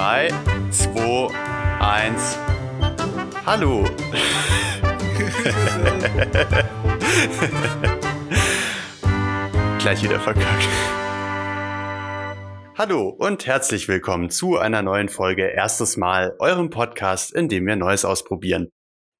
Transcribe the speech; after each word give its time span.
3, 0.00 0.32
2, 0.70 1.28
1. 1.78 2.38
Hallo. 3.44 3.84
Gleich 9.78 10.02
wieder 10.02 10.18
verkackt. 10.18 10.68
Hallo 12.78 13.10
und 13.10 13.44
herzlich 13.44 13.88
willkommen 13.88 14.30
zu 14.30 14.56
einer 14.56 14.80
neuen 14.80 15.10
Folge 15.10 15.48
Erstes 15.48 15.98
Mal, 15.98 16.34
eurem 16.38 16.70
Podcast, 16.70 17.34
in 17.34 17.50
dem 17.50 17.66
wir 17.66 17.76
Neues 17.76 18.06
ausprobieren. 18.06 18.70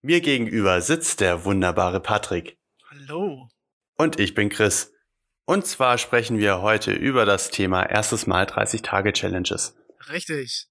Mir 0.00 0.22
gegenüber 0.22 0.80
sitzt 0.80 1.20
der 1.20 1.44
wunderbare 1.44 2.00
Patrick. 2.00 2.56
Hallo. 2.88 3.50
Und 3.98 4.18
ich 4.18 4.32
bin 4.32 4.48
Chris. 4.48 4.94
Und 5.44 5.66
zwar 5.66 5.98
sprechen 5.98 6.38
wir 6.38 6.62
heute 6.62 6.92
über 6.92 7.26
das 7.26 7.50
Thema 7.50 7.82
erstes 7.82 8.26
Mal 8.26 8.46
30 8.46 8.80
Tage 8.80 9.12
Challenges. 9.12 9.76
Richtig. 10.08 10.69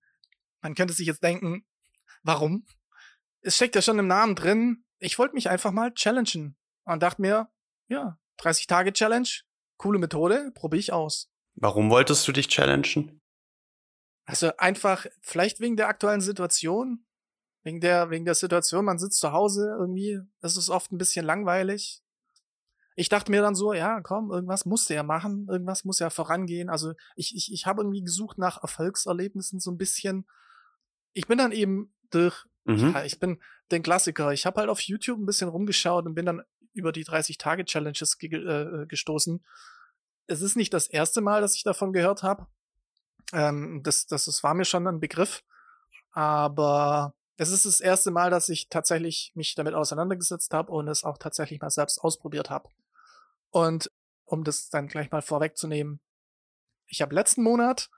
Man 0.61 0.75
könnte 0.75 0.93
sich 0.93 1.07
jetzt 1.07 1.23
denken, 1.23 1.65
warum? 2.23 2.65
Es 3.41 3.55
steckt 3.55 3.75
ja 3.75 3.81
schon 3.81 3.99
im 3.99 4.07
Namen 4.07 4.35
drin. 4.35 4.83
Ich 4.99 5.17
wollte 5.17 5.35
mich 5.35 5.49
einfach 5.49 5.71
mal 5.71 5.93
challengen 5.93 6.57
und 6.83 7.01
dachte 7.01 7.21
mir, 7.21 7.49
ja, 7.87 8.17
30 8.37 8.67
Tage 8.67 8.93
Challenge, 8.93 9.29
coole 9.77 9.99
Methode, 9.99 10.51
probiere 10.53 10.79
ich 10.79 10.91
aus. 10.91 11.29
Warum 11.55 11.89
wolltest 11.89 12.27
du 12.27 12.31
dich 12.31 12.47
challengen? 12.47 13.21
Also 14.25 14.51
einfach, 14.57 15.05
vielleicht 15.21 15.59
wegen 15.59 15.77
der 15.77 15.87
aktuellen 15.87 16.21
Situation, 16.21 17.05
wegen 17.63 17.81
der, 17.81 18.09
wegen 18.09 18.25
der 18.25 18.35
Situation, 18.35 18.85
man 18.85 18.99
sitzt 18.99 19.19
zu 19.19 19.31
Hause 19.31 19.75
irgendwie, 19.79 20.19
das 20.41 20.57
ist 20.57 20.69
oft 20.69 20.91
ein 20.91 20.97
bisschen 20.97 21.25
langweilig 21.25 22.03
ich 22.99 23.07
dachte 23.07 23.31
mir 23.31 23.41
dann 23.41 23.55
so, 23.55 23.71
ja, 23.71 24.01
komm, 24.01 24.29
irgendwas 24.29 24.65
musst 24.65 24.89
du 24.89 24.93
ja 24.93 25.03
machen, 25.03 25.47
irgendwas 25.49 25.85
muss 25.85 25.99
ja 25.99 26.09
vorangehen. 26.09 26.69
Also 26.69 26.91
ich, 27.15 27.33
ich, 27.33 27.49
ich 27.53 27.65
habe 27.65 27.81
irgendwie 27.81 28.03
gesucht 28.03 28.37
nach 28.37 28.61
Erfolgserlebnissen 28.61 29.61
so 29.61 29.71
ein 29.71 29.77
bisschen. 29.77 30.27
Ich 31.19 31.27
bin 31.27 31.37
dann 31.37 31.51
eben 31.51 31.93
durch, 32.11 32.45
mhm. 32.63 32.93
ja, 32.93 33.03
ich 33.03 33.19
bin 33.19 33.41
den 33.71 33.83
Klassiker. 33.83 34.31
Ich 34.31 34.45
habe 34.45 34.61
halt 34.61 34.69
auf 34.69 34.79
YouTube 34.79 35.19
ein 35.19 35.25
bisschen 35.25 35.49
rumgeschaut 35.49 36.05
und 36.05 36.15
bin 36.15 36.25
dann 36.25 36.43
über 36.71 36.93
die 36.93 37.03
30-Tage-Challenges 37.03 38.17
ge 38.17 38.33
äh, 38.33 38.85
gestoßen. 38.85 39.43
Es 40.27 40.41
ist 40.41 40.55
nicht 40.55 40.73
das 40.73 40.87
erste 40.87 41.19
Mal, 41.19 41.41
dass 41.41 41.55
ich 41.55 41.63
davon 41.63 41.91
gehört 41.91 42.23
habe. 42.23 42.47
Ähm, 43.33 43.81
das, 43.83 44.05
das, 44.05 44.25
das 44.25 44.43
war 44.43 44.53
mir 44.53 44.63
schon 44.63 44.87
ein 44.87 45.01
Begriff. 45.01 45.43
Aber 46.11 47.13
es 47.35 47.49
ist 47.49 47.65
das 47.65 47.81
erste 47.81 48.11
Mal, 48.11 48.29
dass 48.29 48.47
ich 48.47 48.69
tatsächlich 48.69 49.33
mich 49.35 49.55
damit 49.55 49.73
auseinandergesetzt 49.73 50.53
habe 50.53 50.71
und 50.71 50.87
es 50.87 51.03
auch 51.03 51.17
tatsächlich 51.17 51.59
mal 51.59 51.69
selbst 51.69 51.99
ausprobiert 51.99 52.49
habe. 52.49 52.69
Und 53.49 53.91
um 54.23 54.45
das 54.45 54.69
dann 54.69 54.87
gleich 54.87 55.11
mal 55.11 55.21
vorwegzunehmen, 55.21 55.99
ich 56.87 57.01
habe 57.01 57.13
letzten 57.13 57.43
Monat 57.43 57.89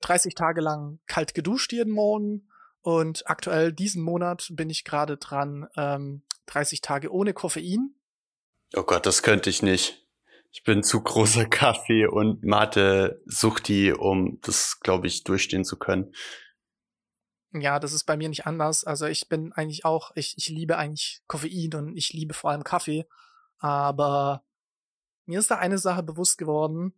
30 0.00 0.34
Tage 0.34 0.60
lang 0.60 1.00
kalt 1.06 1.34
geduscht 1.34 1.72
jeden 1.72 1.92
Morgen 1.92 2.48
und 2.80 3.28
aktuell 3.28 3.72
diesen 3.72 4.02
Monat 4.02 4.48
bin 4.52 4.70
ich 4.70 4.84
gerade 4.84 5.16
dran, 5.16 5.68
ähm, 5.76 6.22
30 6.46 6.80
Tage 6.80 7.12
ohne 7.12 7.34
Koffein. 7.34 7.94
Oh 8.74 8.82
Gott, 8.82 9.06
das 9.06 9.22
könnte 9.22 9.50
ich 9.50 9.62
nicht. 9.62 10.06
Ich 10.50 10.62
bin 10.62 10.82
zu 10.82 11.02
großer 11.02 11.44
Kaffee- 11.50 12.06
und 12.06 12.44
Mate-Suchti, 12.44 13.92
um 13.92 14.40
das, 14.42 14.80
glaube 14.80 15.06
ich, 15.06 15.24
durchstehen 15.24 15.64
zu 15.64 15.78
können. 15.78 16.12
Ja, 17.52 17.78
das 17.78 17.92
ist 17.92 18.04
bei 18.04 18.16
mir 18.16 18.28
nicht 18.28 18.46
anders. 18.46 18.84
Also 18.84 19.06
ich 19.06 19.28
bin 19.28 19.52
eigentlich 19.52 19.84
auch, 19.84 20.10
ich, 20.14 20.34
ich 20.36 20.48
liebe 20.48 20.76
eigentlich 20.76 21.22
Koffein 21.26 21.74
und 21.74 21.96
ich 21.96 22.12
liebe 22.12 22.34
vor 22.34 22.50
allem 22.50 22.64
Kaffee. 22.64 23.06
Aber 23.58 24.44
mir 25.24 25.38
ist 25.38 25.50
da 25.50 25.56
eine 25.56 25.78
Sache 25.78 26.02
bewusst 26.02 26.38
geworden. 26.38 26.97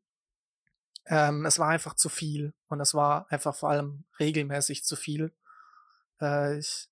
Ähm, 1.07 1.47
es 1.47 1.59
war 1.59 1.69
einfach 1.69 1.95
zu 1.95 2.09
viel 2.09 2.53
und 2.69 2.81
es 2.81 2.95
war 2.95 3.27
einfach 3.31 3.55
vor 3.55 3.71
allem 3.71 4.05
regelmäßig 4.19 4.85
zu 4.85 4.97
viel. 4.97 5.33
Äh, 6.21 6.59
ich, 6.59 6.89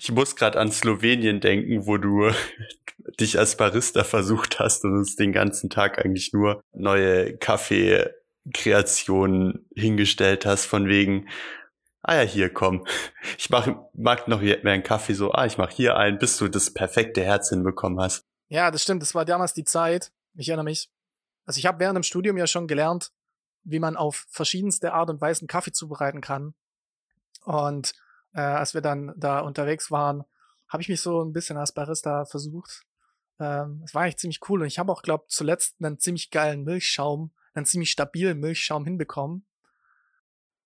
ich 0.00 0.12
muss 0.12 0.36
gerade 0.36 0.58
an 0.58 0.70
Slowenien 0.70 1.40
denken, 1.40 1.86
wo 1.86 1.96
du 1.98 2.30
dich 3.20 3.38
als 3.38 3.56
Barista 3.56 4.04
versucht 4.04 4.60
hast 4.60 4.84
und 4.84 4.96
uns 4.96 5.16
den 5.16 5.32
ganzen 5.32 5.70
Tag 5.70 6.04
eigentlich 6.04 6.32
nur 6.32 6.62
neue 6.72 7.36
Kaffeekreationen 7.36 9.68
hingestellt 9.74 10.46
hast, 10.46 10.66
von 10.66 10.86
wegen, 10.88 11.28
ah 12.02 12.14
ja, 12.16 12.22
hier, 12.22 12.52
komm, 12.52 12.86
ich 13.38 13.50
mach, 13.50 13.68
mag 13.92 14.26
noch 14.28 14.40
mehr 14.40 14.64
einen 14.64 14.82
Kaffee, 14.82 15.14
so, 15.14 15.30
ah, 15.32 15.46
ich 15.46 15.58
mach 15.58 15.70
hier 15.70 15.96
einen, 15.96 16.18
bis 16.18 16.36
du 16.38 16.48
das 16.48 16.72
perfekte 16.72 17.22
Herz 17.22 17.50
hinbekommen 17.50 18.00
hast. 18.00 18.24
Ja, 18.48 18.70
das 18.70 18.82
stimmt. 18.82 19.02
Das 19.02 19.14
war 19.14 19.24
damals 19.24 19.54
die 19.54 19.64
Zeit. 19.64 20.12
Ich 20.36 20.48
erinnere 20.48 20.64
mich. 20.64 20.90
Also 21.44 21.58
ich 21.58 21.66
habe 21.66 21.80
während 21.80 21.96
dem 21.96 22.02
Studium 22.02 22.36
ja 22.36 22.46
schon 22.46 22.66
gelernt, 22.66 23.12
wie 23.62 23.78
man 23.78 23.96
auf 23.96 24.26
verschiedenste 24.28 24.92
Art 24.92 25.10
und 25.10 25.20
Weise 25.20 25.46
Kaffee 25.46 25.72
zubereiten 25.72 26.20
kann. 26.20 26.54
Und 27.44 27.94
äh, 28.34 28.40
als 28.40 28.74
wir 28.74 28.80
dann 28.80 29.12
da 29.16 29.40
unterwegs 29.40 29.90
waren, 29.90 30.24
habe 30.68 30.82
ich 30.82 30.88
mich 30.88 31.00
so 31.00 31.22
ein 31.22 31.32
bisschen 31.32 31.56
als 31.56 31.72
Barista 31.72 32.24
versucht. 32.24 32.82
Ähm, 33.38 33.82
es 33.84 33.94
war 33.94 34.02
eigentlich 34.02 34.18
ziemlich 34.18 34.40
cool 34.48 34.62
und 34.62 34.66
ich 34.66 34.78
habe 34.78 34.92
auch, 34.92 35.02
glaube 35.02 35.24
zuletzt 35.28 35.76
einen 35.80 35.98
ziemlich 35.98 36.30
geilen 36.30 36.64
Milchschaum, 36.64 37.32
einen 37.52 37.66
ziemlich 37.66 37.90
stabilen 37.90 38.38
Milchschaum 38.40 38.84
hinbekommen. 38.84 39.46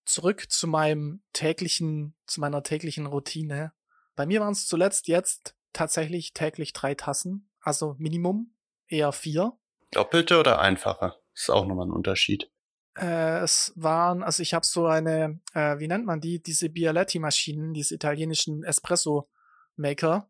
Zurück 0.05 0.50
zu 0.50 0.67
meinem 0.67 1.22
täglichen, 1.33 2.15
zu 2.27 2.41
meiner 2.41 2.62
täglichen 2.62 3.06
Routine. 3.06 3.72
Bei 4.17 4.27
mir 4.27 4.41
waren 4.41 4.53
es 4.53 4.67
zuletzt 4.67 5.06
jetzt 5.09 5.55
tatsächlich 5.72 6.33
täglich 6.33 6.72
drei 6.72 6.94
Tassen 6.94 7.49
also 7.61 7.94
Minimum 7.99 8.55
eher 8.87 9.12
vier. 9.12 9.53
Doppelte 9.91 10.38
oder 10.38 10.60
einfache? 10.60 11.16
Das 11.32 11.43
ist 11.43 11.50
auch 11.50 11.66
nochmal 11.66 11.87
ein 11.87 11.93
Unterschied. 11.93 12.50
Äh, 12.99 13.38
es 13.38 13.72
waren, 13.76 14.22
also 14.22 14.43
ich 14.43 14.54
habe 14.54 14.66
so 14.66 14.87
eine, 14.87 15.41
äh, 15.54 15.78
wie 15.78 15.88
nennt 15.88 16.04
man 16.04 16.21
die, 16.21 16.43
diese 16.43 16.69
Bialetti-Maschinen, 16.69 17.72
diese 17.75 17.94
italienischen 17.94 18.65
Espresso-Maker, 18.65 20.28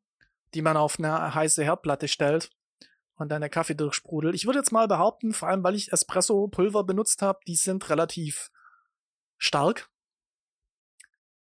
die 0.55 0.63
man 0.63 0.77
auf 0.77 0.99
eine 0.99 1.35
heiße 1.35 1.65
Herdplatte 1.65 2.09
stellt 2.09 2.51
und 3.17 3.31
dann 3.31 3.41
der 3.41 3.51
Kaffee 3.51 3.75
durchsprudelt. 3.75 4.35
Ich 4.35 4.47
würde 4.47 4.59
jetzt 4.59 4.73
mal 4.73 4.87
behaupten, 4.87 5.33
vor 5.33 5.49
allem 5.49 5.65
weil 5.65 5.75
ich 5.75 5.93
Espresso-Pulver 5.93 6.85
benutzt 6.85 7.23
habe, 7.23 7.41
die 7.47 7.57
sind 7.57 7.89
relativ 7.91 8.51
stark. 9.39 9.89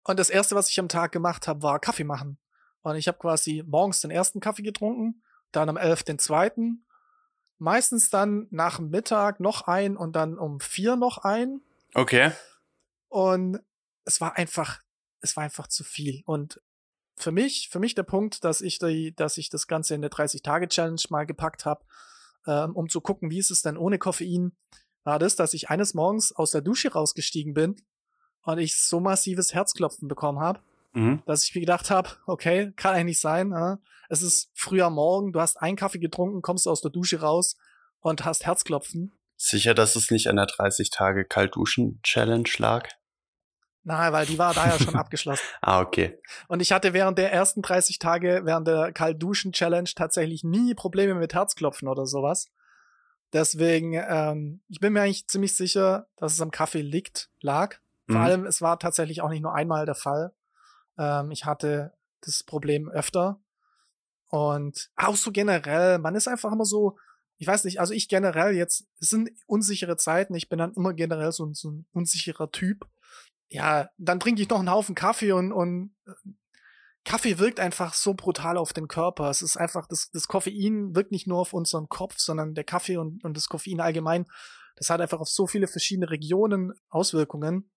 Und 0.05 0.19
das 0.19 0.31
erste, 0.31 0.55
was 0.55 0.71
ich 0.71 0.79
am 0.79 0.89
Tag 0.89 1.13
gemacht 1.13 1.49
habe, 1.49 1.63
war 1.63 1.81
Kaffee 1.81 2.05
machen. 2.05 2.39
Und 2.83 2.97
ich 2.97 3.09
habe 3.09 3.19
quasi 3.19 3.63
morgens 3.67 4.01
den 4.01 4.11
ersten 4.11 4.41
Kaffee 4.41 4.63
getrunken, 4.63 5.23
dann 5.53 5.69
am 5.69 5.77
11. 5.77 6.05
den 6.05 6.19
zweiten, 6.19 6.87
meistens 7.59 8.11
dann 8.11 8.47
nach 8.51 8.79
Mittag 8.79 9.41
noch 9.41 9.63
ein 9.63 9.97
und 9.97 10.15
dann 10.17 10.39
um 10.39 10.61
vier 10.61 10.97
noch 10.97 11.19
ein. 11.19 11.61
Okay. 11.95 12.33
Und 13.09 13.61
es 14.05 14.21
war 14.21 14.37
einfach, 14.37 14.81
es 15.21 15.37
war 15.37 15.45
einfach 15.45 15.67
zu 15.67 15.85
viel. 15.85 16.23
Und 16.25 16.61
für 17.17 17.33
mich, 17.33 17.69
für 17.71 17.81
mich 17.81 17.95
der 17.95 18.05
Punkt, 18.05 18.45
dass 18.45 18.61
ich 18.61 18.79
die, 18.79 19.15
dass 19.15 19.39
ich 19.39 19.51
das 19.51 19.67
Ganze 19.67 19.95
in 19.95 20.01
der 20.01 20.11
30-Tage-Challenge 20.11 21.03
mal 21.11 21.27
gepackt 21.27 21.65
habe, 21.65 21.85
ähm, 22.47 22.75
um 22.77 22.89
zu 22.89 23.01
gucken, 23.01 23.31
wie 23.31 23.39
ist 23.39 23.51
es 23.51 23.63
denn 23.63 23.77
ohne 23.77 23.99
Koffein, 23.99 24.57
war 25.05 25.19
das, 25.19 25.37
dass 25.37 25.55
ich 25.55 25.71
eines 25.71 25.95
Morgens 25.95 26.33
aus 26.33 26.53
der 26.53 26.61
Dusche 26.61 26.93
rausgestiegen 26.93 27.55
bin 27.55 27.77
und 28.43 28.59
ich 28.59 28.77
so 28.81 29.01
massives 29.01 29.53
Herzklopfen 29.55 30.07
bekommen 30.07 30.39
habe, 30.39 30.61
mhm. 30.99 31.23
dass 31.27 31.45
ich 31.45 31.55
mir 31.55 31.61
gedacht 31.61 31.91
habe, 31.91 32.11
okay, 32.27 32.73
kann 32.77 32.95
eigentlich 32.95 33.05
nicht 33.05 33.21
sein. 33.21 33.53
Äh? 33.53 33.77
Es 34.09 34.23
ist 34.23 34.51
früher 34.55 34.91
Morgen, 34.91 35.33
du 35.33 35.41
hast 35.41 35.57
einen 35.57 35.77
Kaffee 35.77 35.99
getrunken, 35.99 36.43
kommst 36.43 36.67
aus 36.67 36.81
der 36.81 36.91
Dusche 36.91 37.21
raus 37.21 37.57
und 38.01 38.25
hast 38.25 38.47
Herzklopfen. 38.47 39.13
Sicher, 39.37 39.75
dass 39.75 39.95
es 39.97 40.11
nicht 40.11 40.29
an 40.29 40.37
der 40.37 40.47
30 40.47 40.91
Tage 40.91 41.25
Kaltduschen-Challenge 41.25 42.49
lag? 42.59 42.89
Nein, 43.85 44.13
weil 44.13 44.27
die 44.27 44.39
war 44.39 44.53
da 44.53 44.67
ja 44.67 44.79
schon 44.79 44.95
abgeschlossen. 44.97 45.43
Ah, 45.63 45.81
okay. 45.81 46.19
Und 46.49 46.61
ich 46.61 46.73
hatte 46.73 46.93
während 46.93 47.19
der 47.19 47.33
ersten 47.33 47.63
30 47.63 47.99
Tage, 47.99 48.41
während 48.45 48.67
der 48.67 48.93
Kaltduschen-Challenge 48.93 49.91
tatsächlich 49.95 50.43
nie 50.43 50.75
Probleme 50.75 51.15
mit 51.15 51.35
Herzklopfen 51.35 51.89
oder 51.89 52.05
sowas. 52.05 52.49
Deswegen, 53.33 53.93
ähm, 53.95 54.63
ich 54.69 54.81
bin 54.81 54.93
mir 54.93 55.03
eigentlich 55.03 55.29
ziemlich 55.29 55.55
sicher, 55.55 56.09
dass 56.17 56.33
es 56.33 56.41
am 56.41 56.51
Kaffee 56.51 56.81
liegt, 56.81 57.31
lag. 57.41 57.77
Vor 58.07 58.19
mhm. 58.19 58.25
allem, 58.25 58.47
es 58.47 58.61
war 58.61 58.79
tatsächlich 58.79 59.21
auch 59.21 59.29
nicht 59.29 59.43
nur 59.43 59.55
einmal 59.55 59.87
der 59.87 59.95
Fall. 59.95 60.33
Ähm, 60.99 61.31
ich 61.31 61.45
hatte 61.45 61.95
das 62.21 62.43
Problem 62.43 62.89
öfter. 62.89 63.41
Und 64.27 64.91
auch 64.97 65.17
so 65.17 65.33
generell, 65.33 65.99
man 65.99 66.15
ist 66.15 66.29
einfach 66.29 66.53
immer 66.53 66.67
so, 66.67 66.99
ich 67.39 67.47
weiß 67.47 67.65
nicht, 67.65 67.81
also 67.81 67.95
ich 67.95 68.09
generell 68.09 68.55
jetzt, 68.55 68.87
es 69.01 69.11
sind 69.11 69.31
unsichere 69.47 69.97
Zeiten, 69.97 70.35
ich 70.35 70.49
bin 70.49 70.59
dann 70.59 70.75
immer 70.75 70.93
generell 70.93 71.33
so, 71.33 71.51
so 71.55 71.71
ein 71.71 71.87
unsicherer 71.93 72.51
Typ. 72.51 72.87
Ja, 73.49 73.89
dann 73.97 74.21
trinke 74.21 74.43
ich 74.43 74.49
noch 74.51 74.59
einen 74.59 74.71
Haufen 74.71 74.95
Kaffee 74.95 75.33
und, 75.33 75.53
und 75.53 75.95
äh, 76.07 76.13
Kaffee 77.05 77.39
wirkt 77.39 77.61
einfach 77.61 77.95
so 77.95 78.13
brutal 78.13 78.59
auf 78.59 78.75
den 78.75 78.89
Körper. 78.89 79.31
Es 79.31 79.41
ist 79.41 79.57
einfach, 79.57 79.87
das, 79.87 80.11
das 80.11 80.29
Koffein 80.29 80.95
wirkt 80.95 81.13
nicht 81.13 81.27
nur 81.27 81.39
auf 81.39 81.55
unseren 81.55 81.89
Kopf, 81.89 82.19
sondern 82.19 82.55
der 82.55 82.65
Kaffee 82.65 82.99
und, 82.99 83.25
und 83.25 83.35
das 83.35 83.49
Koffein 83.49 83.81
allgemein, 83.81 84.27
das 84.77 84.91
hat 84.91 85.01
einfach 85.01 85.21
auf 85.21 85.29
so 85.29 85.47
viele 85.47 85.69
verschiedene 85.69 86.11
Regionen 86.11 86.75
Auswirkungen. 86.91 87.71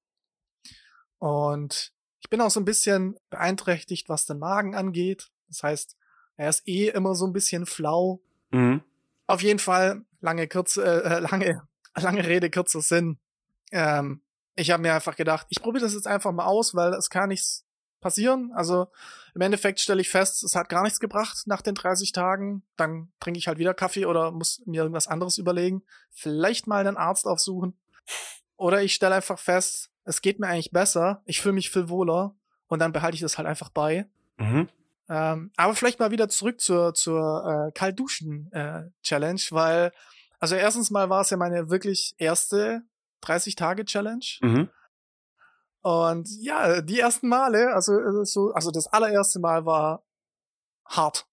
Und 1.18 1.94
ich 2.22 2.30
bin 2.30 2.40
auch 2.42 2.52
so 2.52 2.60
ein 2.60 2.66
bisschen 2.66 3.18
beeinträchtigt, 3.30 4.08
was 4.08 4.26
den 4.26 4.40
Magen 4.40 4.76
angeht. 4.76 5.32
Das 5.48 5.64
heißt, 5.64 5.98
er 6.38 6.50
ist 6.50 6.68
eh 6.68 6.90
immer 6.90 7.16
so 7.16 7.26
ein 7.26 7.34
bisschen 7.34 7.66
flau. 7.66 8.22
Mhm. 8.52 8.82
Auf 9.28 9.42
jeden 9.42 9.60
Fall, 9.60 10.06
lange, 10.22 10.48
kurze, 10.48 11.04
äh, 11.04 11.20
lange, 11.32 11.62
lange 11.96 12.26
Rede, 12.26 12.50
kurzer 12.50 12.82
Sinn. 12.82 13.20
Ähm, 13.72 14.22
ich 14.56 14.72
habe 14.72 14.84
mir 14.84 14.94
einfach 14.94 15.16
gedacht, 15.16 15.48
ich 15.50 15.62
probiere 15.62 15.84
das 15.84 15.94
jetzt 15.94 16.08
einfach 16.08 16.32
mal 16.32 16.46
aus, 16.46 16.76
weil 16.76 16.94
es 16.94 17.10
kann 17.10 17.30
nichts 17.30 17.66
passieren. 18.02 18.52
Also 18.54 18.88
im 19.34 19.42
Endeffekt 19.42 19.80
stelle 19.80 20.02
ich 20.02 20.10
fest, 20.10 20.44
es 20.44 20.56
hat 20.56 20.70
gar 20.70 20.84
nichts 20.84 21.00
gebracht 21.00 21.44
nach 21.46 21.62
den 21.62 21.76
30 21.76 22.12
Tagen. 22.12 22.64
Dann 22.76 23.12
trinke 23.20 23.38
ich 23.38 23.48
halt 23.48 23.58
wieder 23.58 23.74
Kaffee 23.74 24.06
oder 24.06 24.32
muss 24.32 24.62
mir 24.66 24.82
irgendwas 24.82 25.08
anderes 25.08 25.38
überlegen. 25.38 25.84
Vielleicht 26.10 26.68
mal 26.68 26.86
einen 26.86 26.98
Arzt 26.98 27.26
aufsuchen. 27.26 27.80
Oder 28.58 28.84
ich 28.84 28.94
stelle 28.94 29.16
einfach 29.16 29.40
fest, 29.40 29.91
es 30.04 30.22
geht 30.22 30.40
mir 30.40 30.48
eigentlich 30.48 30.72
besser. 30.72 31.22
Ich 31.26 31.42
fühle 31.42 31.54
mich 31.54 31.70
viel 31.70 31.90
wohler. 31.90 32.36
Und 32.68 32.80
dann 32.80 32.94
behalte 32.94 33.16
ich 33.16 33.22
das 33.22 33.38
halt 33.38 33.48
einfach 33.48 33.70
bei. 33.70 34.08
Mhm. 34.38 34.70
Ähm, 35.10 35.52
aber 35.58 35.76
vielleicht 35.76 36.00
mal 36.00 36.12
wieder 36.12 36.30
zurück 36.30 36.62
zur, 36.62 36.94
zur 36.94 37.68
äh, 37.68 37.72
Kaltduschen-Challenge, 37.74 39.42
äh, 39.42 39.52
weil, 39.52 39.92
also 40.40 40.56
erstens 40.56 40.90
mal 40.90 41.10
war 41.10 41.22
es 41.22 41.30
ja 41.32 41.38
meine 41.38 41.70
wirklich 41.70 42.16
erste 42.18 42.84
30-Tage-Challenge. 43.24 44.26
Mhm. 44.42 44.70
Und 45.82 46.30
ja, 46.40 46.82
die 46.82 47.00
ersten 47.00 47.28
Male, 47.28 47.74
also 47.74 48.00
äh, 48.00 48.26
so, 48.26 48.54
also 48.54 48.72
das 48.72 48.88
allererste 48.88 49.40
Mal 49.40 49.66
war 49.66 50.04
hart. 50.86 51.28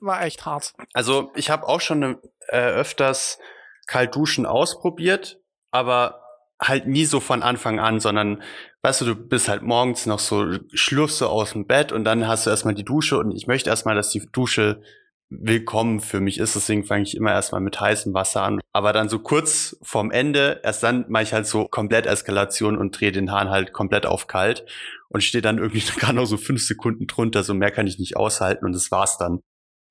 War 0.00 0.22
echt 0.22 0.44
hart. 0.44 0.74
Also 0.92 1.30
ich 1.36 1.50
habe 1.50 1.68
auch 1.68 1.80
schon 1.80 2.18
äh, 2.48 2.56
öfters 2.58 3.38
Kaltduschen 3.86 4.44
ausprobiert, 4.44 5.38
aber 5.70 6.25
halt 6.60 6.86
nie 6.86 7.04
so 7.04 7.20
von 7.20 7.42
Anfang 7.42 7.78
an, 7.80 8.00
sondern 8.00 8.42
weißt 8.82 9.02
du, 9.02 9.04
du 9.04 9.14
bist 9.14 9.48
halt 9.48 9.62
morgens 9.62 10.06
noch 10.06 10.18
so, 10.18 10.58
schlürfst 10.72 11.20
du 11.20 11.26
aus 11.26 11.52
dem 11.52 11.66
Bett 11.66 11.92
und 11.92 12.04
dann 12.04 12.26
hast 12.26 12.46
du 12.46 12.50
erstmal 12.50 12.74
die 12.74 12.84
Dusche 12.84 13.18
und 13.18 13.32
ich 13.32 13.46
möchte 13.46 13.70
erstmal, 13.70 13.94
dass 13.94 14.10
die 14.10 14.26
Dusche 14.32 14.80
willkommen 15.28 16.00
für 16.00 16.20
mich 16.20 16.38
ist. 16.38 16.54
Deswegen 16.54 16.84
fange 16.84 17.02
ich 17.02 17.16
immer 17.16 17.32
erstmal 17.32 17.60
mit 17.60 17.80
heißem 17.80 18.14
Wasser 18.14 18.42
an. 18.42 18.60
Aber 18.72 18.92
dann 18.92 19.08
so 19.08 19.18
kurz 19.18 19.76
vorm 19.82 20.10
Ende, 20.10 20.60
erst 20.62 20.82
dann 20.82 21.04
mache 21.08 21.24
ich 21.24 21.32
halt 21.32 21.46
so 21.46 21.66
komplett 21.66 22.06
Eskalation 22.06 22.78
und 22.78 22.98
drehe 22.98 23.12
den 23.12 23.32
Hahn 23.32 23.50
halt 23.50 23.72
komplett 23.72 24.06
auf 24.06 24.28
kalt 24.28 24.64
und 25.08 25.22
stehe 25.22 25.42
dann 25.42 25.58
irgendwie 25.58 25.80
gerade 25.98 26.14
noch 26.14 26.26
so 26.26 26.36
fünf 26.36 26.62
Sekunden 26.62 27.06
drunter. 27.06 27.42
So 27.42 27.54
mehr 27.54 27.70
kann 27.70 27.86
ich 27.86 27.98
nicht 27.98 28.16
aushalten 28.16 28.64
und 28.64 28.72
das 28.72 28.90
war's 28.90 29.18
dann. 29.18 29.40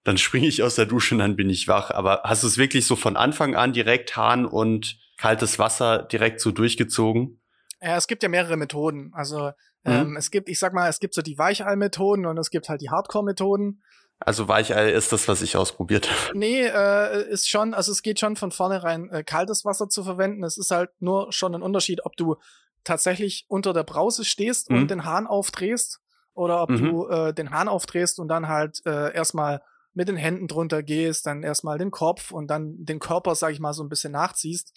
Dann 0.05 0.17
springe 0.17 0.47
ich 0.47 0.63
aus 0.63 0.75
der 0.75 0.85
Dusche 0.85 1.15
und 1.15 1.19
dann 1.19 1.35
bin 1.35 1.49
ich 1.49 1.67
wach. 1.67 1.91
Aber 1.91 2.21
hast 2.23 2.43
du 2.43 2.47
es 2.47 2.57
wirklich 2.57 2.85
so 2.85 2.95
von 2.95 3.17
Anfang 3.17 3.55
an 3.55 3.73
direkt 3.73 4.15
Hahn 4.15 4.45
und 4.45 4.97
kaltes 5.17 5.59
Wasser 5.59 6.03
direkt 6.03 6.39
so 6.39 6.51
durchgezogen? 6.51 7.41
Ja, 7.81 7.97
es 7.97 8.07
gibt 8.07 8.23
ja 8.23 8.29
mehrere 8.29 8.57
Methoden. 8.57 9.11
Also 9.13 9.51
mhm. 9.83 9.91
ähm, 9.91 10.17
es 10.17 10.31
gibt, 10.31 10.49
ich 10.49 10.59
sag 10.59 10.73
mal, 10.73 10.89
es 10.89 10.99
gibt 10.99 11.13
so 11.13 11.21
die 11.21 11.37
Weichei-Methoden 11.37 12.25
und 12.25 12.37
es 12.37 12.49
gibt 12.49 12.69
halt 12.69 12.81
die 12.81 12.89
Hardcore-Methoden. 12.89 13.81
Also 14.19 14.47
Weichei 14.47 14.91
ist 14.91 15.11
das, 15.11 15.27
was 15.27 15.41
ich 15.41 15.57
ausprobiert 15.57 16.09
habe. 16.09 16.37
Nee, 16.37 16.65
äh, 16.65 17.29
ist 17.29 17.49
schon, 17.49 17.73
also 17.73 17.91
es 17.91 18.01
geht 18.01 18.19
schon 18.19 18.37
von 18.37 18.51
vornherein 18.51 19.09
äh, 19.09 19.23
kaltes 19.23 19.65
Wasser 19.65 19.89
zu 19.89 20.03
verwenden. 20.03 20.43
Es 20.43 20.57
ist 20.57 20.71
halt 20.71 20.89
nur 20.99 21.31
schon 21.33 21.53
ein 21.53 21.61
Unterschied, 21.61 22.05
ob 22.05 22.15
du 22.15 22.37
tatsächlich 22.85 23.45
unter 23.49 23.73
der 23.73 23.83
Brause 23.83 24.23
stehst 24.23 24.69
mhm. 24.69 24.77
und 24.77 24.91
den 24.91 25.05
Hahn 25.05 25.27
aufdrehst 25.27 25.99
oder 26.33 26.61
ob 26.61 26.69
mhm. 26.69 26.77
du 26.77 27.07
äh, 27.07 27.33
den 27.33 27.51
Hahn 27.51 27.67
aufdrehst 27.67 28.19
und 28.19 28.29
dann 28.29 28.47
halt 28.47 28.81
äh, 28.85 29.13
erstmal 29.13 29.61
mit 29.93 30.07
den 30.07 30.17
Händen 30.17 30.47
drunter 30.47 30.83
gehst, 30.83 31.25
dann 31.25 31.43
erstmal 31.43 31.77
den 31.77 31.91
Kopf 31.91 32.31
und 32.31 32.47
dann 32.47 32.85
den 32.85 32.99
Körper, 32.99 33.35
sag 33.35 33.51
ich 33.51 33.59
mal, 33.59 33.73
so 33.73 33.83
ein 33.83 33.89
bisschen 33.89 34.11
nachziehst. 34.11 34.73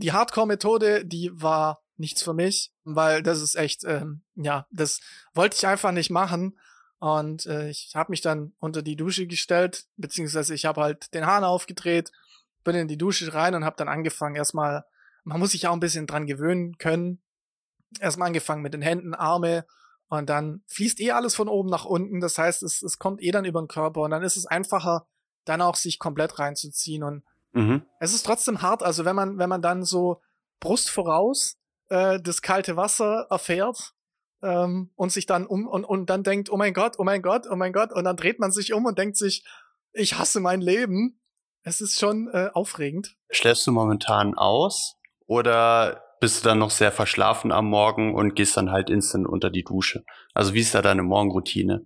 Die 0.00 0.12
Hardcore-Methode, 0.12 1.04
die 1.04 1.30
war 1.34 1.82
nichts 1.96 2.22
für 2.22 2.32
mich, 2.32 2.72
weil 2.84 3.22
das 3.22 3.42
ist 3.42 3.54
echt, 3.54 3.84
ähm, 3.84 4.22
ja, 4.34 4.66
das 4.70 5.00
wollte 5.34 5.56
ich 5.56 5.66
einfach 5.66 5.92
nicht 5.92 6.10
machen. 6.10 6.58
Und 6.98 7.46
äh, 7.46 7.68
ich 7.68 7.92
habe 7.94 8.10
mich 8.10 8.22
dann 8.22 8.54
unter 8.58 8.82
die 8.82 8.96
Dusche 8.96 9.26
gestellt, 9.26 9.84
beziehungsweise 9.96 10.54
ich 10.54 10.64
habe 10.64 10.80
halt 10.80 11.12
den 11.12 11.26
Hahn 11.26 11.44
aufgedreht, 11.44 12.12
bin 12.64 12.76
in 12.76 12.88
die 12.88 12.96
Dusche 12.96 13.32
rein 13.34 13.54
und 13.54 13.64
habe 13.64 13.76
dann 13.76 13.88
angefangen, 13.88 14.36
erstmal, 14.36 14.84
man 15.24 15.38
muss 15.38 15.52
sich 15.52 15.66
auch 15.66 15.72
ein 15.74 15.80
bisschen 15.80 16.06
dran 16.06 16.26
gewöhnen 16.26 16.78
können. 16.78 17.22
Erstmal 18.00 18.28
angefangen 18.28 18.62
mit 18.62 18.72
den 18.72 18.82
Händen, 18.82 19.14
Arme 19.14 19.66
und 20.08 20.30
dann 20.30 20.62
fließt 20.66 21.00
eh 21.00 21.12
alles 21.12 21.34
von 21.34 21.48
oben 21.48 21.68
nach 21.68 21.84
unten. 21.84 22.20
Das 22.20 22.38
heißt, 22.38 22.62
es, 22.62 22.82
es 22.82 22.98
kommt 22.98 23.22
eh 23.22 23.30
dann 23.30 23.44
über 23.44 23.60
den 23.60 23.68
Körper 23.68 24.00
und 24.00 24.10
dann 24.10 24.22
ist 24.22 24.36
es 24.36 24.46
einfacher, 24.46 25.06
dann 25.44 25.60
auch 25.60 25.76
sich 25.76 25.98
komplett 25.98 26.38
reinzuziehen. 26.38 27.02
Und 27.02 27.24
mhm. 27.52 27.82
es 27.98 28.14
ist 28.14 28.24
trotzdem 28.24 28.62
hart. 28.62 28.82
Also 28.82 29.04
wenn 29.04 29.16
man, 29.16 29.38
wenn 29.38 29.48
man 29.48 29.62
dann 29.62 29.84
so 29.84 30.20
Brust 30.60 30.90
voraus 30.90 31.56
äh, 31.88 32.20
das 32.20 32.42
kalte 32.42 32.76
Wasser 32.76 33.26
erfährt 33.30 33.94
ähm, 34.42 34.90
und 34.94 35.12
sich 35.12 35.26
dann 35.26 35.46
um 35.46 35.66
und, 35.66 35.84
und 35.84 36.08
dann 36.08 36.22
denkt, 36.22 36.50
oh 36.50 36.56
mein 36.56 36.72
Gott, 36.72 36.94
oh 36.98 37.04
mein 37.04 37.22
Gott, 37.22 37.46
oh 37.50 37.56
mein 37.56 37.72
Gott, 37.72 37.92
und 37.92 38.04
dann 38.04 38.16
dreht 38.16 38.38
man 38.38 38.52
sich 38.52 38.72
um 38.72 38.86
und 38.86 38.98
denkt 38.98 39.16
sich, 39.16 39.44
ich 39.92 40.18
hasse 40.18 40.40
mein 40.40 40.60
Leben. 40.60 41.20
Es 41.62 41.82
ist 41.82 42.00
schon 42.00 42.28
äh, 42.32 42.48
aufregend. 42.54 43.16
Schläfst 43.30 43.66
du 43.66 43.72
momentan 43.72 44.34
aus 44.34 44.96
oder 45.26 46.02
bist 46.20 46.42
du 46.42 46.48
dann 46.48 46.58
noch 46.58 46.70
sehr 46.70 46.92
verschlafen 46.92 47.52
am 47.52 47.66
Morgen 47.66 48.14
und 48.14 48.34
gehst 48.34 48.56
dann 48.56 48.70
halt 48.70 48.88
instant 48.88 49.26
unter 49.26 49.50
die 49.50 49.64
Dusche? 49.64 50.04
Also 50.32 50.54
wie 50.54 50.60
ist 50.60 50.74
da 50.74 50.80
deine 50.80 51.02
Morgenroutine? 51.02 51.84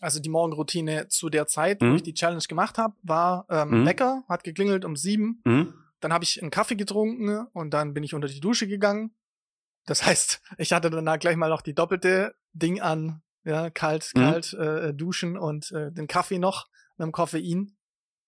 Also 0.00 0.20
die 0.20 0.30
Morgenroutine 0.30 1.08
zu 1.08 1.28
der 1.28 1.46
Zeit, 1.46 1.82
mhm. 1.82 1.92
wo 1.92 1.94
ich 1.96 2.02
die 2.02 2.14
Challenge 2.14 2.42
gemacht 2.48 2.78
habe, 2.78 2.94
war 3.02 3.46
ähm, 3.48 3.82
mhm. 3.82 3.86
Wecker, 3.86 4.24
hat 4.28 4.44
geklingelt 4.44 4.84
um 4.84 4.96
sieben. 4.96 5.42
Mhm. 5.44 5.74
Dann 6.00 6.12
habe 6.12 6.24
ich 6.24 6.40
einen 6.40 6.50
Kaffee 6.50 6.76
getrunken 6.76 7.46
und 7.52 7.70
dann 7.70 7.92
bin 7.92 8.02
ich 8.02 8.14
unter 8.14 8.28
die 8.28 8.40
Dusche 8.40 8.66
gegangen. 8.66 9.14
Das 9.86 10.04
heißt, 10.06 10.40
ich 10.58 10.72
hatte 10.72 10.90
danach 10.90 11.18
gleich 11.18 11.36
mal 11.36 11.50
noch 11.50 11.62
die 11.62 11.74
doppelte 11.74 12.34
Ding 12.52 12.80
an, 12.80 13.22
ja, 13.44 13.70
kalt, 13.70 14.10
mhm. 14.14 14.20
kalt 14.20 14.52
äh, 14.54 14.94
duschen 14.94 15.36
und 15.36 15.70
äh, 15.72 15.92
den 15.92 16.06
Kaffee 16.06 16.38
noch 16.38 16.68
mit 16.96 17.06
dem 17.06 17.12
Koffein. 17.12 17.76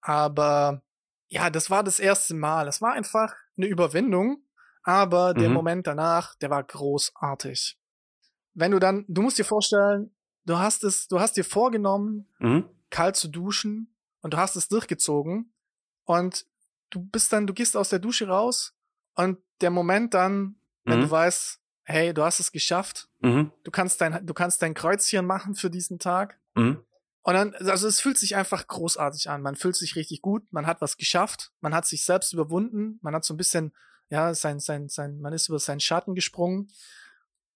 Aber 0.01 0.83
ja, 1.29 1.49
das 1.49 1.71
war 1.71 1.83
das 1.83 1.99
erste 1.99 2.35
Mal. 2.35 2.69
Es 2.69 2.83
war 2.83 2.93
einfach 2.93 3.35
eine 3.57 3.67
Überwindung, 3.67 4.45
aber 4.83 5.33
der 5.35 5.49
mhm. 5.49 5.55
Moment 5.55 5.87
danach, 5.87 6.35
der 6.37 6.51
war 6.51 6.63
großartig. 6.63 7.79
Wenn 8.55 8.73
du 8.73 8.79
dann, 8.79 9.07
du 9.09 9.23
musst 9.23 9.39
dir 9.39 9.45
vorstellen, 9.45 10.15
du 10.45 10.59
hast 10.59 10.85
es, 10.85 11.09
du 11.09 11.21
hast 11.21 11.37
dir 11.37 11.45
vorgenommen, 11.45 12.29
mhm. 12.39 12.69
kalt 12.91 13.17
zu 13.17 13.29
duschen 13.29 13.95
und 14.21 14.35
du 14.35 14.39
hast 14.39 14.57
es 14.57 14.69
durchgezogen 14.69 15.53
und 16.05 16.47
du 16.91 17.01
bist 17.01 17.33
dann, 17.33 17.47
du 17.47 17.55
gehst 17.55 17.77
aus 17.77 17.89
der 17.89 17.99
Dusche 17.99 18.29
raus 18.29 18.75
und 19.15 19.39
der 19.61 19.71
Moment 19.71 20.15
dann, 20.15 20.57
wenn 20.85 20.99
mhm. 20.99 21.03
du 21.05 21.11
weißt, 21.11 21.61
hey, 21.85 22.15
du 22.15 22.23
hast 22.23 22.41
es 22.41 22.53
geschafft, 22.53 23.09
mhm. 23.21 23.53
du 23.65 23.71
kannst 23.71 24.01
dein, 24.01 24.25
du 24.25 24.35
kannst 24.35 24.63
dein 24.63 24.75
Kreuzchen 24.75 25.27
machen 25.27 25.55
für 25.55 25.71
diesen 25.71 25.99
Tag. 25.99 26.39
Mhm. 26.55 26.85
Und 27.25 27.35
dann, 27.35 27.55
also 27.55 27.87
es 27.87 28.01
fühlt 28.01 28.19
sich 28.19 28.35
einfach 28.35 28.67
großartig 28.67 29.31
an. 29.31 29.43
Man 29.43 29.55
fühlt 29.55 29.77
sich 29.77 29.95
richtig 29.95 30.23
gut, 30.23 30.45
man 30.53 30.67
hat 30.67 30.81
was 30.81 30.97
geschafft, 30.97 31.53
man 31.61 31.73
hat 31.73 31.87
sich 31.87 32.05
selbst 32.05 32.33
überwunden, 32.33 32.99
man 33.01 33.15
hat 33.15 33.25
so 33.25 33.35
ein 33.35 33.37
bisschen, 33.37 33.73
ja, 34.09 34.35
sein, 34.35 34.59
sein, 34.59 34.89
sein, 34.89 35.21
man 35.21 35.33
ist 35.33 35.49
über 35.49 35.61
seinen 35.61 35.81
Schatten 35.81 36.15
gesprungen. 36.15 36.73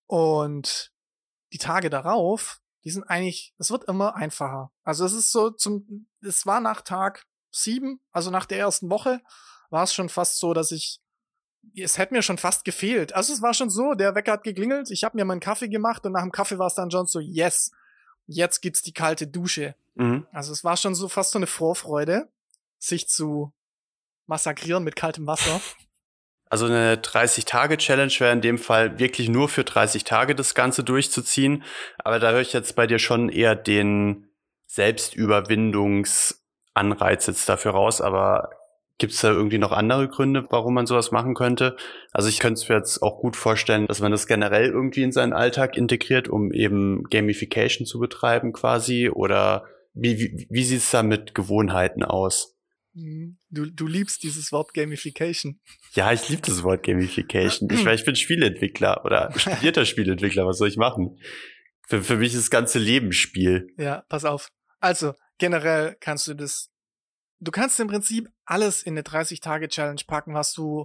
Und 0.06 0.92
die 1.52 1.58
Tage 1.58 1.90
darauf, 1.90 2.60
die 2.86 2.92
sind 2.92 3.02
eigentlich, 3.02 3.52
es 3.58 3.72
wird 3.72 3.82
immer 3.88 4.14
einfacher. 4.14 4.70
Also 4.84 5.04
es 5.04 5.12
ist 5.12 5.32
so 5.32 5.50
zum, 5.50 6.06
es 6.20 6.46
war 6.46 6.60
nach 6.60 6.82
Tag 6.82 7.26
sieben, 7.50 7.98
also 8.12 8.30
nach 8.30 8.46
der 8.46 8.58
ersten 8.58 8.88
Woche, 8.90 9.20
war 9.70 9.82
es 9.82 9.92
schon 9.92 10.08
fast 10.08 10.38
so, 10.38 10.54
dass 10.54 10.70
ich 10.70 11.00
es 11.74 11.98
hätte 11.98 12.14
mir 12.14 12.22
schon 12.22 12.38
fast 12.38 12.64
gefehlt. 12.64 13.12
Also 13.12 13.32
es 13.32 13.42
war 13.42 13.54
schon 13.54 13.70
so, 13.70 13.94
der 13.94 14.14
Wecker 14.14 14.30
hat 14.30 14.44
geklingelt, 14.44 14.92
ich 14.92 15.02
habe 15.02 15.16
mir 15.16 15.24
meinen 15.24 15.40
Kaffee 15.40 15.68
gemacht 15.68 16.06
und 16.06 16.12
nach 16.12 16.22
dem 16.22 16.30
Kaffee 16.30 16.60
war 16.60 16.68
es 16.68 16.74
dann 16.74 16.92
schon 16.92 17.08
so, 17.08 17.18
yes, 17.18 17.72
jetzt 18.28 18.60
gibt's 18.60 18.82
die 18.82 18.92
kalte 18.92 19.26
Dusche. 19.26 19.74
Mhm. 19.96 20.24
Also 20.30 20.52
es 20.52 20.62
war 20.62 20.76
schon 20.76 20.94
so 20.94 21.08
fast 21.08 21.32
so 21.32 21.40
eine 21.40 21.48
Vorfreude, 21.48 22.30
sich 22.78 23.08
zu 23.08 23.52
massakrieren 24.26 24.84
mit 24.84 24.94
kaltem 24.94 25.26
Wasser. 25.26 25.60
Also 26.48 26.66
eine 26.66 26.96
30-Tage-Challenge 26.96 28.12
wäre 28.18 28.32
in 28.32 28.40
dem 28.40 28.58
Fall 28.58 28.98
wirklich 28.98 29.28
nur 29.28 29.48
für 29.48 29.62
30 29.64 30.04
Tage 30.04 30.34
das 30.34 30.54
Ganze 30.54 30.84
durchzuziehen. 30.84 31.62
Aber 31.98 32.18
da 32.18 32.30
höre 32.30 32.40
ich 32.40 32.52
jetzt 32.52 32.76
bei 32.76 32.86
dir 32.86 32.98
schon 32.98 33.28
eher 33.28 33.56
den 33.56 34.28
Selbstüberwindungsanreiz 34.66 37.26
jetzt 37.26 37.48
dafür 37.48 37.72
raus. 37.72 38.00
Aber 38.00 38.50
Gibt 38.98 39.12
es 39.12 39.20
da 39.20 39.30
irgendwie 39.30 39.58
noch 39.58 39.72
andere 39.72 40.08
Gründe, 40.08 40.46
warum 40.48 40.72
man 40.72 40.86
sowas 40.86 41.12
machen 41.12 41.34
könnte? 41.34 41.76
Also 42.12 42.30
ich 42.30 42.38
könnte 42.38 42.60
es 42.60 42.68
mir 42.68 42.76
jetzt 42.76 43.02
auch 43.02 43.20
gut 43.20 43.36
vorstellen, 43.36 43.86
dass 43.86 44.00
man 44.00 44.10
das 44.10 44.26
generell 44.26 44.70
irgendwie 44.70 45.02
in 45.02 45.12
seinen 45.12 45.34
Alltag 45.34 45.76
integriert, 45.76 46.28
um 46.28 46.50
eben 46.50 47.04
Gamification 47.10 47.86
zu 47.86 47.98
betreiben 47.98 48.54
quasi. 48.54 49.10
Oder 49.10 49.64
wie, 49.92 50.18
wie, 50.18 50.46
wie 50.48 50.64
sieht 50.64 50.78
es 50.78 50.90
da 50.90 51.02
mit 51.02 51.34
Gewohnheiten 51.34 52.04
aus? 52.04 52.55
Mhm. 52.96 53.38
Du, 53.50 53.70
du 53.70 53.86
liebst 53.86 54.22
dieses 54.22 54.50
Wort 54.52 54.72
Gamification. 54.74 55.60
Ja, 55.92 56.12
ich 56.12 56.28
liebe 56.28 56.42
das 56.42 56.62
Wort 56.62 56.82
Gamification. 56.82 57.68
Ich, 57.70 57.84
weil 57.84 57.94
ich 57.94 58.04
bin 58.04 58.16
Spieleentwickler 58.16 59.04
oder 59.04 59.32
studierter 59.36 59.84
Spieleentwickler. 59.84 60.46
Was 60.46 60.58
soll 60.58 60.68
ich 60.68 60.76
machen? 60.76 61.18
Für, 61.86 62.02
für 62.02 62.16
mich 62.16 62.32
ist 62.32 62.44
das 62.44 62.50
ganze 62.50 62.78
Leben 62.78 63.12
Spiel. 63.12 63.68
Ja, 63.76 64.04
pass 64.08 64.24
auf. 64.24 64.50
Also, 64.80 65.14
generell 65.38 65.96
kannst 66.00 66.26
du 66.26 66.34
das 66.34 66.70
du 67.40 67.50
kannst 67.50 67.78
im 67.80 67.88
Prinzip 67.88 68.28
alles 68.44 68.82
in 68.82 68.94
eine 68.94 69.02
30-Tage-Challenge 69.02 70.02
packen, 70.06 70.34
was 70.34 70.52
du 70.52 70.84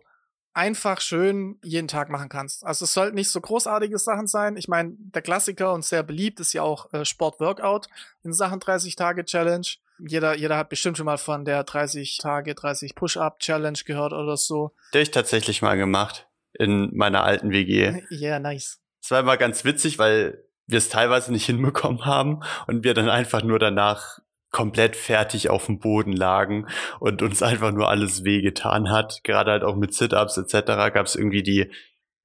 einfach 0.54 1.02
schön 1.02 1.58
jeden 1.64 1.88
Tag 1.88 2.10
machen 2.10 2.30
kannst. 2.30 2.66
Also 2.66 2.86
es 2.86 2.94
sollten 2.94 3.16
nicht 3.16 3.30
so 3.30 3.40
großartige 3.40 3.98
Sachen 3.98 4.28
sein. 4.28 4.58
Ich 4.58 4.68
meine, 4.68 4.94
der 4.98 5.22
Klassiker 5.22 5.74
und 5.74 5.86
sehr 5.86 6.04
beliebt 6.04 6.40
ist 6.40 6.54
ja 6.54 6.62
auch 6.62 6.92
äh, 6.94 7.06
Sport-Workout 7.06 7.88
in 8.24 8.34
Sachen 8.34 8.60
30-Tage-Challenge. 8.60 9.68
Jeder, 10.00 10.36
jeder 10.36 10.58
hat 10.58 10.70
bestimmt 10.70 10.98
schon 10.98 11.06
mal 11.06 11.18
von 11.18 11.46
der 11.46 11.64
30 11.64 12.18
Tage, 12.18 12.56
30 12.56 12.96
Push-Up-Challenge 12.96 13.80
gehört 13.86 14.14
oder 14.14 14.36
so. 14.36 14.72
Der 14.94 15.02
ich 15.02 15.12
tatsächlich 15.12 15.62
mal 15.62 15.78
gemacht. 15.78 16.28
in 16.54 16.96
meiner 16.96 17.24
alten 17.24 17.52
WG. 17.52 18.02
Ja, 18.10 18.18
yeah, 18.20 18.40
nice. 18.40 18.80
Es 19.02 19.10
war 19.12 19.22
immer 19.22 19.38
ganz 19.38 19.64
witzig, 19.64 20.00
weil 20.00 20.44
wir 20.68 20.78
es 20.78 20.90
teilweise 20.90 21.32
nicht 21.32 21.46
hinbekommen 21.46 22.06
haben 22.06 22.42
und 22.68 22.84
wir 22.84 22.94
dann 22.94 23.10
einfach 23.10 23.44
nur 23.44 23.60
danach 23.60 24.20
komplett 24.52 24.96
fertig 24.96 25.50
auf 25.50 25.66
dem 25.66 25.80
Boden 25.80 26.14
lagen 26.14 26.68
und 27.00 27.22
uns 27.22 27.42
einfach 27.42 27.72
nur 27.72 27.90
alles 27.90 28.24
wehgetan 28.24 28.90
hat. 28.90 29.22
Gerade 29.24 29.52
halt 29.52 29.64
auch 29.64 29.76
mit 29.76 29.94
Sit-ups 29.94 30.38
etc. 30.38 30.94
gab 30.94 31.06
es 31.06 31.16
irgendwie 31.16 31.44
die 31.44 31.70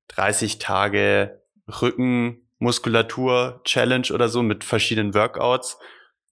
30 0.08 0.58
Tage 0.58 1.42
Rückenmuskulatur-Challenge 1.80 4.08
oder 4.12 4.28
so 4.28 4.42
mit 4.42 4.64
verschiedenen 4.64 5.14
Workouts 5.14 5.78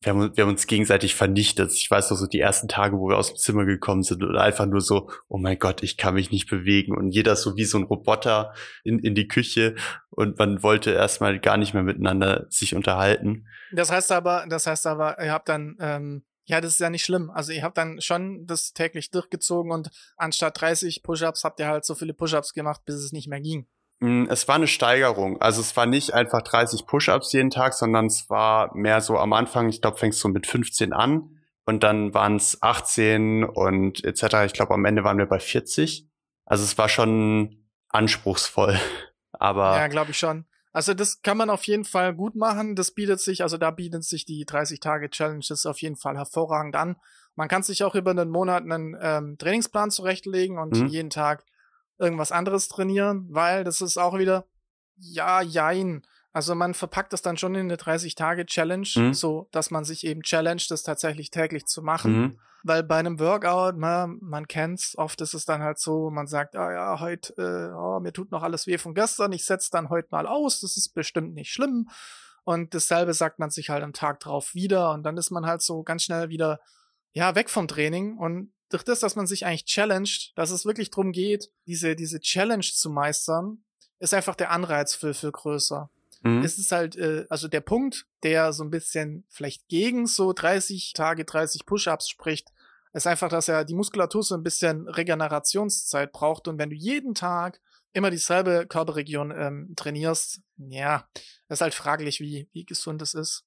wir 0.04 0.12
haben, 0.12 0.36
wir 0.36 0.44
haben 0.44 0.50
uns 0.50 0.66
gegenseitig 0.66 1.14
vernichtet. 1.14 1.72
Ich 1.72 1.90
weiß 1.90 2.10
noch 2.10 2.16
so 2.16 2.26
die 2.26 2.40
ersten 2.40 2.68
Tage, 2.68 2.98
wo 2.98 3.08
wir 3.08 3.16
aus 3.16 3.28
dem 3.28 3.36
Zimmer 3.36 3.64
gekommen 3.64 4.02
sind 4.02 4.22
und 4.22 4.36
einfach 4.36 4.66
nur 4.66 4.80
so, 4.80 5.10
oh 5.28 5.38
mein 5.38 5.58
Gott, 5.58 5.82
ich 5.82 5.96
kann 5.96 6.14
mich 6.14 6.30
nicht 6.30 6.48
bewegen 6.48 6.96
und 6.96 7.10
jeder 7.10 7.36
so 7.36 7.56
wie 7.56 7.64
so 7.64 7.78
ein 7.78 7.84
Roboter 7.84 8.54
in, 8.84 8.98
in 8.98 9.14
die 9.14 9.28
Küche 9.28 9.74
und 10.10 10.38
man 10.38 10.62
wollte 10.62 10.90
erstmal 10.90 11.38
gar 11.40 11.56
nicht 11.56 11.74
mehr 11.74 11.82
miteinander 11.82 12.46
sich 12.50 12.74
unterhalten. 12.74 13.46
Das 13.72 13.90
heißt 13.90 14.12
aber, 14.12 14.46
das 14.48 14.66
heißt 14.66 14.86
aber, 14.86 15.22
ihr 15.22 15.32
habt 15.32 15.48
dann, 15.48 15.76
ähm, 15.80 16.24
ja, 16.44 16.60
das 16.60 16.72
ist 16.72 16.80
ja 16.80 16.90
nicht 16.90 17.04
schlimm. 17.04 17.30
Also 17.30 17.52
ihr 17.52 17.62
habt 17.62 17.78
dann 17.78 18.00
schon 18.00 18.46
das 18.46 18.74
täglich 18.74 19.10
durchgezogen 19.10 19.72
und 19.72 19.90
anstatt 20.16 20.60
30 20.60 21.02
Push-ups 21.02 21.44
habt 21.44 21.58
ihr 21.60 21.68
halt 21.68 21.84
so 21.84 21.94
viele 21.94 22.12
Push-ups 22.12 22.52
gemacht, 22.52 22.82
bis 22.84 22.96
es 22.96 23.12
nicht 23.12 23.28
mehr 23.28 23.40
ging. 23.40 23.66
Mm, 24.04 24.26
es 24.28 24.46
war 24.48 24.56
eine 24.56 24.66
Steigerung. 24.66 25.40
Also 25.40 25.62
es 25.62 25.74
war 25.78 25.86
nicht 25.86 26.12
einfach 26.12 26.42
30 26.42 26.86
Push-ups 26.86 27.32
jeden 27.32 27.48
Tag, 27.48 27.72
sondern 27.72 28.06
es 28.06 28.28
war 28.28 28.76
mehr 28.76 29.00
so 29.00 29.18
am 29.18 29.32
Anfang, 29.32 29.70
ich 29.70 29.80
glaube, 29.80 29.96
fängst 29.96 30.22
du 30.22 30.28
mit 30.28 30.46
15 30.46 30.92
an 30.92 31.40
und 31.64 31.82
dann 31.82 32.12
waren 32.12 32.36
es 32.36 32.62
18 32.62 33.44
und 33.44 34.04
etc. 34.04 34.44
Ich 34.44 34.52
glaube, 34.52 34.74
am 34.74 34.84
Ende 34.84 35.04
waren 35.04 35.16
wir 35.16 35.24
bei 35.24 35.40
40. 35.40 36.06
Also 36.44 36.64
es 36.64 36.76
war 36.76 36.90
schon 36.90 37.64
anspruchsvoll. 37.88 38.78
Aber 39.32 39.76
ja, 39.76 39.88
glaube 39.88 40.10
ich 40.10 40.18
schon. 40.18 40.44
Also 40.72 40.92
das 40.92 41.22
kann 41.22 41.38
man 41.38 41.48
auf 41.48 41.64
jeden 41.64 41.84
Fall 41.84 42.14
gut 42.14 42.34
machen. 42.34 42.76
Das 42.76 42.90
bietet 42.90 43.20
sich, 43.20 43.42
also 43.42 43.56
da 43.56 43.70
bietet 43.70 44.04
sich 44.04 44.26
die 44.26 44.44
30 44.44 44.80
Tage 44.80 45.08
Challenges 45.08 45.64
auf 45.64 45.80
jeden 45.80 45.96
Fall 45.96 46.18
hervorragend 46.18 46.76
an. 46.76 46.96
Man 47.36 47.48
kann 47.48 47.62
sich 47.62 47.84
auch 47.84 47.94
über 47.94 48.10
einen 48.10 48.28
Monat 48.28 48.64
einen 48.64 48.96
ähm, 49.00 49.38
Trainingsplan 49.38 49.90
zurechtlegen 49.90 50.58
und 50.58 50.76
mhm. 50.76 50.86
jeden 50.88 51.10
Tag 51.10 51.44
irgendwas 51.98 52.32
anderes 52.32 52.68
trainieren, 52.68 53.26
weil 53.30 53.64
das 53.64 53.80
ist 53.80 53.98
auch 53.98 54.18
wieder, 54.18 54.46
ja, 54.96 55.42
jein. 55.42 56.02
Also 56.32 56.56
man 56.56 56.74
verpackt 56.74 57.12
das 57.12 57.22
dann 57.22 57.36
schon 57.36 57.54
in 57.54 57.66
eine 57.66 57.76
30-Tage-Challenge, 57.76 58.88
mhm. 58.96 59.14
so 59.14 59.48
dass 59.52 59.70
man 59.70 59.84
sich 59.84 60.04
eben 60.04 60.22
challenged, 60.22 60.70
das 60.70 60.82
tatsächlich 60.82 61.30
täglich 61.30 61.66
zu 61.66 61.82
machen. 61.82 62.20
Mhm. 62.20 62.40
Weil 62.64 62.82
bei 62.82 62.96
einem 62.96 63.20
Workout, 63.20 63.76
na, 63.76 64.08
man 64.08 64.48
kennt's, 64.48 64.96
oft 64.96 65.20
ist 65.20 65.34
es 65.34 65.44
dann 65.44 65.62
halt 65.62 65.78
so, 65.78 66.10
man 66.10 66.26
sagt, 66.26 66.56
ah 66.56 66.72
ja, 66.72 66.98
heute, 66.98 67.34
äh, 67.36 67.74
oh, 67.76 68.00
mir 68.00 68.12
tut 68.12 68.32
noch 68.32 68.42
alles 68.42 68.66
weh 68.66 68.78
von 68.78 68.94
gestern, 68.94 69.32
ich 69.32 69.44
setz 69.44 69.68
dann 69.70 69.90
heute 69.90 70.08
mal 70.10 70.26
aus, 70.26 70.60
das 70.60 70.76
ist 70.76 70.94
bestimmt 70.94 71.34
nicht 71.34 71.52
schlimm. 71.52 71.88
Und 72.42 72.74
dasselbe 72.74 73.14
sagt 73.14 73.38
man 73.38 73.50
sich 73.50 73.70
halt 73.70 73.84
am 73.84 73.92
Tag 73.92 74.20
drauf 74.20 74.54
wieder 74.54 74.92
und 74.92 75.02
dann 75.02 75.16
ist 75.16 75.30
man 75.30 75.46
halt 75.46 75.62
so 75.62 75.82
ganz 75.82 76.04
schnell 76.04 76.30
wieder, 76.30 76.58
ja, 77.12 77.34
weg 77.34 77.48
vom 77.48 77.68
Training 77.68 78.16
und 78.16 78.52
durch 78.68 78.82
das, 78.82 79.00
dass 79.00 79.16
man 79.16 79.26
sich 79.26 79.46
eigentlich 79.46 79.64
challenged, 79.64 80.32
dass 80.36 80.50
es 80.50 80.64
wirklich 80.64 80.90
darum 80.90 81.12
geht, 81.12 81.50
diese, 81.66 81.96
diese 81.96 82.20
Challenge 82.20 82.62
zu 82.64 82.90
meistern, 82.90 83.64
ist 83.98 84.14
einfach 84.14 84.34
der 84.34 84.50
Anreiz 84.50 84.94
für, 84.94 85.14
für 85.14 85.30
größer. 85.30 85.90
Mhm. 86.22 86.42
Es 86.42 86.58
ist 86.58 86.72
halt, 86.72 86.96
äh, 86.96 87.26
also 87.28 87.48
der 87.48 87.60
Punkt, 87.60 88.06
der 88.22 88.52
so 88.52 88.64
ein 88.64 88.70
bisschen 88.70 89.24
vielleicht 89.28 89.68
gegen 89.68 90.06
so 90.06 90.32
30 90.32 90.92
Tage, 90.94 91.24
30 91.24 91.66
Push-Ups 91.66 92.08
spricht, 92.08 92.52
ist 92.92 93.06
einfach, 93.06 93.28
dass 93.28 93.48
ja 93.48 93.64
die 93.64 93.74
Muskulatur 93.74 94.22
so 94.22 94.34
ein 94.34 94.42
bisschen 94.42 94.88
Regenerationszeit 94.88 96.12
braucht 96.12 96.48
und 96.48 96.58
wenn 96.58 96.70
du 96.70 96.76
jeden 96.76 97.14
Tag 97.14 97.60
immer 97.92 98.10
dieselbe 98.10 98.66
Körperregion 98.66 99.32
ähm, 99.36 99.72
trainierst, 99.76 100.40
ja, 100.56 101.08
ist 101.48 101.60
halt 101.60 101.74
fraglich, 101.74 102.20
wie, 102.20 102.48
wie 102.52 102.64
gesund 102.64 103.02
es 103.02 103.14
ist. 103.14 103.44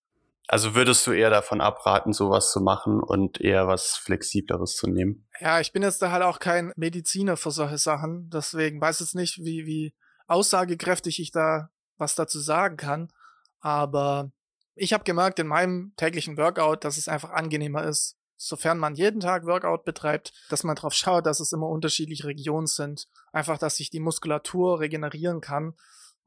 Also 0.48 0.76
würdest 0.76 1.06
du 1.06 1.12
eher 1.12 1.30
davon 1.30 1.60
abraten, 1.60 2.14
sowas 2.14 2.52
zu 2.52 2.62
machen 2.62 3.02
und 3.02 3.42
eher 3.42 3.68
was 3.68 3.98
Flexibleres 3.98 4.78
zu 4.78 4.88
nehmen? 4.88 5.28
Ja, 5.42 5.60
ich 5.60 5.74
bin 5.74 5.84
jetzt 5.84 6.02
da 6.02 6.12
halt 6.12 6.24
auch 6.24 6.40
kein 6.40 6.72
Mediziner 6.78 7.36
für 7.36 7.52
solche 7.52 7.78
Sachen, 7.78 8.30
deswegen 8.30 8.80
weiß 8.80 9.02
ich 9.02 9.14
nicht, 9.14 9.40
wie, 9.40 9.66
wie 9.66 9.94
aussagekräftig 10.28 11.20
ich 11.20 11.32
da 11.32 11.70
was 11.98 12.16
dazu 12.16 12.40
sagen 12.40 12.78
kann. 12.78 13.12
Aber 13.60 14.32
ich 14.76 14.94
habe 14.94 15.04
gemerkt 15.04 15.40
in 15.40 15.48
meinem 15.48 15.94
täglichen 15.98 16.38
Workout, 16.38 16.84
dass 16.84 16.98
es 16.98 17.08
einfach 17.08 17.32
angenehmer 17.32 17.84
ist, 17.84 18.16
sofern 18.38 18.78
man 18.78 18.96
jeden 18.96 19.20
Tag 19.20 19.46
Workout 19.46 19.84
betreibt, 19.84 20.32
dass 20.50 20.64
man 20.64 20.76
darauf 20.76 20.94
schaut, 20.94 21.26
dass 21.26 21.40
es 21.40 21.52
immer 21.52 21.68
unterschiedliche 21.68 22.28
Regionen 22.28 22.68
sind. 22.68 23.08
Einfach, 23.32 23.58
dass 23.58 23.78
sich 23.78 23.90
die 23.90 24.00
Muskulatur 24.00 24.80
regenerieren 24.80 25.42
kann. 25.42 25.74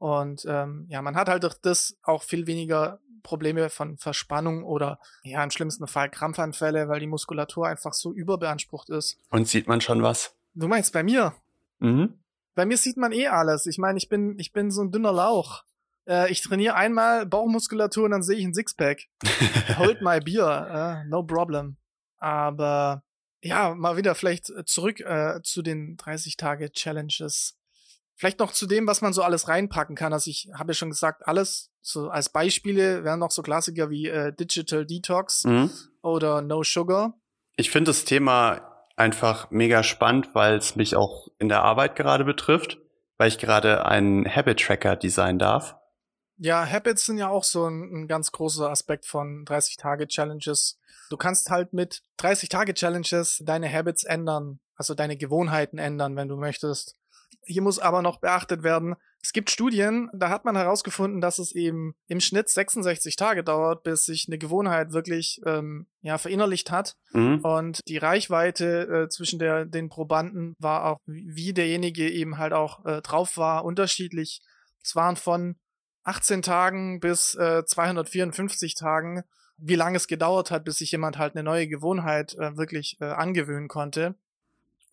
Und 0.01 0.45
ähm, 0.49 0.87
ja, 0.89 0.99
man 1.03 1.15
hat 1.15 1.29
halt 1.29 1.43
durch 1.43 1.53
das 1.61 1.95
auch 2.01 2.23
viel 2.23 2.47
weniger 2.47 2.99
Probleme 3.21 3.69
von 3.69 3.99
Verspannung 3.99 4.63
oder 4.63 4.99
ja, 5.21 5.43
im 5.43 5.51
schlimmsten 5.51 5.85
Fall 5.85 6.09
Krampfanfälle, 6.09 6.89
weil 6.89 6.99
die 6.99 7.05
Muskulatur 7.05 7.67
einfach 7.67 7.93
so 7.93 8.11
überbeansprucht 8.11 8.89
ist. 8.89 9.19
Und 9.29 9.47
sieht 9.47 9.67
man 9.67 9.79
schon 9.79 10.01
was? 10.01 10.35
Du 10.55 10.67
meinst 10.67 10.91
bei 10.91 11.03
mir? 11.03 11.35
Mhm. 11.77 12.15
Bei 12.55 12.65
mir 12.65 12.77
sieht 12.77 12.97
man 12.97 13.11
eh 13.11 13.27
alles. 13.27 13.67
Ich 13.67 13.77
meine, 13.77 13.99
ich 13.99 14.09
bin, 14.09 14.39
ich 14.39 14.53
bin 14.53 14.71
so 14.71 14.81
ein 14.81 14.91
dünner 14.91 15.13
Lauch. 15.13 15.65
Äh, 16.07 16.31
ich 16.31 16.41
trainiere 16.41 16.73
einmal 16.73 17.27
Bauchmuskulatur 17.27 18.05
und 18.05 18.11
dann 18.11 18.23
sehe 18.23 18.37
ich 18.37 18.43
ein 18.43 18.55
Sixpack. 18.55 19.03
Hold 19.77 20.01
my 20.01 20.19
beer, 20.19 21.03
uh, 21.05 21.09
no 21.09 21.21
problem. 21.21 21.77
Aber 22.17 23.03
ja, 23.43 23.75
mal 23.75 23.97
wieder 23.97 24.15
vielleicht 24.15 24.51
zurück 24.65 24.99
äh, 25.01 25.43
zu 25.43 25.61
den 25.61 25.95
30 25.97 26.37
Tage 26.37 26.71
Challenges. 26.71 27.55
Vielleicht 28.21 28.37
noch 28.37 28.51
zu 28.51 28.67
dem, 28.67 28.85
was 28.85 29.01
man 29.01 29.13
so 29.13 29.23
alles 29.23 29.47
reinpacken 29.47 29.95
kann. 29.95 30.13
Also 30.13 30.29
ich 30.29 30.47
habe 30.53 30.69
ja 30.69 30.73
schon 30.75 30.91
gesagt, 30.91 31.27
alles 31.27 31.71
so 31.81 32.09
als 32.11 32.29
Beispiele 32.29 33.03
wären 33.03 33.17
noch 33.17 33.31
so 33.31 33.41
Klassiker 33.41 33.89
wie 33.89 34.09
äh, 34.09 34.31
Digital 34.31 34.85
Detox 34.85 35.43
mhm. 35.43 35.71
oder 36.03 36.43
No 36.43 36.61
Sugar. 36.61 37.15
Ich 37.55 37.71
finde 37.71 37.89
das 37.89 38.05
Thema 38.05 38.85
einfach 38.95 39.49
mega 39.49 39.81
spannend, 39.81 40.35
weil 40.35 40.57
es 40.57 40.75
mich 40.75 40.95
auch 40.95 41.29
in 41.39 41.49
der 41.49 41.63
Arbeit 41.63 41.95
gerade 41.95 42.23
betrifft, 42.23 42.77
weil 43.17 43.27
ich 43.27 43.39
gerade 43.39 43.87
einen 43.87 44.27
Habit 44.27 44.59
Tracker 44.59 44.95
designen 44.97 45.39
darf. 45.39 45.75
Ja, 46.37 46.63
Habits 46.63 47.07
sind 47.07 47.17
ja 47.17 47.27
auch 47.27 47.43
so 47.43 47.65
ein, 47.65 48.03
ein 48.03 48.07
ganz 48.07 48.31
großer 48.31 48.69
Aspekt 48.69 49.07
von 49.07 49.45
30-Tage-Challenges. 49.45 50.77
Du 51.09 51.17
kannst 51.17 51.49
halt 51.49 51.73
mit 51.73 52.03
30-Tage-Challenges 52.19 53.41
deine 53.43 53.73
Habits 53.73 54.03
ändern, 54.03 54.59
also 54.75 54.93
deine 54.93 55.17
Gewohnheiten 55.17 55.79
ändern, 55.79 56.15
wenn 56.15 56.27
du 56.27 56.37
möchtest. 56.37 56.97
Hier 57.43 57.61
muss 57.61 57.79
aber 57.79 58.01
noch 58.01 58.19
beachtet 58.19 58.63
werden, 58.63 58.95
es 59.23 59.33
gibt 59.33 59.51
Studien, 59.51 60.09
da 60.13 60.29
hat 60.29 60.45
man 60.45 60.55
herausgefunden, 60.55 61.21
dass 61.21 61.37
es 61.37 61.51
eben 61.53 61.93
im 62.07 62.19
Schnitt 62.19 62.49
66 62.49 63.15
Tage 63.15 63.43
dauert, 63.43 63.83
bis 63.83 64.05
sich 64.05 64.25
eine 64.27 64.39
Gewohnheit 64.39 64.93
wirklich 64.93 65.39
ähm, 65.45 65.85
ja, 66.01 66.17
verinnerlicht 66.17 66.71
hat. 66.71 66.95
Mhm. 67.13 67.39
Und 67.41 67.87
die 67.87 67.97
Reichweite 67.97 69.03
äh, 69.05 69.09
zwischen 69.09 69.37
der, 69.37 69.65
den 69.65 69.89
Probanden 69.89 70.55
war 70.57 70.85
auch, 70.85 70.97
wie 71.05 71.53
derjenige 71.53 72.09
eben 72.09 72.39
halt 72.39 72.53
auch 72.53 72.83
äh, 72.85 73.01
drauf 73.01 73.37
war, 73.37 73.63
unterschiedlich. 73.63 74.41
Es 74.83 74.95
waren 74.95 75.15
von 75.15 75.55
18 76.03 76.41
Tagen 76.41 76.99
bis 76.99 77.35
äh, 77.35 77.63
254 77.63 78.73
Tagen, 78.73 79.21
wie 79.57 79.75
lange 79.75 79.97
es 79.97 80.07
gedauert 80.07 80.49
hat, 80.49 80.65
bis 80.65 80.79
sich 80.79 80.91
jemand 80.91 81.19
halt 81.19 81.35
eine 81.35 81.43
neue 81.43 81.67
Gewohnheit 81.67 82.33
äh, 82.39 82.57
wirklich 82.57 82.97
äh, 82.99 83.05
angewöhnen 83.05 83.67
konnte. 83.67 84.15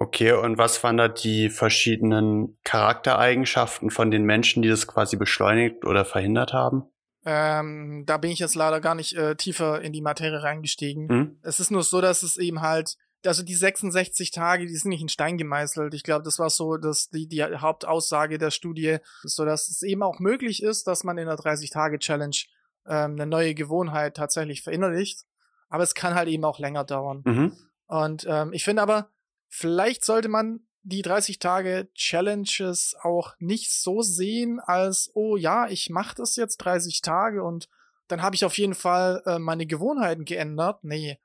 Okay, 0.00 0.32
und 0.32 0.58
was 0.58 0.82
waren 0.84 0.96
da 0.96 1.08
die 1.08 1.50
verschiedenen 1.50 2.56
Charaktereigenschaften 2.62 3.90
von 3.90 4.12
den 4.12 4.22
Menschen, 4.22 4.62
die 4.62 4.68
das 4.68 4.86
quasi 4.86 5.16
beschleunigt 5.16 5.84
oder 5.84 6.04
verhindert 6.04 6.52
haben? 6.52 6.84
Ähm, 7.24 8.04
da 8.06 8.16
bin 8.16 8.30
ich 8.30 8.38
jetzt 8.38 8.54
leider 8.54 8.80
gar 8.80 8.94
nicht 8.94 9.16
äh, 9.16 9.34
tiefer 9.34 9.80
in 9.80 9.92
die 9.92 10.00
Materie 10.00 10.40
reingestiegen. 10.40 11.08
Hm? 11.08 11.38
Es 11.42 11.58
ist 11.58 11.72
nur 11.72 11.82
so, 11.82 12.00
dass 12.00 12.22
es 12.22 12.36
eben 12.36 12.60
halt, 12.60 12.96
also 13.26 13.42
die 13.42 13.56
66 13.56 14.30
Tage, 14.30 14.66
die 14.66 14.76
sind 14.76 14.90
nicht 14.90 15.02
in 15.02 15.08
Stein 15.08 15.36
gemeißelt. 15.36 15.92
Ich 15.94 16.04
glaube, 16.04 16.22
das 16.22 16.38
war 16.38 16.48
so 16.48 16.76
dass 16.76 17.08
die, 17.08 17.26
die 17.26 17.44
Hauptaussage 17.44 18.38
der 18.38 18.52
Studie, 18.52 18.98
so 19.24 19.44
dass 19.44 19.68
es 19.68 19.82
eben 19.82 20.04
auch 20.04 20.20
möglich 20.20 20.62
ist, 20.62 20.86
dass 20.86 21.02
man 21.02 21.18
in 21.18 21.26
der 21.26 21.36
30-Tage-Challenge 21.36 22.36
ähm, 22.86 23.12
eine 23.12 23.26
neue 23.26 23.54
Gewohnheit 23.54 24.16
tatsächlich 24.16 24.62
verinnerlicht. 24.62 25.24
Aber 25.68 25.82
es 25.82 25.94
kann 25.94 26.14
halt 26.14 26.28
eben 26.28 26.44
auch 26.44 26.60
länger 26.60 26.84
dauern. 26.84 27.22
Mhm. 27.24 27.52
Und 27.88 28.26
ähm, 28.28 28.52
ich 28.52 28.64
finde 28.64 28.82
aber, 28.82 29.10
Vielleicht 29.48 30.04
sollte 30.04 30.28
man 30.28 30.60
die 30.82 31.02
30 31.02 31.38
Tage 31.38 31.88
Challenges 31.94 32.96
auch 33.02 33.34
nicht 33.38 33.70
so 33.70 34.02
sehen 34.02 34.60
als, 34.60 35.10
oh 35.14 35.36
ja, 35.36 35.68
ich 35.68 35.90
mache 35.90 36.14
das 36.16 36.36
jetzt 36.36 36.58
30 36.58 37.02
Tage 37.02 37.42
und 37.42 37.68
dann 38.06 38.22
habe 38.22 38.36
ich 38.36 38.44
auf 38.44 38.56
jeden 38.56 38.74
Fall 38.74 39.22
äh, 39.26 39.38
meine 39.38 39.66
Gewohnheiten 39.66 40.24
geändert. 40.24 40.82
Nee. 40.82 41.18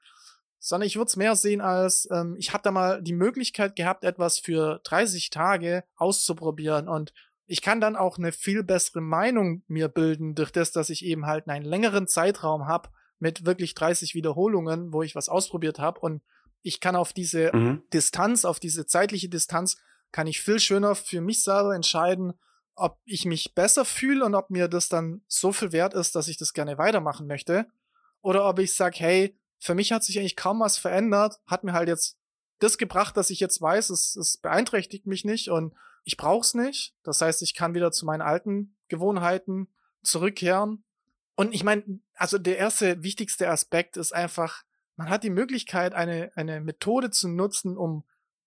Sondern 0.60 0.88
ich 0.88 0.96
würde 0.96 1.10
es 1.10 1.15
mehr 1.15 1.36
sehen 1.36 1.62
als, 1.62 2.08
ähm, 2.12 2.36
ich 2.38 2.51
habe 2.51 2.63
da 2.63 2.72
mal 2.72 3.01
die 3.01 3.13
Möglichkeit 3.13 3.75
gehabt, 3.75 4.03
etwas 4.03 4.39
für 4.39 4.82
30 4.84 5.30
Tage 5.30 5.84
auszuprobieren 5.96 6.88
und 6.88 7.13
ich 7.46 7.62
kann 7.62 7.82
dann 7.82 7.96
auch 7.96 8.18
eine 8.18 8.32
viel 8.32 8.63
bessere 8.63 9.01
Meinung 9.01 9.63
mir 9.68 9.89
bilden, 9.89 10.36
durch 10.36 10.51
das, 10.51 10.72
dass 10.72 10.89
ich 10.89 11.06
eben 11.06 11.25
halt 11.25 11.48
einen 11.48 11.65
längeren 11.65 12.08
Zeitraum 12.08 12.68
habe 12.68 12.89
mit 13.20 13.46
wirklich 13.46 13.75
30 13.75 14.15
Wiederholungen, 14.15 14.94
wo 14.94 15.03
ich 15.03 15.15
was 15.15 15.30
ausprobiert 15.30 15.80
habe 15.80 16.00
und 16.00 16.22
ich 16.63 16.79
kann 16.79 16.96
auf 16.96 17.13
diese 17.13 17.55
mhm. 17.55 17.84
Distanz, 17.93 18.46
auf 18.46 18.60
diese 18.60 18.86
zeitliche 18.86 19.29
Distanz, 19.29 19.77
kann 20.12 20.27
ich 20.27 20.41
viel 20.41 20.60
schöner 20.60 20.96
für 20.96 21.22
mich 21.22 21.43
selber 21.43 21.75
entscheiden, 21.75 22.34
ob 22.75 23.00
ich 23.05 23.25
mich 23.25 23.53
besser 23.53 23.86
fühle 23.86 24.25
und 24.25 24.34
ob 24.34 24.50
mir 24.50 24.67
das 24.67 24.89
dann 24.89 25.22
so 25.27 25.51
viel 25.51 25.72
wert 25.72 25.93
ist, 25.93 26.15
dass 26.15 26.27
ich 26.27 26.38
das 26.38 26.53
gerne 26.53 26.77
weitermachen 26.77 27.27
möchte. 27.27 27.67
Oder 28.22 28.48
ob 28.48 28.60
ich 28.60 28.74
sage, 28.74 28.98
hey, 29.00 29.38
für 29.60 29.75
mich 29.75 29.91
hat 29.91 30.03
sich 30.03 30.17
eigentlich 30.17 30.36
kaum 30.36 30.60
was 30.60 30.77
verändert, 30.77 31.39
hat 31.46 31.63
mir 31.63 31.74
halt 31.74 31.89
jetzt 31.89 32.17
das 32.60 32.77
gebracht, 32.77 33.17
dass 33.17 33.29
ich 33.29 33.39
jetzt 33.39 33.62
weiß, 33.62 33.89
es, 33.89 34.15
es 34.15 34.38
beeinträchtigt 34.38 35.05
mich 35.05 35.25
nicht 35.25 35.50
und 35.50 35.74
ich 36.05 36.17
brauche 36.17 36.41
es 36.41 36.53
nicht. 36.53 36.96
Das 37.03 37.22
heißt, 37.22 37.41
ich 37.41 37.53
kann 37.53 37.74
wieder 37.74 37.91
zu 37.91 38.05
meinen 38.05 38.22
alten 38.22 38.75
Gewohnheiten 38.88 39.67
zurückkehren. 40.01 40.84
Und 41.36 41.53
ich 41.53 41.63
meine, 41.63 42.00
also 42.15 42.38
der 42.38 42.58
erste 42.58 43.03
wichtigste 43.03 43.50
Aspekt 43.50 43.98
ist 43.98 44.13
einfach, 44.13 44.63
man 44.95 45.09
hat 45.09 45.23
die 45.23 45.29
Möglichkeit, 45.29 45.93
eine, 45.93 46.31
eine 46.35 46.62
Methode 46.62 47.09
zu 47.09 47.27
nutzen, 47.27 47.77
um 47.77 48.03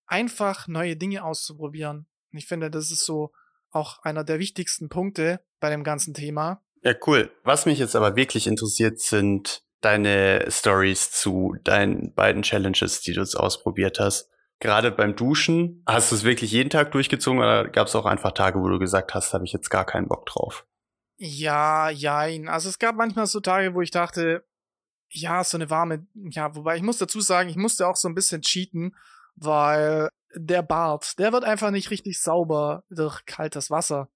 einfach 0.06 0.68
neue 0.68 0.96
Dinge 0.96 1.24
auszuprobieren. 1.24 2.06
Und 2.32 2.38
ich 2.38 2.46
finde, 2.46 2.70
das 2.70 2.90
ist 2.90 3.04
so 3.04 3.32
auch 3.70 4.02
einer 4.02 4.24
der 4.24 4.38
wichtigsten 4.38 4.88
Punkte 4.88 5.40
bei 5.60 5.70
dem 5.70 5.84
ganzen 5.84 6.14
Thema. 6.14 6.62
Ja, 6.82 6.94
cool. 7.06 7.30
Was 7.42 7.66
mich 7.66 7.78
jetzt 7.78 7.96
aber 7.96 8.16
wirklich 8.16 8.46
interessiert, 8.46 9.00
sind 9.00 9.62
deine 9.80 10.46
Stories 10.50 11.10
zu 11.10 11.56
deinen 11.64 12.14
beiden 12.14 12.42
Challenges, 12.42 13.00
die 13.00 13.12
du 13.12 13.20
jetzt 13.20 13.34
ausprobiert 13.34 13.98
hast. 14.00 14.30
Gerade 14.58 14.90
beim 14.90 15.16
Duschen, 15.16 15.82
hast 15.86 16.10
du 16.10 16.16
es 16.16 16.24
wirklich 16.24 16.50
jeden 16.50 16.70
Tag 16.70 16.92
durchgezogen 16.92 17.40
oder 17.40 17.68
gab 17.68 17.88
es 17.88 17.94
auch 17.94 18.06
einfach 18.06 18.32
Tage, 18.32 18.58
wo 18.60 18.68
du 18.68 18.78
gesagt 18.78 19.14
hast, 19.14 19.34
habe 19.34 19.44
ich 19.44 19.52
jetzt 19.52 19.68
gar 19.68 19.84
keinen 19.84 20.08
Bock 20.08 20.24
drauf? 20.26 20.66
Ja, 21.18 21.90
jein. 21.90 22.48
Also 22.48 22.68
es 22.68 22.78
gab 22.78 22.96
manchmal 22.96 23.26
so 23.26 23.40
Tage, 23.40 23.74
wo 23.74 23.82
ich 23.82 23.90
dachte, 23.90 24.44
ja, 25.10 25.44
so 25.44 25.56
eine 25.56 25.70
warme, 25.70 26.06
ja, 26.14 26.54
wobei 26.54 26.76
ich 26.76 26.82
muss 26.82 26.98
dazu 26.98 27.20
sagen, 27.20 27.48
ich 27.48 27.56
musste 27.56 27.86
auch 27.86 27.96
so 27.96 28.08
ein 28.08 28.14
bisschen 28.14 28.42
cheaten, 28.42 28.94
weil 29.34 30.10
der 30.34 30.62
Bart, 30.62 31.18
der 31.18 31.32
wird 31.32 31.44
einfach 31.44 31.70
nicht 31.70 31.90
richtig 31.90 32.20
sauber 32.20 32.84
durch 32.90 33.24
kaltes 33.24 33.70
Wasser. 33.70 34.08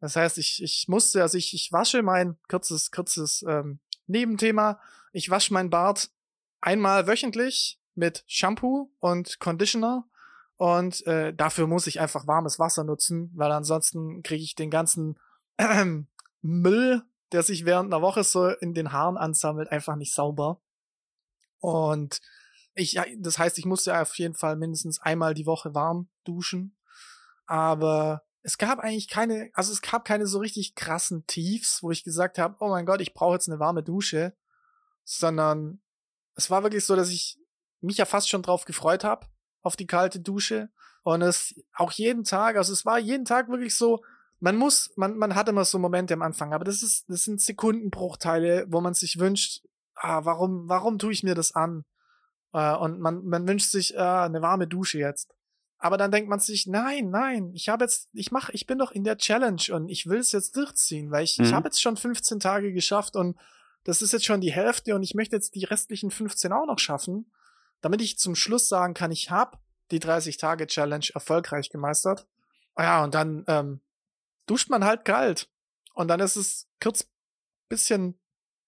Das 0.00 0.16
heißt, 0.16 0.38
ich, 0.38 0.62
ich 0.62 0.86
musste, 0.88 1.22
also 1.22 1.38
ich, 1.38 1.54
ich 1.54 1.70
wasche 1.72 2.02
mein 2.02 2.36
kurzes, 2.48 2.90
kurzes 2.90 3.44
ähm, 3.48 3.78
Nebenthema. 4.06 4.80
Ich 5.12 5.30
wasche 5.30 5.52
mein 5.52 5.70
Bart 5.70 6.10
einmal 6.60 7.06
wöchentlich 7.06 7.78
mit 7.94 8.24
Shampoo 8.26 8.90
und 8.98 9.38
Conditioner 9.38 10.08
und 10.56 11.04
äh, 11.06 11.34
dafür 11.34 11.66
muss 11.66 11.86
ich 11.86 12.00
einfach 12.00 12.26
warmes 12.26 12.58
Wasser 12.58 12.84
nutzen, 12.84 13.32
weil 13.34 13.50
ansonsten 13.52 14.22
kriege 14.22 14.44
ich 14.44 14.54
den 14.54 14.70
ganzen 14.70 15.18
äh, 15.56 15.84
Müll, 16.40 17.02
der 17.32 17.42
sich 17.42 17.64
während 17.64 17.92
einer 17.92 18.02
Woche 18.02 18.24
so 18.24 18.48
in 18.48 18.74
den 18.74 18.92
Haaren 18.92 19.16
ansammelt, 19.16 19.70
einfach 19.70 19.96
nicht 19.96 20.14
sauber. 20.14 20.60
Und 21.58 22.20
ich, 22.74 22.98
das 23.18 23.38
heißt, 23.38 23.58
ich 23.58 23.64
musste 23.64 23.98
auf 23.98 24.16
jeden 24.18 24.34
Fall 24.34 24.56
mindestens 24.56 25.00
einmal 25.00 25.34
die 25.34 25.46
Woche 25.46 25.74
warm 25.74 26.08
duschen. 26.24 26.76
Aber 27.46 28.22
es 28.42 28.58
gab 28.58 28.80
eigentlich 28.80 29.08
keine, 29.08 29.50
also 29.54 29.72
es 29.72 29.82
gab 29.82 30.04
keine 30.04 30.26
so 30.26 30.38
richtig 30.38 30.74
krassen 30.74 31.26
Tiefs, 31.26 31.82
wo 31.82 31.90
ich 31.90 32.04
gesagt 32.04 32.38
habe, 32.38 32.56
oh 32.60 32.68
mein 32.68 32.86
Gott, 32.86 33.00
ich 33.00 33.14
brauche 33.14 33.34
jetzt 33.34 33.48
eine 33.48 33.60
warme 33.60 33.82
Dusche, 33.82 34.36
sondern 35.04 35.80
es 36.34 36.50
war 36.50 36.62
wirklich 36.62 36.84
so, 36.84 36.96
dass 36.96 37.10
ich 37.10 37.38
mich 37.80 37.98
ja 37.98 38.04
fast 38.04 38.28
schon 38.28 38.42
drauf 38.42 38.64
gefreut 38.64 39.04
habe 39.04 39.26
auf 39.60 39.76
die 39.76 39.86
kalte 39.86 40.20
Dusche 40.20 40.70
und 41.02 41.22
es 41.22 41.54
auch 41.74 41.92
jeden 41.92 42.24
Tag, 42.24 42.56
also 42.56 42.72
es 42.72 42.84
war 42.84 42.98
jeden 42.98 43.24
Tag 43.24 43.48
wirklich 43.48 43.76
so, 43.76 44.02
man 44.42 44.56
muss, 44.56 44.90
man, 44.96 45.16
man 45.16 45.36
hat 45.36 45.48
immer 45.48 45.64
so 45.64 45.78
Momente 45.78 46.14
am 46.14 46.22
Anfang, 46.22 46.52
aber 46.52 46.64
das 46.64 46.82
ist, 46.82 47.08
das 47.08 47.22
sind 47.22 47.40
Sekundenbruchteile, 47.40 48.66
wo 48.68 48.80
man 48.80 48.92
sich 48.92 49.20
wünscht, 49.20 49.62
ah, 49.94 50.24
warum, 50.24 50.68
warum 50.68 50.98
tue 50.98 51.12
ich 51.12 51.22
mir 51.22 51.36
das 51.36 51.54
an? 51.54 51.84
Äh, 52.52 52.74
und 52.74 52.98
man, 52.98 53.24
man 53.24 53.46
wünscht 53.46 53.70
sich 53.70 53.94
äh, 53.94 53.98
eine 53.98 54.42
warme 54.42 54.66
Dusche 54.66 54.98
jetzt. 54.98 55.32
Aber 55.78 55.96
dann 55.96 56.10
denkt 56.10 56.28
man 56.28 56.40
sich, 56.40 56.66
nein, 56.66 57.10
nein, 57.10 57.52
ich 57.54 57.68
habe 57.68 57.84
jetzt, 57.84 58.08
ich 58.12 58.32
mach, 58.32 58.48
ich 58.48 58.66
bin 58.66 58.78
doch 58.78 58.90
in 58.90 59.04
der 59.04 59.16
Challenge 59.16 59.62
und 59.70 59.88
ich 59.88 60.06
will 60.06 60.18
es 60.18 60.32
jetzt 60.32 60.56
durchziehen, 60.56 61.12
weil 61.12 61.22
ich, 61.22 61.38
mhm. 61.38 61.44
ich 61.44 61.52
habe 61.52 61.68
jetzt 61.68 61.80
schon 61.80 61.96
15 61.96 62.40
Tage 62.40 62.72
geschafft 62.72 63.14
und 63.14 63.38
das 63.84 64.02
ist 64.02 64.12
jetzt 64.12 64.24
schon 64.24 64.40
die 64.40 64.52
Hälfte 64.52 64.96
und 64.96 65.04
ich 65.04 65.14
möchte 65.14 65.36
jetzt 65.36 65.54
die 65.54 65.64
restlichen 65.64 66.10
15 66.10 66.52
auch 66.52 66.66
noch 66.66 66.80
schaffen, 66.80 67.30
damit 67.80 68.02
ich 68.02 68.18
zum 68.18 68.34
Schluss 68.34 68.68
sagen 68.68 68.94
kann, 68.94 69.12
ich 69.12 69.30
habe 69.30 69.58
die 69.92 70.00
30 70.00 70.36
Tage 70.36 70.66
Challenge 70.66 71.06
erfolgreich 71.14 71.70
gemeistert. 71.70 72.26
Ja, 72.76 73.04
und 73.04 73.14
dann 73.14 73.44
ähm, 73.46 73.80
duscht 74.52 74.68
man 74.68 74.84
halt 74.84 75.06
kalt. 75.06 75.48
Und 75.94 76.08
dann 76.08 76.20
ist 76.20 76.36
es 76.36 76.68
kurz 76.78 77.08
bisschen 77.70 78.18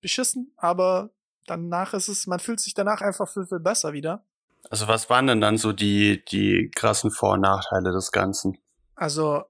beschissen, 0.01 0.53
aber 0.57 1.11
danach 1.47 1.93
ist 1.93 2.09
es, 2.09 2.27
man 2.27 2.41
fühlt 2.41 2.59
sich 2.59 2.73
danach 2.73 3.03
einfach 3.03 3.29
viel, 3.29 3.45
viel 3.45 3.61
besser 3.61 3.93
wieder. 3.93 4.25
Also 4.71 4.89
was 4.89 5.11
waren 5.11 5.27
denn 5.27 5.43
dann 5.43 5.59
so 5.59 5.73
die, 5.73 6.25
die 6.25 6.71
krassen 6.75 7.11
Vor- 7.11 7.35
und 7.35 7.43
Nachteile 7.43 7.93
des 7.93 8.13
Ganzen? 8.13 8.57
Also 8.95 9.45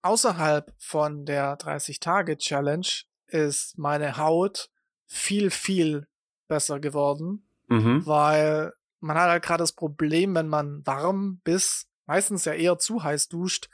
außerhalb 0.00 0.72
von 0.78 1.26
der 1.26 1.58
30-Tage-Challenge 1.58 2.86
ist 3.26 3.76
meine 3.76 4.16
Haut 4.16 4.70
viel, 5.06 5.50
viel 5.50 6.08
besser 6.48 6.80
geworden, 6.80 7.46
mhm. 7.68 8.06
weil 8.06 8.72
man 9.00 9.18
hat 9.18 9.28
halt 9.28 9.44
gerade 9.44 9.62
das 9.62 9.72
Problem, 9.72 10.34
wenn 10.34 10.48
man 10.48 10.86
warm 10.86 11.42
bis 11.44 11.86
meistens 12.06 12.46
ja 12.46 12.54
eher 12.54 12.78
zu 12.78 13.02
heiß 13.02 13.28
duscht, 13.28 13.68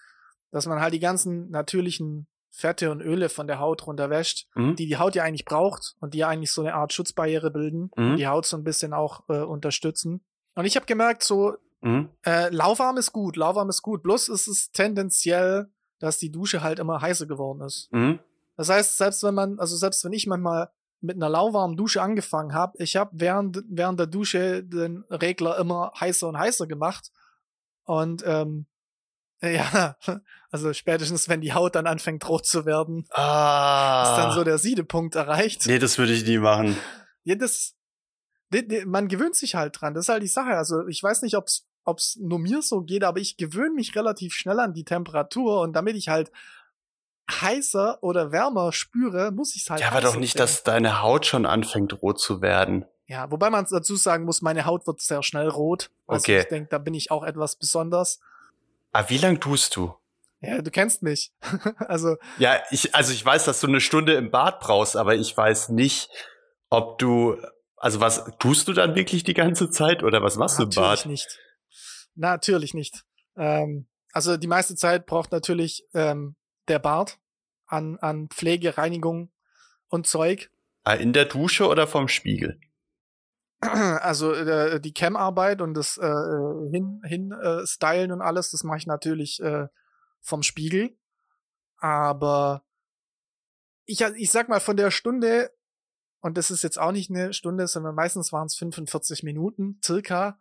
dass 0.57 0.65
man 0.65 0.81
halt 0.81 0.95
die 0.95 1.01
ganzen 1.01 1.51
natürlichen 1.51 2.29
Fette 2.49 2.91
und 2.91 3.03
Öle 3.03 3.29
von 3.29 3.47
der 3.47 3.59
Haut 3.59 3.87
runterwäscht, 3.87 4.49
mhm. 4.55 4.75
die 4.75 4.87
die 4.87 4.97
Haut 4.97 5.15
ja 5.15 5.23
eigentlich 5.23 5.45
braucht 5.45 5.97
und 6.01 6.15
die 6.15 6.19
ja 6.19 6.29
eigentlich 6.29 6.51
so 6.51 6.63
eine 6.63 6.73
Art 6.73 6.95
Schutzbarriere 6.95 7.51
bilden 7.51 7.91
mhm. 7.95 8.13
und 8.13 8.17
die 8.17 8.27
Haut 8.27 8.47
so 8.47 8.57
ein 8.57 8.65
bisschen 8.65 8.95
auch 8.95 9.29
äh, 9.29 9.43
unterstützen. 9.43 10.25
Und 10.55 10.65
ich 10.65 10.75
habe 10.75 10.87
gemerkt, 10.87 11.23
so 11.25 11.57
mhm. 11.83 12.09
äh, 12.25 12.49
lauwarm 12.49 12.97
ist 12.97 13.13
gut, 13.13 13.37
lauwarm 13.37 13.69
ist 13.69 13.83
gut. 13.83 14.03
Bloß 14.03 14.31
ist 14.31 14.49
es 14.49 14.71
tendenziell, 14.71 15.69
dass 15.99 16.17
die 16.17 16.33
Dusche 16.33 16.63
halt 16.63 16.79
immer 16.79 17.03
heißer 17.03 17.27
geworden 17.27 17.61
ist. 17.61 17.93
Mhm. 17.93 18.19
Das 18.57 18.71
heißt, 18.71 18.97
selbst 18.97 19.23
wenn 19.25 19.35
man, 19.35 19.59
also 19.59 19.77
selbst 19.77 20.03
wenn 20.07 20.15
ich 20.15 20.27
manchmal 20.27 20.71
mit 21.03 21.17
einer 21.17 21.29
lauwarmen 21.29 21.77
Dusche 21.77 22.01
angefangen 22.01 22.55
habe, 22.55 22.83
ich 22.83 22.97
habe 22.97 23.11
während, 23.13 23.63
während 23.69 24.01
der 24.01 24.07
Dusche 24.07 24.65
den 24.65 25.05
Regler 25.11 25.59
immer 25.59 25.93
heißer 26.01 26.27
und 26.27 26.39
heißer 26.39 26.67
gemacht. 26.67 27.13
Und 27.85 28.25
ähm, 28.27 28.65
ja, 29.55 29.97
also 30.51 30.73
spätestens, 30.73 31.29
wenn 31.29 31.41
die 31.41 31.53
Haut 31.53 31.75
dann 31.75 31.87
anfängt 31.87 32.29
rot 32.29 32.47
zu 32.47 32.67
werden, 32.67 33.07
ah. 33.11 34.11
ist 34.11 34.23
dann 34.23 34.33
so 34.33 34.45
der 34.45 34.59
Siedepunkt 34.59 35.15
erreicht. 35.15 35.67
Nee, 35.67 35.79
das 35.79 35.99
würde 35.99 36.13
ich 36.13 36.25
nie 36.25 36.39
machen. 36.39 36.77
Ja, 37.25 37.35
das, 37.35 37.75
man 38.87 39.09
gewöhnt 39.09 39.37
sich 39.37 39.55
halt 39.55 39.81
dran. 39.81 39.95
Das 39.95 40.05
ist 40.05 40.09
halt 40.09 40.23
die 40.23 40.29
Sache. 40.29 40.57
Also 40.57 40.87
ich 40.87 41.03
weiß 41.03 41.23
nicht, 41.23 41.37
ob's 41.37 41.67
ob's 41.87 42.17
nur 42.21 42.39
mir 42.39 42.63
so 42.63 42.83
geht, 42.83 43.05
aber 43.05 43.21
ich 43.21 43.37
gewöhne 43.37 43.75
mich 43.75 43.95
relativ 43.95 44.35
schnell 44.35 44.59
an 44.59 44.75
die 44.75 44.85
Temperatur 44.85 45.61
und 45.61 45.73
damit 45.73 45.97
ich 45.97 46.09
halt 46.09 46.31
heißer 47.31 48.03
oder 48.03 48.33
wärmer 48.33 48.73
spüre, 48.73 49.33
muss 49.33 49.57
ich 49.57 49.63
es 49.63 49.71
halt. 49.71 49.81
Ja, 49.81 49.91
aber 49.91 50.01
doch 50.01 50.17
nicht, 50.17 50.33
sehen. 50.33 50.41
dass 50.41 50.63
deine 50.63 51.03
Haut 51.03 51.27
schon 51.27 51.47
anfängt 51.47 52.03
rot 52.03 52.21
zu 52.21 52.41
werden. 52.41 52.85
Ja, 53.07 53.31
wobei 53.31 53.51
man 53.51 53.67
dazu 53.71 53.97
sagen 53.97 54.25
muss, 54.25 54.43
meine 54.43 54.67
Haut 54.67 54.87
wird 54.87 55.01
sehr 55.01 55.23
schnell 55.23 55.49
rot. 55.49 55.91
Also 56.07 56.25
okay. 56.25 56.41
ich 56.41 56.49
denke, 56.49 56.69
da 56.71 56.79
bin 56.79 56.95
ich 56.95 57.11
auch 57.11 57.23
etwas 57.23 57.57
besonders. 57.57 58.21
Aber 58.97 59.11
wie 59.11 59.19
lang 59.19 59.41
tust 59.41 59.77
du? 59.77 59.95
Ja, 60.41 60.63
du 60.63 60.71
kennst 60.71 61.03
mich. 61.03 61.31
also. 61.79 62.17
Ja, 62.39 62.63
ich, 62.71 62.95
also 62.95 63.13
ich 63.13 63.23
weiß, 63.23 63.45
dass 63.45 63.61
du 63.61 63.67
eine 63.67 63.81
Stunde 63.81 64.15
im 64.15 64.31
Bad 64.31 64.61
brauchst, 64.61 64.97
aber 64.97 65.15
ich 65.15 65.37
weiß 65.37 65.69
nicht, 65.69 66.09
ob 66.71 66.99
du 66.99 67.37
also 67.77 68.01
was 68.01 68.25
tust 68.39 68.69
du 68.69 68.73
dann 68.73 68.95
wirklich 68.95 69.23
die 69.23 69.35
ganze 69.35 69.69
Zeit 69.69 70.03
oder 70.03 70.23
was 70.23 70.37
machst 70.37 70.59
natürlich 70.59 70.75
du 70.77 70.81
im 70.81 70.85
Bad? 70.85 70.99
Natürlich 70.99 71.07
nicht. 71.07 71.39
Natürlich 72.15 72.75
nicht. 72.75 73.05
Ähm, 73.37 73.87
also 74.13 74.39
die 74.39 74.47
meiste 74.47 74.75
Zeit 74.77 75.05
braucht 75.05 75.31
natürlich 75.31 75.85
ähm, 75.93 76.37
der 76.69 76.79
Bart 76.79 77.19
an, 77.67 77.99
an 77.99 78.29
Pflege, 78.31 78.79
Reinigung 78.79 79.31
und 79.89 80.07
Zeug. 80.07 80.51
Ah, 80.85 80.95
in 80.95 81.13
der 81.13 81.27
Dusche 81.27 81.69
oder 81.69 81.87
vom 81.87 82.09
Spiegel? 82.09 82.59
Also 84.03 84.33
äh, 84.35 84.81
die 84.81 84.93
Cam-Arbeit 84.93 85.63
und 85.63 85.75
das 85.75 85.97
äh, 85.99 86.71
hin, 86.71 87.01
hin 87.05 87.33
äh, 87.33 87.67
stylen 87.67 88.13
und 88.13 88.21
alles, 88.21 88.51
das 88.51 88.65
mache 88.65 88.79
ich 88.79 88.87
natürlich 88.87 89.41
äh, 89.41 89.69
vom 90.21 90.43
Spiegel. 90.43 90.97
Aber 91.79 92.65
ich, 93.87 94.01
ich 94.01 94.31
sag 94.31 94.49
mal, 94.49 94.61
von 94.61 94.77
der 94.77 94.91
Stunde 94.91 95.51
und 96.27 96.37
das 96.37 96.51
ist 96.51 96.65
jetzt 96.65 96.79
auch 96.79 96.91
nicht 96.91 97.09
eine 97.09 97.33
Stunde, 97.33 97.69
sondern 97.69 97.95
meistens 97.95 98.33
waren 98.33 98.47
es 98.47 98.57
45 98.57 99.23
Minuten 99.23 99.79
circa, 99.85 100.41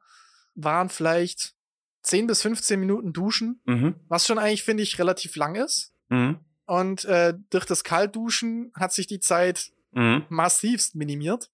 waren 0.55 0.89
vielleicht 0.89 1.53
10 2.01 2.25
bis 2.25 2.41
15 2.41 2.79
Minuten 2.79 3.13
duschen, 3.13 3.61
mhm. 3.65 3.93
was 4.07 4.25
schon 4.25 4.39
eigentlich, 4.39 4.63
finde 4.63 4.81
ich, 4.81 4.97
relativ 4.97 5.35
lang 5.35 5.53
ist. 5.53 5.93
Mhm. 6.09 6.39
Und 6.65 7.05
äh, 7.05 7.35
durch 7.51 7.65
das 7.65 7.83
Kaltduschen 7.83 8.71
hat 8.73 8.93
sich 8.93 9.05
die 9.05 9.19
Zeit 9.19 9.71
mhm. 9.91 10.25
massivst 10.29 10.95
minimiert. 10.95 11.51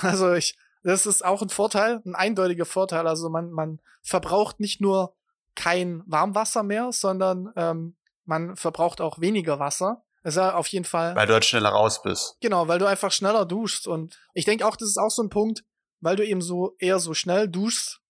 Also 0.00 0.32
ich, 0.34 0.56
das 0.88 1.06
ist 1.06 1.24
auch 1.24 1.42
ein 1.42 1.48
Vorteil, 1.48 2.00
ein 2.04 2.14
eindeutiger 2.14 2.64
Vorteil. 2.64 3.06
Also 3.06 3.28
man, 3.28 3.50
man 3.50 3.80
verbraucht 4.02 4.60
nicht 4.60 4.80
nur 4.80 5.14
kein 5.54 6.02
Warmwasser 6.06 6.62
mehr, 6.62 6.92
sondern 6.92 7.52
ähm, 7.56 7.96
man 8.24 8.56
verbraucht 8.56 9.00
auch 9.00 9.20
weniger 9.20 9.58
Wasser. 9.58 10.02
Ja 10.24 10.54
auf 10.54 10.66
jeden 10.68 10.84
Fall. 10.84 11.14
Weil 11.14 11.26
du 11.26 11.32
halt 11.32 11.44
schneller 11.44 11.70
raus 11.70 12.02
bist. 12.02 12.36
Genau, 12.40 12.68
weil 12.68 12.78
du 12.78 12.86
einfach 12.86 13.12
schneller 13.12 13.46
duschst. 13.46 13.86
Und 13.86 14.18
ich 14.34 14.44
denke 14.44 14.66
auch, 14.66 14.76
das 14.76 14.88
ist 14.88 14.98
auch 14.98 15.10
so 15.10 15.22
ein 15.22 15.30
Punkt, 15.30 15.64
weil 16.00 16.16
du 16.16 16.26
eben 16.26 16.42
so 16.42 16.74
eher 16.78 16.98
so 16.98 17.14
schnell 17.14 17.48
duschst. 17.48 18.00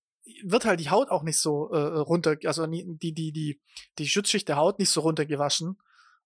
wird 0.44 0.64
halt 0.64 0.80
die 0.80 0.90
Haut 0.90 1.10
auch 1.10 1.22
nicht 1.22 1.38
so 1.38 1.70
äh, 1.70 1.78
runter, 1.78 2.36
also 2.44 2.66
die, 2.66 3.12
die, 3.14 3.32
die, 3.32 3.60
die 3.98 4.08
Schutzschicht 4.08 4.48
der 4.48 4.56
Haut 4.56 4.78
nicht 4.78 4.90
so 4.90 5.00
runtergewaschen. 5.00 5.78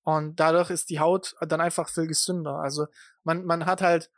Und 0.04 0.40
dadurch 0.40 0.70
ist 0.70 0.90
die 0.90 1.00
Haut 1.00 1.34
dann 1.40 1.60
einfach 1.60 1.88
viel 1.88 2.06
gesünder. 2.06 2.56
Also 2.56 2.86
man, 3.22 3.44
man 3.44 3.66
hat 3.66 3.82
halt, 3.82 4.10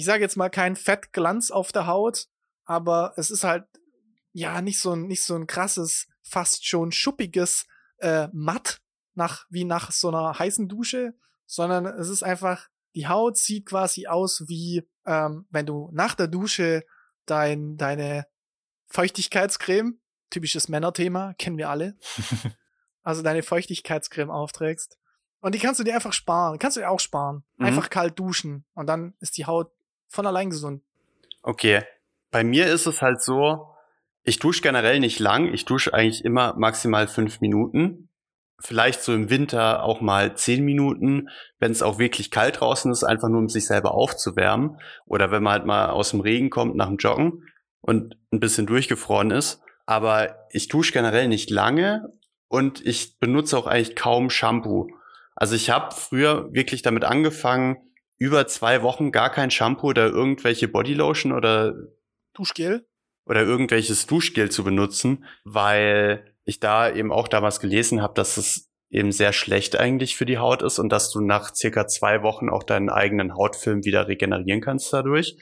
ich 0.00 0.06
sage 0.06 0.22
jetzt 0.22 0.38
mal, 0.38 0.48
keinen 0.48 0.76
Fettglanz 0.76 1.50
auf 1.50 1.72
der 1.72 1.86
Haut, 1.86 2.26
aber 2.64 3.12
es 3.18 3.30
ist 3.30 3.44
halt 3.44 3.66
ja 4.32 4.62
nicht 4.62 4.80
so 4.80 4.92
ein, 4.92 5.02
nicht 5.02 5.22
so 5.22 5.36
ein 5.36 5.46
krasses, 5.46 6.06
fast 6.22 6.66
schon 6.66 6.90
schuppiges 6.90 7.66
äh, 7.98 8.28
Matt 8.32 8.80
nach 9.12 9.44
wie 9.50 9.64
nach 9.64 9.92
so 9.92 10.08
einer 10.08 10.38
heißen 10.38 10.70
Dusche, 10.70 11.12
sondern 11.44 11.84
es 11.84 12.08
ist 12.08 12.22
einfach, 12.22 12.68
die 12.94 13.08
Haut 13.08 13.36
sieht 13.36 13.66
quasi 13.66 14.06
aus 14.06 14.48
wie 14.48 14.88
ähm, 15.04 15.46
wenn 15.50 15.66
du 15.66 15.90
nach 15.92 16.14
der 16.14 16.28
Dusche 16.28 16.82
dein, 17.26 17.76
deine 17.76 18.26
Feuchtigkeitscreme, 18.86 20.00
typisches 20.30 20.70
Männerthema, 20.70 21.34
kennen 21.34 21.58
wir 21.58 21.68
alle. 21.68 21.98
also 23.02 23.20
deine 23.20 23.42
Feuchtigkeitscreme 23.42 24.30
aufträgst. 24.30 24.98
Und 25.40 25.54
die 25.54 25.58
kannst 25.58 25.78
du 25.78 25.84
dir 25.84 25.94
einfach 25.94 26.14
sparen. 26.14 26.58
Kannst 26.58 26.78
du 26.78 26.80
dir 26.80 26.88
auch 26.88 27.00
sparen. 27.00 27.44
Mhm. 27.58 27.66
Einfach 27.66 27.90
kalt 27.90 28.18
duschen. 28.18 28.64
Und 28.72 28.86
dann 28.86 29.12
ist 29.20 29.36
die 29.36 29.44
Haut 29.44 29.74
von 30.10 30.26
allein 30.26 30.50
gesund. 30.50 30.82
Okay. 31.42 31.82
Bei 32.30 32.44
mir 32.44 32.66
ist 32.66 32.86
es 32.86 33.00
halt 33.00 33.22
so, 33.22 33.68
ich 34.22 34.38
dusche 34.38 34.62
generell 34.62 35.00
nicht 35.00 35.18
lang. 35.18 35.52
Ich 35.52 35.64
dusche 35.64 35.94
eigentlich 35.94 36.24
immer 36.24 36.54
maximal 36.56 37.08
fünf 37.08 37.40
Minuten. 37.40 38.08
Vielleicht 38.62 39.02
so 39.02 39.14
im 39.14 39.30
Winter 39.30 39.82
auch 39.82 40.02
mal 40.02 40.36
zehn 40.36 40.64
Minuten, 40.64 41.30
wenn 41.58 41.72
es 41.72 41.82
auch 41.82 41.98
wirklich 41.98 42.30
kalt 42.30 42.60
draußen 42.60 42.92
ist, 42.92 43.04
einfach 43.04 43.28
nur 43.28 43.38
um 43.38 43.48
sich 43.48 43.66
selber 43.66 43.94
aufzuwärmen. 43.94 44.78
Oder 45.06 45.30
wenn 45.30 45.42
man 45.42 45.54
halt 45.54 45.66
mal 45.66 45.86
aus 45.86 46.10
dem 46.10 46.20
Regen 46.20 46.50
kommt 46.50 46.76
nach 46.76 46.88
dem 46.88 46.98
Joggen 46.98 47.44
und 47.80 48.16
ein 48.32 48.40
bisschen 48.40 48.66
durchgefroren 48.66 49.30
ist. 49.30 49.62
Aber 49.86 50.46
ich 50.50 50.68
dusche 50.68 50.92
generell 50.92 51.26
nicht 51.26 51.50
lange 51.50 52.12
und 52.48 52.84
ich 52.84 53.18
benutze 53.18 53.56
auch 53.56 53.66
eigentlich 53.66 53.96
kaum 53.96 54.28
Shampoo. 54.28 54.88
Also 55.34 55.54
ich 55.54 55.70
habe 55.70 55.94
früher 55.94 56.52
wirklich 56.52 56.82
damit 56.82 57.04
angefangen, 57.04 57.78
über 58.20 58.46
zwei 58.46 58.82
Wochen 58.82 59.12
gar 59.12 59.30
kein 59.30 59.50
Shampoo 59.50 59.88
oder 59.88 60.06
irgendwelche 60.06 60.68
Bodylotion 60.68 61.32
oder 61.32 61.74
Duschgel 62.34 62.86
oder 63.24 63.42
irgendwelches 63.42 64.06
Duschgel 64.06 64.50
zu 64.50 64.62
benutzen, 64.62 65.24
weil 65.44 66.36
ich 66.44 66.60
da 66.60 66.92
eben 66.92 67.12
auch 67.12 67.28
damals 67.28 67.60
gelesen 67.60 68.02
habe, 68.02 68.14
dass 68.14 68.36
es 68.36 68.70
eben 68.90 69.10
sehr 69.10 69.32
schlecht 69.32 69.76
eigentlich 69.76 70.16
für 70.16 70.26
die 70.26 70.38
Haut 70.38 70.62
ist 70.62 70.78
und 70.78 70.90
dass 70.90 71.10
du 71.10 71.20
nach 71.20 71.54
circa 71.54 71.86
zwei 71.86 72.22
Wochen 72.22 72.50
auch 72.50 72.62
deinen 72.62 72.90
eigenen 72.90 73.34
Hautfilm 73.34 73.84
wieder 73.84 74.06
regenerieren 74.06 74.60
kannst 74.60 74.92
dadurch. 74.92 75.38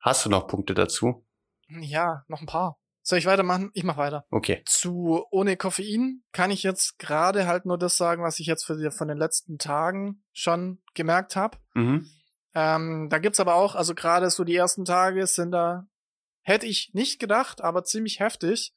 Hast 0.00 0.24
du 0.24 0.30
noch 0.30 0.46
Punkte 0.46 0.72
dazu? 0.74 1.26
Ja, 1.68 2.24
noch 2.28 2.40
ein 2.40 2.46
paar. 2.46 2.81
Soll 3.02 3.18
ich 3.18 3.26
weitermachen? 3.26 3.70
Ich 3.74 3.82
mach 3.82 3.96
weiter. 3.96 4.24
Okay. 4.30 4.62
Zu 4.64 5.24
ohne 5.30 5.56
Koffein 5.56 6.22
kann 6.32 6.52
ich 6.52 6.62
jetzt 6.62 6.98
gerade 6.98 7.46
halt 7.46 7.66
nur 7.66 7.76
das 7.76 7.96
sagen, 7.96 8.22
was 8.22 8.38
ich 8.38 8.46
jetzt 8.46 8.64
für 8.64 8.76
die, 8.76 8.90
von 8.90 9.08
den 9.08 9.18
letzten 9.18 9.58
Tagen 9.58 10.22
schon 10.32 10.80
gemerkt 10.94 11.34
habe. 11.34 11.58
Mhm. 11.74 12.08
Ähm, 12.54 13.08
da 13.10 13.18
gibt's 13.18 13.40
aber 13.40 13.54
auch, 13.54 13.74
also 13.74 13.94
gerade 13.94 14.30
so 14.30 14.44
die 14.44 14.54
ersten 14.54 14.84
Tage 14.84 15.26
sind 15.26 15.50
da, 15.50 15.88
hätte 16.42 16.66
ich 16.66 16.90
nicht 16.92 17.18
gedacht, 17.18 17.60
aber 17.60 17.82
ziemlich 17.82 18.20
heftig. 18.20 18.74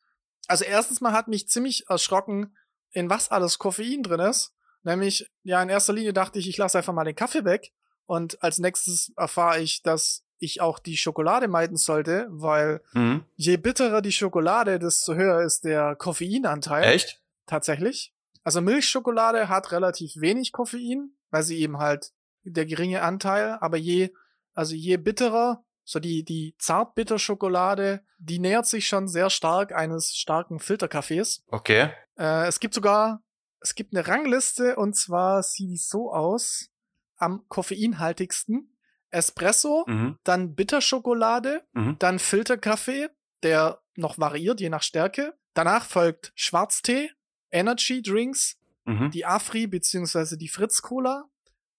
Also 0.48 0.66
erstens 0.66 1.02
mal 1.02 1.14
hat 1.14 1.28
mich 1.28 1.48
ziemlich 1.48 1.88
erschrocken, 1.88 2.56
in 2.92 3.10
was 3.10 3.30
alles 3.30 3.60
Koffein 3.60 4.02
drin 4.02 4.22
ist. 4.22 4.54
Nämlich, 4.84 5.30
ja, 5.44 5.62
in 5.62 5.70
erster 5.70 5.94
Linie 5.94 6.14
dachte 6.14 6.40
ich, 6.40 6.48
ich 6.48 6.58
lasse 6.58 6.78
einfach 6.78 6.94
mal 6.94 7.04
den 7.04 7.16
Kaffee 7.16 7.44
weg. 7.44 7.74
Und 8.06 8.42
als 8.44 8.60
nächstes 8.60 9.12
erfahre 9.18 9.60
ich, 9.60 9.82
dass 9.82 10.24
ich 10.46 10.62
auch 10.62 10.80
die 10.80 10.98
Schokolade 10.98 11.48
meiden 11.48 11.78
sollte, 11.78 12.28
weil 12.30 12.82
mhm. 12.94 13.26
je 13.36 13.58
bitterer 13.58 14.02
die 14.02 14.12
Schokolade, 14.12 14.80
desto 14.80 15.16
höher 15.16 15.42
ist 15.42 15.66
der 15.66 15.96
Koffeinanteil. 15.96 16.84
Echt? 16.84 17.22
Tatsächlich. 17.46 18.14
Also 18.44 18.62
Milchschokolade 18.62 19.50
hat 19.50 19.72
relativ 19.72 20.18
wenig 20.18 20.52
Koffein, 20.52 21.16
weil 21.32 21.44
sie 21.44 21.60
eben 21.60 21.80
halt 21.80 22.14
der 22.44 22.66
geringe 22.66 23.02
Anteil, 23.02 23.58
aber 23.60 23.78
je, 23.78 24.14
also 24.54 24.76
je 24.76 24.98
bitterer, 24.98 25.64
so 25.84 26.00
die, 26.00 26.24
die 26.24 26.56
Zartbitterschokolade, 26.60 28.04
die 28.18 28.40
nähert 28.40 28.68
sich 28.68 28.88
schon 28.88 29.08
sehr 29.08 29.30
stark 29.30 29.74
eines 29.74 30.16
starken 30.16 30.60
Filterkaffees. 30.60 31.44
Okay. 31.48 31.90
Äh, 32.18 32.48
es 32.48 32.60
gibt 32.60 32.74
sogar, 32.74 33.24
es 33.60 33.76
gibt 33.76 33.96
eine 33.96 34.08
Rangliste 34.08 34.76
und 34.76 34.96
zwar 34.96 35.42
sieht 35.44 35.70
die 35.70 35.78
so 35.78 36.12
aus, 36.12 36.70
am 37.18 37.48
koffeinhaltigsten 37.48 38.75
Espresso, 39.16 39.86
mhm. 39.88 40.18
dann 40.24 40.56
Bitterschokolade, 40.56 41.64
mhm. 41.74 41.96
dann 42.00 42.20
Filterkaffee, 42.20 43.10
der 43.44 43.82
noch 43.96 44.18
variiert 44.18 44.60
je 44.60 44.70
nach 44.70 44.84
Stärke. 44.84 45.34
Danach 45.54 45.86
folgt 45.86 46.34
Schwarztee, 46.36 47.12
Energy 47.50 48.02
Drinks, 48.02 48.58
mhm. 48.84 49.12
die 49.12 49.26
Afri 49.26 49.68
bzw. 49.68 50.36
die 50.36 50.50
Fritz 50.50 50.82
Cola, 50.82 51.26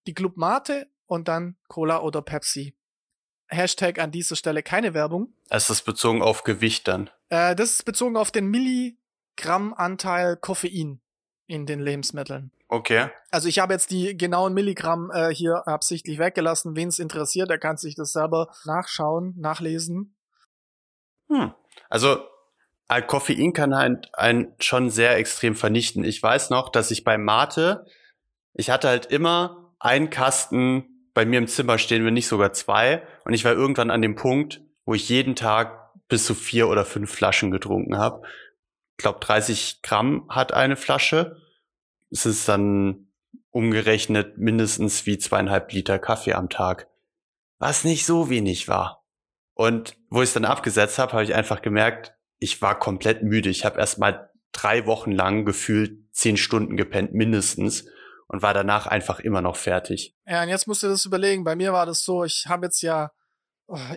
die 0.06 0.14
Club 0.14 0.36
Mate 0.36 0.88
und 1.06 1.28
dann 1.28 1.56
Cola 1.68 2.00
oder 2.00 2.22
Pepsi. 2.22 2.74
Hashtag 3.48 3.98
an 3.98 4.10
dieser 4.10 4.34
Stelle 4.34 4.62
keine 4.62 4.94
Werbung. 4.94 5.32
Es 5.50 5.70
ist 5.70 5.82
bezogen 5.82 6.22
auf 6.22 6.42
Gewicht 6.42 6.88
dann. 6.88 7.10
Äh, 7.28 7.54
das 7.54 7.72
ist 7.72 7.84
bezogen 7.84 8.16
auf 8.16 8.32
den 8.32 8.46
Milligrammanteil 8.48 10.36
Koffein 10.36 11.00
in 11.46 11.66
den 11.66 11.80
Lebensmitteln. 11.80 12.50
Okay. 12.68 13.10
Also 13.30 13.48
ich 13.48 13.58
habe 13.58 13.72
jetzt 13.72 13.90
die 13.90 14.16
genauen 14.16 14.52
Milligramm 14.52 15.10
äh, 15.12 15.32
hier 15.32 15.68
absichtlich 15.68 16.18
weggelassen. 16.18 16.74
Wen 16.74 16.88
es 16.88 16.98
interessiert, 16.98 17.48
der 17.48 17.58
kann 17.58 17.76
sich 17.76 17.94
das 17.94 18.12
selber 18.12 18.48
nachschauen, 18.64 19.34
nachlesen. 19.38 20.16
Hm. 21.28 21.52
Also 21.88 22.18
Koffein 23.06 23.52
kann 23.52 23.74
halt 23.74 24.08
einen 24.14 24.54
schon 24.58 24.90
sehr 24.90 25.16
extrem 25.16 25.54
vernichten. 25.54 26.04
Ich 26.04 26.22
weiß 26.22 26.50
noch, 26.50 26.68
dass 26.68 26.90
ich 26.90 27.04
bei 27.04 27.18
Mate, 27.18 27.86
ich 28.54 28.70
hatte 28.70 28.88
halt 28.88 29.06
immer 29.06 29.74
einen 29.78 30.10
Kasten 30.10 31.08
bei 31.14 31.24
mir 31.24 31.38
im 31.38 31.48
Zimmer 31.48 31.78
stehen, 31.78 32.04
wenn 32.04 32.14
nicht 32.14 32.28
sogar 32.28 32.52
zwei. 32.52 33.06
Und 33.24 33.32
ich 33.32 33.44
war 33.44 33.52
irgendwann 33.52 33.90
an 33.90 34.02
dem 34.02 34.16
Punkt, 34.16 34.60
wo 34.84 34.94
ich 34.94 35.08
jeden 35.08 35.34
Tag 35.34 35.92
bis 36.08 36.26
zu 36.26 36.34
vier 36.34 36.68
oder 36.68 36.84
fünf 36.84 37.12
Flaschen 37.12 37.50
getrunken 37.50 37.96
habe. 37.98 38.22
Ich 38.92 39.02
glaube, 39.02 39.20
30 39.20 39.82
Gramm 39.82 40.26
hat 40.28 40.52
eine 40.52 40.76
Flasche 40.76 41.36
es 42.10 42.26
ist 42.26 42.48
dann 42.48 43.12
umgerechnet 43.50 44.38
mindestens 44.38 45.06
wie 45.06 45.18
zweieinhalb 45.18 45.72
Liter 45.72 45.98
Kaffee 45.98 46.34
am 46.34 46.48
Tag. 46.48 46.88
Was 47.58 47.84
nicht 47.84 48.04
so 48.04 48.28
wenig 48.28 48.68
war. 48.68 49.04
Und 49.54 49.96
wo 50.10 50.20
ich 50.20 50.28
es 50.28 50.34
dann 50.34 50.44
abgesetzt 50.44 50.98
habe, 50.98 51.12
habe 51.12 51.24
ich 51.24 51.34
einfach 51.34 51.62
gemerkt, 51.62 52.14
ich 52.38 52.60
war 52.60 52.78
komplett 52.78 53.22
müde. 53.22 53.48
Ich 53.48 53.64
habe 53.64 53.80
erst 53.80 53.98
mal 53.98 54.30
drei 54.52 54.86
Wochen 54.86 55.10
lang 55.10 55.46
gefühlt 55.46 55.98
zehn 56.12 56.36
Stunden 56.36 56.76
gepennt, 56.76 57.14
mindestens. 57.14 57.86
Und 58.28 58.42
war 58.42 58.52
danach 58.52 58.88
einfach 58.88 59.20
immer 59.20 59.40
noch 59.40 59.56
fertig. 59.56 60.16
Ja, 60.26 60.42
und 60.42 60.48
jetzt 60.48 60.66
musst 60.66 60.82
du 60.82 60.88
das 60.88 61.04
überlegen. 61.04 61.44
Bei 61.44 61.54
mir 61.54 61.72
war 61.72 61.86
das 61.86 62.02
so, 62.02 62.24
ich 62.24 62.46
habe 62.48 62.66
jetzt 62.66 62.82
ja 62.82 63.12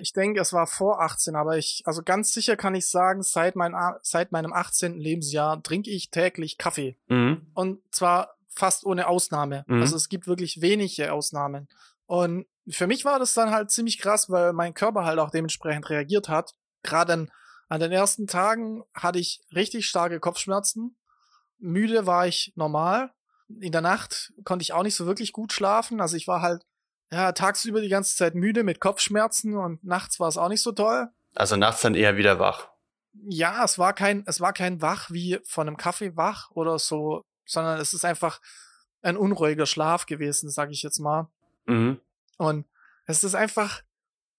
ich 0.02 0.14
denke, 0.14 0.42
es 0.42 0.52
war 0.52 0.66
vor 0.66 1.02
18, 1.02 1.36
aber 1.36 1.58
ich, 1.58 1.84
also 1.86 2.02
ganz 2.04 2.34
sicher 2.34 2.56
kann 2.56 2.74
ich 2.74 2.90
sagen, 2.90 3.22
seit, 3.22 3.56
mein, 3.56 3.76
seit 4.02 4.32
meinem 4.32 4.52
18. 4.52 5.00
Lebensjahr 5.00 5.62
trinke 5.62 5.92
ich 5.92 6.10
täglich 6.10 6.58
Kaffee. 6.58 6.98
Mhm. 7.08 7.48
Und 7.54 7.80
zwar 7.92 8.36
fast 8.50 8.84
ohne 8.86 9.08
Ausnahme. 9.08 9.66
Mhm. 9.68 9.82
Also 9.82 9.96
es 9.96 10.10
gibt 10.10 10.28
wirklich 10.28 10.62
wenige 10.62 11.14
Ausnahmen. 11.14 11.68
Und 12.08 12.48
für 12.68 12.88
mich 12.88 13.06
war 13.06 13.20
das 13.20 13.34
dann 13.34 13.52
halt 13.52 13.70
ziemlich 13.70 14.00
krass, 14.00 14.30
weil 14.30 14.54
mein 14.54 14.74
Körper 14.74 15.06
halt 15.06 15.20
auch 15.20 15.30
dementsprechend 15.30 15.90
reagiert 15.90 16.30
hat. 16.30 16.56
Gerade 16.82 17.14
an, 17.14 17.32
an 17.68 17.80
den 17.80 17.92
ersten 17.92 18.26
Tagen 18.26 18.84
hatte 18.94 19.20
ich 19.20 19.42
richtig 19.54 19.88
starke 19.88 20.20
Kopfschmerzen. 20.20 20.98
Müde 21.60 22.08
war 22.08 22.26
ich 22.26 22.54
normal. 22.56 23.12
In 23.60 23.72
der 23.72 23.82
Nacht 23.82 24.34
konnte 24.44 24.64
ich 24.64 24.74
auch 24.74 24.84
nicht 24.84 24.96
so 24.96 25.06
wirklich 25.06 25.32
gut 25.32 25.54
schlafen. 25.54 26.02
Also 26.02 26.16
ich 26.16 26.28
war 26.28 26.42
halt 26.42 26.66
ja, 27.12 27.32
tagsüber 27.32 27.82
die 27.82 27.90
ganze 27.90 28.16
Zeit 28.16 28.36
müde 28.36 28.64
mit 28.64 28.80
Kopfschmerzen 28.80 29.56
und 29.58 29.84
nachts 29.84 30.20
war 30.20 30.28
es 30.28 30.38
auch 30.38 30.50
nicht 30.50 30.62
so 30.62 30.72
toll. 30.72 31.10
Also 31.36 31.56
nachts 31.56 31.82
dann 31.82 31.96
eher 31.96 32.18
wieder 32.18 32.40
wach. 32.40 32.70
Ja, 33.14 33.64
es 33.64 33.80
war 33.80 33.94
kein, 33.94 34.24
es 34.28 34.40
war 34.40 34.54
kein 34.54 34.82
Wach 34.82 35.10
wie 35.12 35.40
von 35.44 35.68
einem 35.68 35.78
Kaffee 35.78 36.16
wach 36.16 36.52
oder 36.52 36.78
so, 36.80 37.26
sondern 37.46 37.80
es 37.80 37.94
ist 37.94 38.06
einfach 38.06 38.40
ein 39.02 39.18
unruhiger 39.18 39.66
Schlaf 39.66 40.06
gewesen, 40.06 40.50
sag 40.50 40.72
ich 40.72 40.84
jetzt 40.84 41.00
mal. 41.00 41.28
Mhm. 41.66 42.00
Und 42.38 42.66
es 43.06 43.24
ist 43.24 43.36
einfach, 43.36 43.82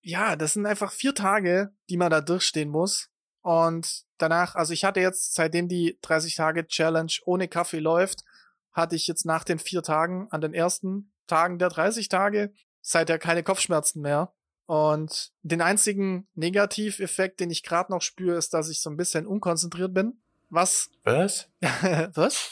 ja, 0.01 0.37
das 0.37 0.53
sind 0.53 0.67
einfach 0.67 0.93
vier 0.93 1.15
Tage, 1.15 1.73
die 1.89 1.97
man 1.97 2.11
da 2.11 2.21
durchstehen 2.21 2.71
muss. 2.71 3.11
Und 3.43 4.05
danach, 4.19 4.55
also 4.55 4.73
ich 4.73 4.85
hatte 4.85 5.01
jetzt, 5.01 5.35
seitdem 5.35 5.69
die 5.69 5.99
30 6.03 6.37
Tage 6.37 6.67
Challenge 6.67 7.13
ohne 7.25 7.49
Kaffee 7.49 7.79
läuft, 7.79 8.25
hatte 8.73 8.97
ich 8.97 9.07
jetzt 9.07 9.27
nach 9.27 9.45
den 9.45 9.59
vier 9.59 9.83
Tagen 9.83 10.29
an 10.31 10.41
den 10.41 10.55
ersten 10.55 11.10
Tagen 11.31 11.59
der 11.59 11.71
30 11.71 12.09
Tage 12.09 12.53
seither 12.83 13.19
keine 13.19 13.43
Kopfschmerzen 13.43 14.01
mehr. 14.03 14.33
Und 14.67 15.33
den 15.43 15.63
einzigen 15.63 16.29
Negativeffekt, 16.35 17.41
den 17.41 17.51
ich 17.51 17.63
gerade 17.63 17.91
noch 17.91 18.03
spüre, 18.03 18.37
ist, 18.37 18.55
dass 18.55 18.69
ich 18.69 18.81
so 18.81 18.91
ein 18.91 18.97
bisschen 18.97 19.27
unkonzentriert 19.27 19.93
bin. 19.93 20.21
Was? 20.49 20.91
Was? 21.05 21.49
Was? 21.61 22.51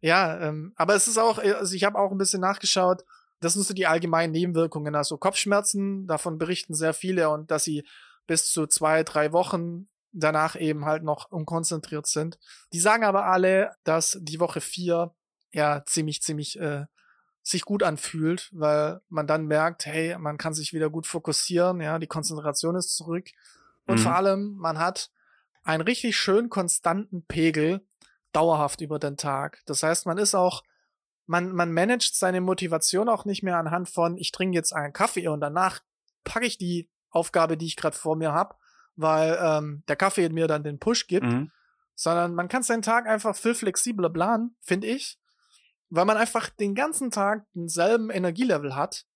Ja, 0.00 0.40
ähm, 0.40 0.72
aber 0.76 0.94
es 0.94 1.06
ist 1.06 1.18
auch, 1.18 1.38
also 1.38 1.74
ich 1.74 1.84
habe 1.84 1.98
auch 1.98 2.10
ein 2.10 2.18
bisschen 2.18 2.40
nachgeschaut. 2.40 3.04
Das 3.40 3.52
sind 3.54 3.64
so 3.64 3.74
die 3.74 3.86
allgemeinen 3.86 4.32
Nebenwirkungen. 4.32 4.94
Also 4.94 5.18
Kopfschmerzen, 5.18 6.06
davon 6.06 6.38
berichten 6.38 6.74
sehr 6.74 6.94
viele 6.94 7.30
und 7.30 7.50
dass 7.50 7.64
sie 7.64 7.84
bis 8.26 8.50
zu 8.50 8.66
zwei, 8.66 9.02
drei 9.04 9.32
Wochen 9.32 9.88
danach 10.12 10.58
eben 10.58 10.84
halt 10.84 11.04
noch 11.04 11.30
unkonzentriert 11.30 12.06
sind. 12.06 12.38
Die 12.72 12.80
sagen 12.80 13.04
aber 13.04 13.26
alle, 13.26 13.72
dass 13.84 14.18
die 14.20 14.40
Woche 14.40 14.60
vier 14.60 15.14
ja 15.52 15.84
ziemlich, 15.86 16.22
ziemlich 16.22 16.58
äh, 16.58 16.86
sich 17.42 17.64
gut 17.64 17.82
anfühlt, 17.82 18.50
weil 18.52 19.00
man 19.08 19.26
dann 19.26 19.46
merkt, 19.46 19.86
hey, 19.86 20.16
man 20.18 20.38
kann 20.38 20.54
sich 20.54 20.72
wieder 20.72 20.90
gut 20.90 21.06
fokussieren, 21.06 21.80
ja, 21.80 21.98
die 21.98 22.06
Konzentration 22.06 22.76
ist 22.76 22.96
zurück. 22.96 23.28
Und 23.86 23.98
mhm. 23.98 24.02
vor 24.02 24.14
allem, 24.14 24.54
man 24.56 24.78
hat 24.78 25.10
einen 25.62 25.82
richtig 25.82 26.16
schön 26.16 26.48
konstanten 26.48 27.24
Pegel 27.26 27.86
dauerhaft 28.32 28.80
über 28.80 28.98
den 28.98 29.16
Tag. 29.16 29.62
Das 29.66 29.82
heißt, 29.82 30.06
man 30.06 30.18
ist 30.18 30.34
auch, 30.34 30.62
man, 31.26 31.52
man 31.52 31.72
managt 31.72 32.16
seine 32.16 32.40
Motivation 32.40 33.08
auch 33.08 33.24
nicht 33.24 33.42
mehr 33.42 33.56
anhand 33.56 33.88
von, 33.88 34.16
ich 34.16 34.32
trinke 34.32 34.56
jetzt 34.56 34.72
einen 34.72 34.92
Kaffee 34.92 35.28
und 35.28 35.40
danach 35.40 35.80
packe 36.24 36.46
ich 36.46 36.58
die 36.58 36.90
Aufgabe, 37.10 37.56
die 37.56 37.66
ich 37.66 37.76
gerade 37.76 37.96
vor 37.96 38.16
mir 38.16 38.32
habe, 38.32 38.54
weil 38.96 39.38
ähm, 39.40 39.82
der 39.88 39.96
Kaffee 39.96 40.28
mir 40.28 40.46
dann 40.46 40.62
den 40.62 40.78
Push 40.78 41.06
gibt, 41.06 41.26
mhm. 41.26 41.50
sondern 41.94 42.34
man 42.34 42.48
kann 42.48 42.62
seinen 42.62 42.82
Tag 42.82 43.06
einfach 43.06 43.34
viel 43.34 43.54
flexibler 43.54 44.10
planen, 44.10 44.56
finde 44.60 44.88
ich, 44.88 45.18
weil 45.90 46.04
man 46.04 46.16
einfach 46.16 46.48
den 46.48 46.74
ganzen 46.74 47.10
Tag 47.10 47.46
denselben 47.54 48.10
Energielevel 48.10 48.74
hat 48.74 49.06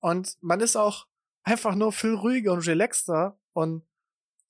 und 0.00 0.36
man 0.40 0.60
ist 0.60 0.76
auch 0.76 1.06
einfach 1.42 1.74
nur 1.74 1.92
viel 1.92 2.14
ruhiger 2.14 2.52
und 2.52 2.66
relaxter 2.66 3.38
und 3.52 3.84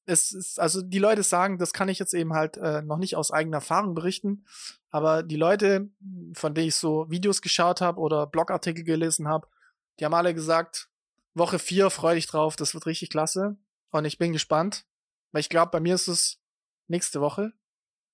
es 0.06 0.32
ist, 0.32 0.58
also 0.58 0.82
die 0.82 0.98
Leute 0.98 1.22
sagen, 1.22 1.58
das 1.58 1.72
kann 1.72 1.88
ich 1.88 2.00
jetzt 2.00 2.14
eben 2.14 2.32
halt 2.32 2.56
äh, 2.56 2.82
noch 2.82 2.96
nicht 2.96 3.14
aus 3.14 3.30
eigener 3.30 3.58
Erfahrung 3.58 3.94
berichten, 3.94 4.44
aber 4.90 5.22
die 5.22 5.36
Leute, 5.36 5.90
von 6.34 6.54
denen 6.54 6.68
ich 6.68 6.74
so 6.74 7.08
Videos 7.10 7.42
geschaut 7.42 7.80
habe 7.80 8.00
oder 8.00 8.26
Blogartikel 8.26 8.82
gelesen 8.82 9.28
habe, 9.28 9.46
die 9.98 10.04
haben 10.04 10.14
alle 10.14 10.34
gesagt, 10.34 10.88
Woche 11.34 11.58
vier 11.58 11.90
freu 11.90 12.14
dich 12.14 12.26
drauf, 12.26 12.56
das 12.56 12.74
wird 12.74 12.86
richtig 12.86 13.10
klasse. 13.10 13.56
Und 13.90 14.04
ich 14.04 14.18
bin 14.18 14.32
gespannt, 14.32 14.84
weil 15.32 15.40
ich 15.40 15.48
glaube, 15.48 15.70
bei 15.70 15.80
mir 15.80 15.94
ist 15.94 16.08
es 16.08 16.40
nächste 16.88 17.20
Woche, 17.20 17.52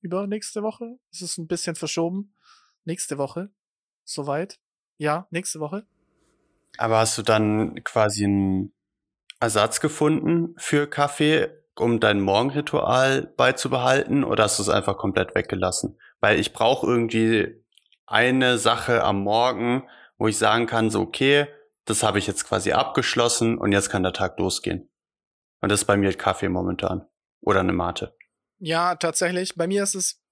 übernächste 0.01 0.63
Woche, 0.63 0.99
es 1.11 1.23
ist 1.23 1.39
ein 1.39 1.47
bisschen 1.47 1.77
verschoben. 1.77 2.35
Nächste 2.87 3.19
Woche, 3.19 3.51
soweit. 4.05 4.61
Ja, 4.97 5.27
nächste 5.31 5.59
Woche. 5.59 5.87
Aber 6.79 6.99
hast 6.99 7.19
du 7.19 7.23
dann 7.23 7.83
quasi 7.83 8.25
einen 8.25 8.73
Ersatz 9.41 9.81
gefunden 9.81 10.55
für 10.57 10.87
Kaffee, 10.87 11.49
um 11.75 11.99
dein 11.99 12.21
Morgenritual 12.21 13.27
beizubehalten, 13.37 14.23
oder 14.23 14.45
hast 14.45 14.59
du 14.61 14.63
es 14.63 14.69
einfach 14.69 14.97
komplett 14.99 15.35
weggelassen? 15.35 15.99
Weil 16.21 16.39
ich 16.39 16.53
brauche 16.53 16.87
irgendwie 16.87 17.63
eine 18.07 18.57
Sache 18.57 19.03
am 19.03 19.21
Morgen, 19.21 19.89
wo 20.17 20.29
ich 20.29 20.39
sagen 20.39 20.67
kann, 20.67 20.89
so 20.89 21.01
okay, 21.01 21.49
das 21.87 22.05
habe 22.05 22.21
ich 22.21 22.29
jetzt 22.29 22.45
quasi 22.45 22.71
abgeschlossen 22.71 23.59
und 23.59 23.73
jetzt 23.73 23.91
kann 23.91 24.05
der 24.05 24.13
Tag 24.13 24.39
losgehen. 24.39 24.89
Und 25.61 25.73
das 25.73 25.81
ist 25.81 25.87
bei 25.87 25.97
mir 25.97 26.13
Kaffee 26.15 26.49
momentan. 26.49 27.05
Oder 27.41 27.61
eine 27.61 27.73
Mate. 27.73 28.17
Ja, 28.59 28.95
tatsächlich. 28.95 29.57
Bei 29.57 29.67
mir 29.67 29.83
ist 29.83 29.97
es, 29.97 30.23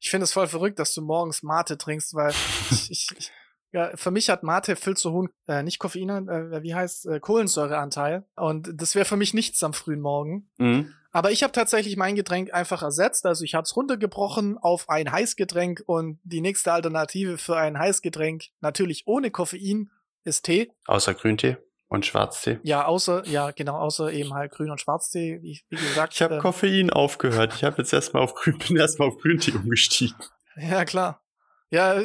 ich 0.00 0.10
finde 0.10 0.24
es 0.24 0.32
voll 0.32 0.46
verrückt, 0.46 0.78
dass 0.78 0.94
du 0.94 1.02
morgens 1.02 1.42
Mate 1.42 1.78
trinkst, 1.78 2.14
weil 2.14 2.32
ich, 2.70 2.90
ich, 2.90 3.32
ja, 3.72 3.90
für 3.96 4.10
mich 4.10 4.30
hat 4.30 4.42
Mate 4.42 4.76
viel 4.76 4.96
zu 4.96 5.12
hohen, 5.12 5.28
äh, 5.48 5.62
nicht 5.62 5.78
Koffein, 5.78 6.28
äh, 6.28 6.62
wie 6.62 6.74
heißt, 6.74 7.06
äh, 7.06 7.20
Kohlensäureanteil. 7.20 8.24
Und 8.36 8.70
das 8.74 8.94
wäre 8.94 9.04
für 9.04 9.16
mich 9.16 9.34
nichts 9.34 9.62
am 9.62 9.74
frühen 9.74 10.00
Morgen. 10.00 10.50
Mhm. 10.58 10.94
Aber 11.12 11.30
ich 11.30 11.42
habe 11.42 11.52
tatsächlich 11.52 11.96
mein 11.96 12.14
Getränk 12.14 12.52
einfach 12.52 12.82
ersetzt. 12.82 13.24
Also 13.24 13.44
ich 13.44 13.54
habe 13.54 13.64
es 13.64 13.74
runtergebrochen 13.74 14.58
auf 14.58 14.88
ein 14.88 15.10
Heißgetränk 15.10 15.82
und 15.86 16.20
die 16.24 16.42
nächste 16.42 16.72
Alternative 16.72 17.38
für 17.38 17.56
ein 17.56 17.78
Heißgetränk, 17.78 18.44
natürlich 18.60 19.04
ohne 19.06 19.30
Koffein, 19.30 19.90
ist 20.24 20.44
Tee. 20.44 20.72
Außer 20.86 21.14
Grüntee 21.14 21.56
und 21.88 22.04
Schwarztee. 22.04 22.58
Ja, 22.62 22.84
außer, 22.84 23.26
ja, 23.26 23.50
genau, 23.52 23.78
außer 23.78 24.12
eben 24.12 24.34
halt 24.34 24.52
Grün- 24.52 24.70
und 24.70 24.80
Schwarztee, 24.80 25.40
wie, 25.42 25.60
wie 25.68 25.76
gesagt. 25.76 26.14
Ich 26.14 26.22
habe 26.22 26.34
ähm, 26.34 26.40
Koffein 26.40 26.90
aufgehört. 26.90 27.54
Ich 27.54 27.64
habe 27.64 27.78
jetzt 27.78 27.92
erstmal 27.92 28.22
auf 28.22 28.34
Grün, 28.34 28.58
bin 28.58 28.76
erstmal 28.76 29.08
auf 29.08 29.18
Grüntee 29.18 29.52
umgestiegen. 29.52 30.16
Ja, 30.56 30.84
klar. 30.84 31.22
Ja, 31.70 32.00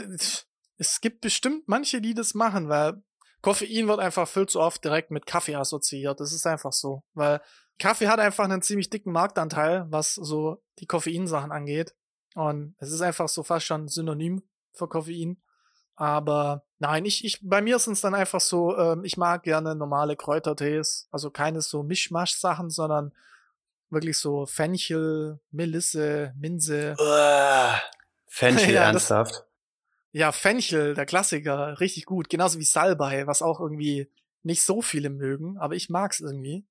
es 0.77 1.01
gibt 1.01 1.21
bestimmt 1.21 1.67
manche, 1.67 2.01
die 2.01 2.13
das 2.13 2.33
machen, 2.33 2.69
weil 2.69 3.01
Koffein 3.41 3.87
wird 3.87 3.99
einfach 3.99 4.27
viel 4.27 4.45
zu 4.45 4.59
oft 4.59 4.83
direkt 4.83 5.11
mit 5.11 5.25
Kaffee 5.25 5.55
assoziiert. 5.55 6.19
Das 6.19 6.31
ist 6.31 6.45
einfach 6.45 6.73
so. 6.73 7.03
Weil 7.13 7.41
Kaffee 7.79 8.07
hat 8.07 8.19
einfach 8.19 8.43
einen 8.43 8.61
ziemlich 8.61 8.89
dicken 8.89 9.11
Marktanteil, 9.11 9.85
was 9.89 10.13
so 10.13 10.63
die 10.79 10.85
Koffeinsachen 10.85 11.51
angeht. 11.51 11.95
Und 12.35 12.75
es 12.77 12.91
ist 12.91 13.01
einfach 13.01 13.27
so 13.27 13.43
fast 13.43 13.65
schon 13.65 13.87
synonym 13.87 14.43
für 14.73 14.87
Koffein. 14.87 15.41
Aber 16.01 16.63
nein, 16.79 17.05
ich, 17.05 17.23
ich, 17.23 17.37
bei 17.43 17.61
mir 17.61 17.77
sind 17.77 17.93
es 17.93 18.01
dann 18.01 18.15
einfach 18.15 18.41
so, 18.41 18.75
ähm, 18.75 19.03
ich 19.03 19.17
mag 19.17 19.43
gerne 19.43 19.75
normale 19.75 20.15
Kräutertees, 20.15 21.07
also 21.11 21.29
keine 21.29 21.61
so 21.61 21.83
Mischmasch-Sachen, 21.83 22.71
sondern 22.71 23.13
wirklich 23.91 24.17
so 24.17 24.47
Fenchel, 24.47 25.39
Melisse, 25.51 26.33
Minze. 26.39 26.95
Uah, 26.97 27.79
Fenchel, 28.27 28.73
ja, 28.73 28.85
ernsthaft? 28.85 29.31
Das, 29.31 29.45
ja, 30.11 30.31
Fenchel, 30.31 30.95
der 30.95 31.05
Klassiker, 31.05 31.79
richtig 31.79 32.05
gut. 32.07 32.31
Genauso 32.31 32.57
wie 32.57 32.65
Salbei, 32.65 33.27
was 33.27 33.43
auch 33.43 33.59
irgendwie 33.59 34.09
nicht 34.41 34.63
so 34.63 34.81
viele 34.81 35.11
mögen, 35.11 35.59
aber 35.59 35.75
ich 35.75 35.91
mag's 35.91 36.19
irgendwie. 36.19 36.65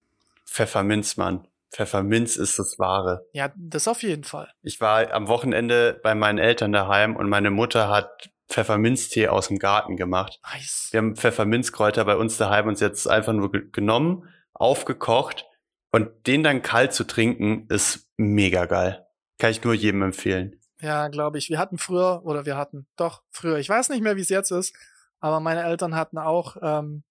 Pfefferminz, 0.45 1.17
Mann. 1.17 1.47
Pfefferminz 1.71 2.35
ist 2.35 2.59
das 2.59 2.81
Wahre. 2.81 3.25
Ja, 3.33 3.53
das 3.55 3.87
auf 3.87 4.03
jeden 4.03 4.25
Fall. 4.25 4.53
Ich 4.63 4.81
war 4.81 5.13
am 5.13 5.29
Wochenende 5.29 6.01
bei 6.03 6.17
meinen 6.17 6.39
Eltern 6.39 6.73
daheim 6.73 7.15
und 7.15 7.29
meine 7.29 7.53
Mutter 7.53 7.89
hat 7.89 8.30
Pfefferminztee 8.51 9.29
aus 9.29 9.49
dem 9.49 9.59
Garten 9.59 9.97
gemacht. 9.97 10.41
Nice. 10.53 10.89
Wir 10.91 10.99
haben 10.99 11.17
Pfefferminzkräuter 11.17 12.05
bei 12.05 12.17
uns 12.17 12.37
daheim 12.37 12.69
uns 12.69 12.81
jetzt 12.81 13.09
einfach 13.09 13.33
nur 13.33 13.51
genommen, 13.51 14.29
aufgekocht 14.53 15.47
und 15.93 16.27
den 16.27 16.43
dann 16.43 16.61
kalt 16.61 16.93
zu 16.93 17.05
trinken 17.05 17.67
ist 17.69 18.11
mega 18.17 18.67
geil. 18.67 19.07
Kann 19.39 19.53
ich 19.53 19.63
nur 19.65 19.73
jedem 19.73 20.03
empfehlen. 20.03 20.61
Ja, 20.81 21.09
glaube 21.09 21.39
ich. 21.39 21.49
Wir 21.49 21.59
hatten 21.59 21.79
früher, 21.79 22.23
oder 22.25 22.45
wir 22.45 22.57
hatten 22.57 22.87
doch 22.97 23.23
früher, 23.31 23.59
ich 23.59 23.69
weiß 23.69 23.89
nicht 23.89 24.03
mehr, 24.03 24.17
wie 24.17 24.23
es 24.23 24.29
jetzt 24.29 24.51
ist, 24.51 24.75
aber 25.21 25.41
meine 25.41 25.63
Eltern 25.63 25.95
hatten 25.95 26.19
auch 26.19 26.57
ähm, 26.61 27.05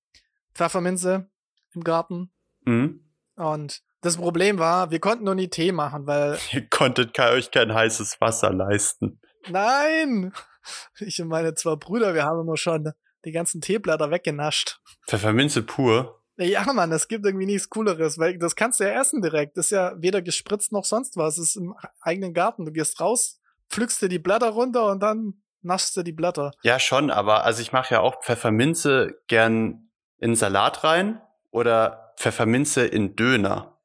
Pfefferminze 0.54 1.30
im 1.74 1.84
Garten. 1.84 2.32
Mhm. 2.66 3.06
Und 3.36 3.82
das 4.02 4.18
Problem 4.18 4.60
war, 4.60 4.92
wir 4.92 5.00
konnten 5.00 5.24
nur 5.24 5.36
nie 5.36 5.50
Tee 5.50 5.72
machen, 5.72 6.06
weil. 6.06 6.38
Ihr 6.52 6.68
konntet 6.68 7.18
euch 7.18 7.52
kein 7.52 7.74
heißes 7.74 8.20
Wasser 8.20 8.52
leisten. 8.52 9.22
Nein! 9.50 10.34
Ich 11.00 11.22
und 11.22 11.28
meine 11.28 11.54
zwei 11.56 11.76
Brüder, 11.76 12.14
wir 12.14 12.24
haben 12.24 12.42
immer 12.42 12.58
schon 12.58 12.92
die 13.26 13.32
ganzen 13.32 13.62
Teeblätter 13.62 14.12
weggenascht. 14.12 14.80
Pfefferminze 15.08 15.64
pur? 15.64 16.22
Ja, 16.38 16.72
Mann, 16.72 16.92
es 16.94 17.10
gibt 17.10 17.26
irgendwie 17.26 17.46
nichts 17.46 17.70
Cooleres, 17.70 18.18
weil 18.18 18.38
das 18.38 18.56
kannst 18.56 18.80
du 18.80 18.86
ja 18.86 19.00
essen 19.02 19.22
direkt. 19.22 19.58
Das 19.58 19.66
ist 19.66 19.72
ja 19.72 19.94
weder 19.98 20.22
gespritzt 20.22 20.72
noch 20.72 20.86
sonst 20.86 21.18
was. 21.18 21.36
Das 21.36 21.50
ist 21.50 21.56
im 21.58 21.76
eigenen 22.00 22.34
Garten. 22.34 22.66
Du 22.66 22.72
gehst 22.72 23.02
raus, 23.02 23.42
pflückst 23.70 24.02
dir 24.02 24.10
die 24.10 24.20
Blätter 24.20 24.50
runter 24.50 24.90
und 24.90 25.02
dann 25.02 25.42
naschst 25.62 25.98
du 25.98 26.04
die 26.04 26.14
Blätter. 26.14 26.52
Ja, 26.64 26.80
schon, 26.80 27.12
aber 27.12 27.44
also 27.44 27.62
ich 27.62 27.74
mache 27.74 27.96
ja 27.96 28.00
auch 28.00 28.22
Pfefferminze 28.24 29.20
gern 29.28 29.90
in 30.18 30.36
Salat 30.36 30.86
rein 30.86 31.22
oder 31.52 32.14
Pfefferminze 32.18 32.86
in 32.86 33.18
Döner. 33.18 33.79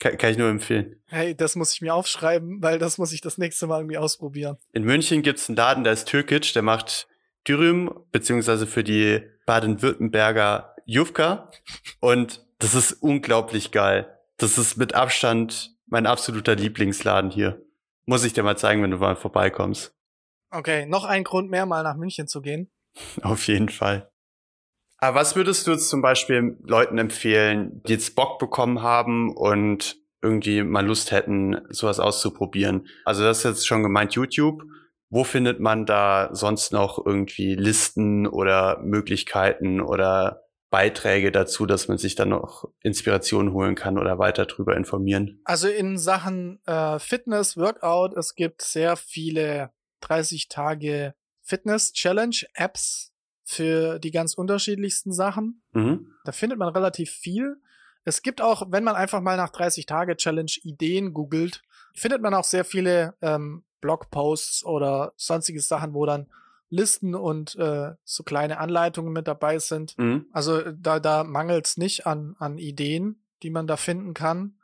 Kann, 0.00 0.18
kann 0.18 0.30
ich 0.32 0.38
nur 0.38 0.48
empfehlen. 0.48 0.96
Hey, 1.06 1.36
das 1.36 1.54
muss 1.54 1.72
ich 1.72 1.82
mir 1.82 1.94
aufschreiben, 1.94 2.60
weil 2.62 2.78
das 2.78 2.98
muss 2.98 3.12
ich 3.12 3.20
das 3.20 3.38
nächste 3.38 3.66
Mal 3.66 3.80
irgendwie 3.80 3.98
ausprobieren. 3.98 4.56
In 4.72 4.82
München 4.82 5.22
gibt's 5.22 5.48
einen 5.48 5.56
Laden, 5.56 5.84
der 5.84 5.92
ist 5.92 6.08
türkisch, 6.08 6.52
der 6.52 6.62
macht 6.62 7.06
Dürüm, 7.46 7.90
beziehungsweise 8.10 8.66
für 8.66 8.82
die 8.82 9.22
Baden-Württemberger 9.46 10.74
Jufka. 10.86 11.50
Und 12.00 12.44
das 12.58 12.74
ist 12.74 12.92
unglaublich 12.94 13.70
geil. 13.70 14.18
Das 14.38 14.58
ist 14.58 14.76
mit 14.76 14.94
Abstand 14.94 15.76
mein 15.86 16.06
absoluter 16.06 16.56
Lieblingsladen 16.56 17.30
hier. 17.30 17.62
Muss 18.06 18.24
ich 18.24 18.32
dir 18.32 18.42
mal 18.42 18.56
zeigen, 18.56 18.82
wenn 18.82 18.90
du 18.90 18.96
mal 18.96 19.16
vorbeikommst. 19.16 19.94
Okay, 20.50 20.86
noch 20.86 21.04
ein 21.04 21.24
Grund 21.24 21.50
mehr, 21.50 21.66
mal 21.66 21.82
nach 21.82 21.96
München 21.96 22.26
zu 22.26 22.40
gehen. 22.40 22.70
Auf 23.22 23.46
jeden 23.46 23.68
Fall. 23.68 24.09
Aber 25.00 25.18
was 25.18 25.34
würdest 25.34 25.66
du 25.66 25.72
jetzt 25.72 25.88
zum 25.88 26.02
Beispiel 26.02 26.58
Leuten 26.62 26.98
empfehlen, 26.98 27.82
die 27.86 27.92
jetzt 27.94 28.14
Bock 28.14 28.38
bekommen 28.38 28.82
haben 28.82 29.34
und 29.34 29.96
irgendwie 30.22 30.62
mal 30.62 30.86
Lust 30.86 31.10
hätten, 31.10 31.62
sowas 31.70 31.98
auszuprobieren? 31.98 32.86
Also 33.06 33.24
das 33.24 33.38
ist 33.38 33.44
jetzt 33.44 33.66
schon 33.66 33.82
gemeint 33.82 34.14
YouTube. 34.14 34.62
Wo 35.08 35.24
findet 35.24 35.58
man 35.58 35.86
da 35.86 36.28
sonst 36.32 36.72
noch 36.72 37.04
irgendwie 37.04 37.56
Listen 37.56 38.26
oder 38.26 38.78
Möglichkeiten 38.82 39.80
oder 39.80 40.44
Beiträge 40.70 41.32
dazu, 41.32 41.66
dass 41.66 41.88
man 41.88 41.98
sich 41.98 42.14
dann 42.14 42.28
noch 42.28 42.68
Inspiration 42.82 43.52
holen 43.52 43.74
kann 43.74 43.98
oder 43.98 44.18
weiter 44.18 44.46
drüber 44.46 44.76
informieren? 44.76 45.40
Also 45.44 45.66
in 45.66 45.98
Sachen 45.98 46.60
äh, 46.66 47.00
Fitness, 47.00 47.56
Workout, 47.56 48.16
es 48.16 48.36
gibt 48.36 48.62
sehr 48.62 48.96
viele 48.96 49.70
30 50.02 50.48
Tage 50.48 51.14
Fitness 51.42 51.92
Challenge 51.92 52.36
Apps, 52.54 53.09
für 53.50 53.98
die 53.98 54.12
ganz 54.12 54.34
unterschiedlichsten 54.34 55.12
Sachen. 55.12 55.60
Mhm. 55.72 56.12
Da 56.24 56.30
findet 56.30 56.58
man 56.58 56.68
relativ 56.68 57.10
viel. 57.10 57.56
Es 58.04 58.22
gibt 58.22 58.40
auch, 58.40 58.70
wenn 58.70 58.84
man 58.84 58.94
einfach 58.94 59.20
mal 59.20 59.36
nach 59.36 59.50
30 59.50 59.86
Tage 59.86 60.16
Challenge 60.16 60.52
Ideen 60.62 61.12
googelt, 61.12 61.62
findet 61.92 62.22
man 62.22 62.32
auch 62.32 62.44
sehr 62.44 62.64
viele 62.64 63.14
ähm, 63.20 63.64
Blogposts 63.80 64.64
oder 64.64 65.12
sonstige 65.16 65.60
Sachen, 65.60 65.94
wo 65.94 66.06
dann 66.06 66.28
Listen 66.68 67.16
und 67.16 67.56
äh, 67.56 67.94
so 68.04 68.22
kleine 68.22 68.58
Anleitungen 68.58 69.12
mit 69.12 69.26
dabei 69.26 69.58
sind. 69.58 69.98
Mhm. 69.98 70.26
Also 70.32 70.70
da, 70.70 71.00
da 71.00 71.24
mangelt 71.24 71.66
es 71.66 71.76
nicht 71.76 72.06
an, 72.06 72.36
an 72.38 72.56
Ideen, 72.56 73.24
die 73.42 73.50
man 73.50 73.66
da 73.66 73.76
finden 73.76 74.14
kann. 74.14 74.54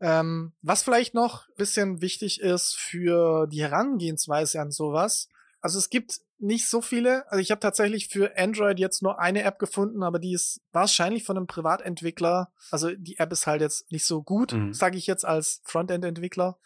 Ähm, 0.00 0.54
was 0.60 0.82
vielleicht 0.82 1.14
noch 1.14 1.46
ein 1.46 1.54
bisschen 1.56 2.00
wichtig 2.00 2.40
ist 2.40 2.74
für 2.74 3.46
die 3.46 3.62
Herangehensweise 3.62 4.60
an 4.60 4.72
sowas. 4.72 5.28
Also 5.60 5.78
es 5.78 5.88
gibt 5.88 6.20
nicht 6.38 6.68
so 6.68 6.80
viele. 6.80 7.30
Also 7.30 7.40
ich 7.40 7.50
habe 7.50 7.60
tatsächlich 7.60 8.08
für 8.08 8.36
Android 8.36 8.78
jetzt 8.78 9.02
nur 9.02 9.18
eine 9.18 9.42
App 9.42 9.58
gefunden, 9.58 10.02
aber 10.02 10.18
die 10.18 10.32
ist 10.32 10.60
wahrscheinlich 10.72 11.24
von 11.24 11.36
einem 11.36 11.46
Privatentwickler. 11.46 12.52
Also 12.70 12.90
die 12.94 13.18
App 13.18 13.32
ist 13.32 13.46
halt 13.46 13.60
jetzt 13.60 13.90
nicht 13.90 14.06
so 14.06 14.22
gut, 14.22 14.52
mhm. 14.52 14.72
sage 14.72 14.96
ich 14.96 15.06
jetzt 15.06 15.24
als 15.24 15.60
Frontend-Entwickler, 15.64 16.58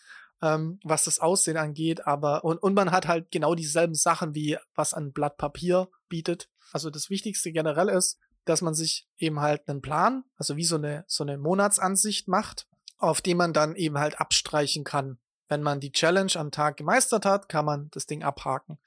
ähm, 0.43 0.79
was 0.85 1.05
das 1.05 1.19
Aussehen 1.21 1.57
angeht. 1.57 2.07
Aber 2.07 2.45
und, 2.45 2.59
und 2.59 2.75
man 2.75 2.91
hat 2.91 3.09
halt 3.09 3.31
genau 3.31 3.55
dieselben 3.55 3.95
Sachen 3.95 4.35
wie 4.35 4.59
was 4.75 4.95
ein 4.95 5.13
Blatt 5.13 5.39
Papier 5.39 5.89
bietet. 6.09 6.49
Also 6.73 6.91
das 6.91 7.11
Wichtigste 7.11 7.53
generell 7.53 7.89
ist, 7.89 8.19
dass 8.45 8.61
man 8.61 8.75
sich 8.75 9.09
eben 9.19 9.41
halt 9.41 9.69
einen 9.69 9.83
Plan, 9.83 10.25
also 10.37 10.57
wie 10.57 10.65
so 10.65 10.77
eine 10.77 11.05
so 11.07 11.25
eine 11.25 11.39
Monatsansicht 11.39 12.29
macht, 12.29 12.67
auf 12.99 13.21
die 13.21 13.35
man 13.35 13.53
dann 13.53 13.75
eben 13.77 13.99
halt 13.99 14.21
abstreichen 14.21 14.85
kann. 14.85 15.19
Wenn 15.49 15.63
man 15.63 15.81
die 15.81 15.93
Challenge 15.93 16.33
am 16.37 16.51
Tag 16.51 16.77
gemeistert 16.77 17.25
hat, 17.25 17.49
kann 17.49 17.65
man 17.65 17.89
das 17.93 18.07
Ding 18.07 18.23
abhaken. 18.23 18.79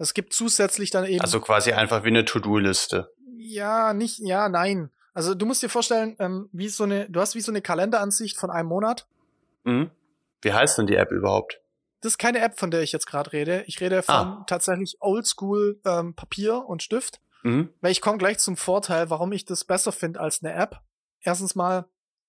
Es 0.00 0.14
gibt 0.14 0.32
zusätzlich 0.32 0.90
dann 0.90 1.04
eben. 1.04 1.20
Also 1.20 1.40
quasi 1.40 1.72
einfach 1.72 2.04
wie 2.04 2.08
eine 2.08 2.24
To-Do-Liste. 2.24 3.12
Ja, 3.36 3.92
nicht, 3.92 4.18
ja, 4.20 4.48
nein. 4.48 4.90
Also 5.12 5.34
du 5.34 5.44
musst 5.44 5.62
dir 5.62 5.68
vorstellen, 5.68 6.16
ähm, 6.18 6.48
wie 6.52 6.70
so 6.70 6.84
eine, 6.84 7.10
du 7.10 7.20
hast 7.20 7.34
wie 7.34 7.42
so 7.42 7.52
eine 7.52 7.60
Kalenderansicht 7.60 8.38
von 8.38 8.50
einem 8.50 8.68
Monat. 8.68 9.06
Mhm. 9.64 9.90
Wie 10.40 10.54
heißt 10.54 10.78
denn 10.78 10.86
die 10.86 10.96
App 10.96 11.10
überhaupt? 11.10 11.60
Das 12.00 12.14
ist 12.14 12.18
keine 12.18 12.38
App, 12.38 12.58
von 12.58 12.70
der 12.70 12.80
ich 12.80 12.92
jetzt 12.92 13.06
gerade 13.06 13.30
rede. 13.34 13.62
Ich 13.66 13.78
rede 13.82 14.02
von 14.02 14.14
ah. 14.14 14.44
tatsächlich 14.46 14.96
Oldschool 15.00 15.78
ähm, 15.84 16.14
Papier 16.14 16.64
und 16.64 16.82
Stift. 16.82 17.20
Mhm. 17.42 17.68
Weil 17.82 17.92
ich 17.92 18.00
komme 18.00 18.16
gleich 18.16 18.38
zum 18.38 18.56
Vorteil, 18.56 19.10
warum 19.10 19.32
ich 19.32 19.44
das 19.44 19.64
besser 19.64 19.92
finde 19.92 20.20
als 20.20 20.42
eine 20.42 20.54
App. 20.54 20.80
Erstens 21.20 21.54
mal, 21.54 21.84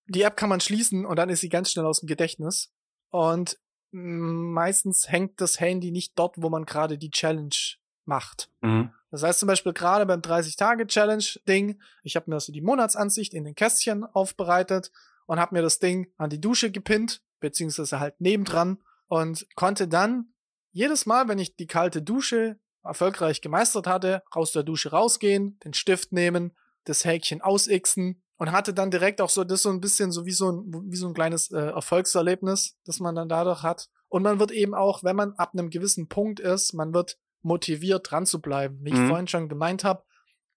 die 0.08 0.24
App 0.24 0.36
kann 0.36 0.50
man 0.50 0.60
schließen 0.60 1.06
und 1.06 1.16
dann 1.16 1.30
ist 1.30 1.40
sie 1.40 1.48
ganz 1.48 1.72
schnell 1.72 1.86
aus 1.86 2.02
dem 2.02 2.08
Gedächtnis. 2.08 2.74
Und 3.12 3.58
meistens 3.92 5.12
hängt 5.12 5.42
das 5.42 5.60
Handy 5.60 5.92
nicht 5.92 6.14
dort, 6.18 6.36
wo 6.38 6.50
man 6.50 6.66
gerade 6.66 6.98
die 6.98 7.12
Challenge 7.12 7.56
macht. 8.06 8.50
Mhm. 8.62 8.92
Das 9.12 9.24
heißt 9.24 9.40
zum 9.40 9.48
Beispiel 9.48 9.74
gerade 9.74 10.06
beim 10.06 10.22
30-Tage-Challenge-Ding, 10.22 11.80
ich 12.04 12.16
habe 12.16 12.30
mir 12.30 12.40
so 12.40 12.54
die 12.54 12.62
Monatsansicht 12.62 13.34
in 13.34 13.44
den 13.44 13.56
Kästchen 13.56 14.06
aufbereitet 14.06 14.92
und 15.26 15.40
habe 15.40 15.56
mir 15.56 15.62
das 15.62 15.80
Ding 15.80 16.12
an 16.18 16.30
die 16.30 16.40
Dusche 16.40 16.72
gepinnt, 16.72 17.22
beziehungsweise 17.40 18.00
halt 18.00 18.20
nebendran 18.22 18.82
und 19.08 19.46
konnte 19.56 19.88
dann 19.88 20.34
jedes 20.72 21.06
Mal, 21.06 21.28
wenn 21.28 21.40
ich 21.40 21.58
die 21.58 21.68
kalte 21.68 22.02
Dusche 22.02 22.58
erfolgreich 22.84 23.42
gemeistert 23.42 23.88
hatte, 23.88 24.24
raus 24.34 24.54
der 24.54 24.64
Dusche 24.64 24.92
rausgehen, 24.92 25.60
den 25.66 25.74
Stift 25.74 26.14
nehmen, 26.14 26.56
das 26.86 27.06
Häkchen 27.06 27.42
ausixen 27.42 28.24
und 28.42 28.52
hatte 28.52 28.74
dann 28.74 28.90
direkt 28.90 29.22
auch 29.22 29.30
so 29.30 29.44
das 29.44 29.62
so 29.62 29.70
ein 29.70 29.82
bisschen 29.82 30.12
so 30.12 30.26
wie 30.26 30.32
so 30.32 30.52
ein, 30.52 30.64
wie 30.90 30.96
so 30.96 31.08
ein 31.08 31.14
kleines 31.14 31.52
äh, 31.52 31.60
Erfolgserlebnis, 31.60 32.76
das 32.86 33.00
man 33.00 33.14
dann 33.14 33.30
dadurch 33.30 33.62
hat. 33.62 33.88
Und 34.08 34.24
man 34.24 34.40
wird 34.40 34.50
eben 34.50 34.74
auch, 34.74 35.04
wenn 35.04 35.16
man 35.16 35.34
ab 35.34 35.52
einem 35.54 35.70
gewissen 35.70 36.08
Punkt 36.08 36.40
ist, 36.40 36.74
man 36.74 36.92
wird 36.92 37.20
motiviert 37.44 38.10
dran 38.10 38.26
zu 38.26 38.42
bleiben. 38.42 38.80
Wie 38.82 38.94
mhm. 38.94 39.04
ich 39.04 39.08
vorhin 39.08 39.28
schon 39.28 39.48
gemeint 39.48 39.84
habe, 39.84 40.04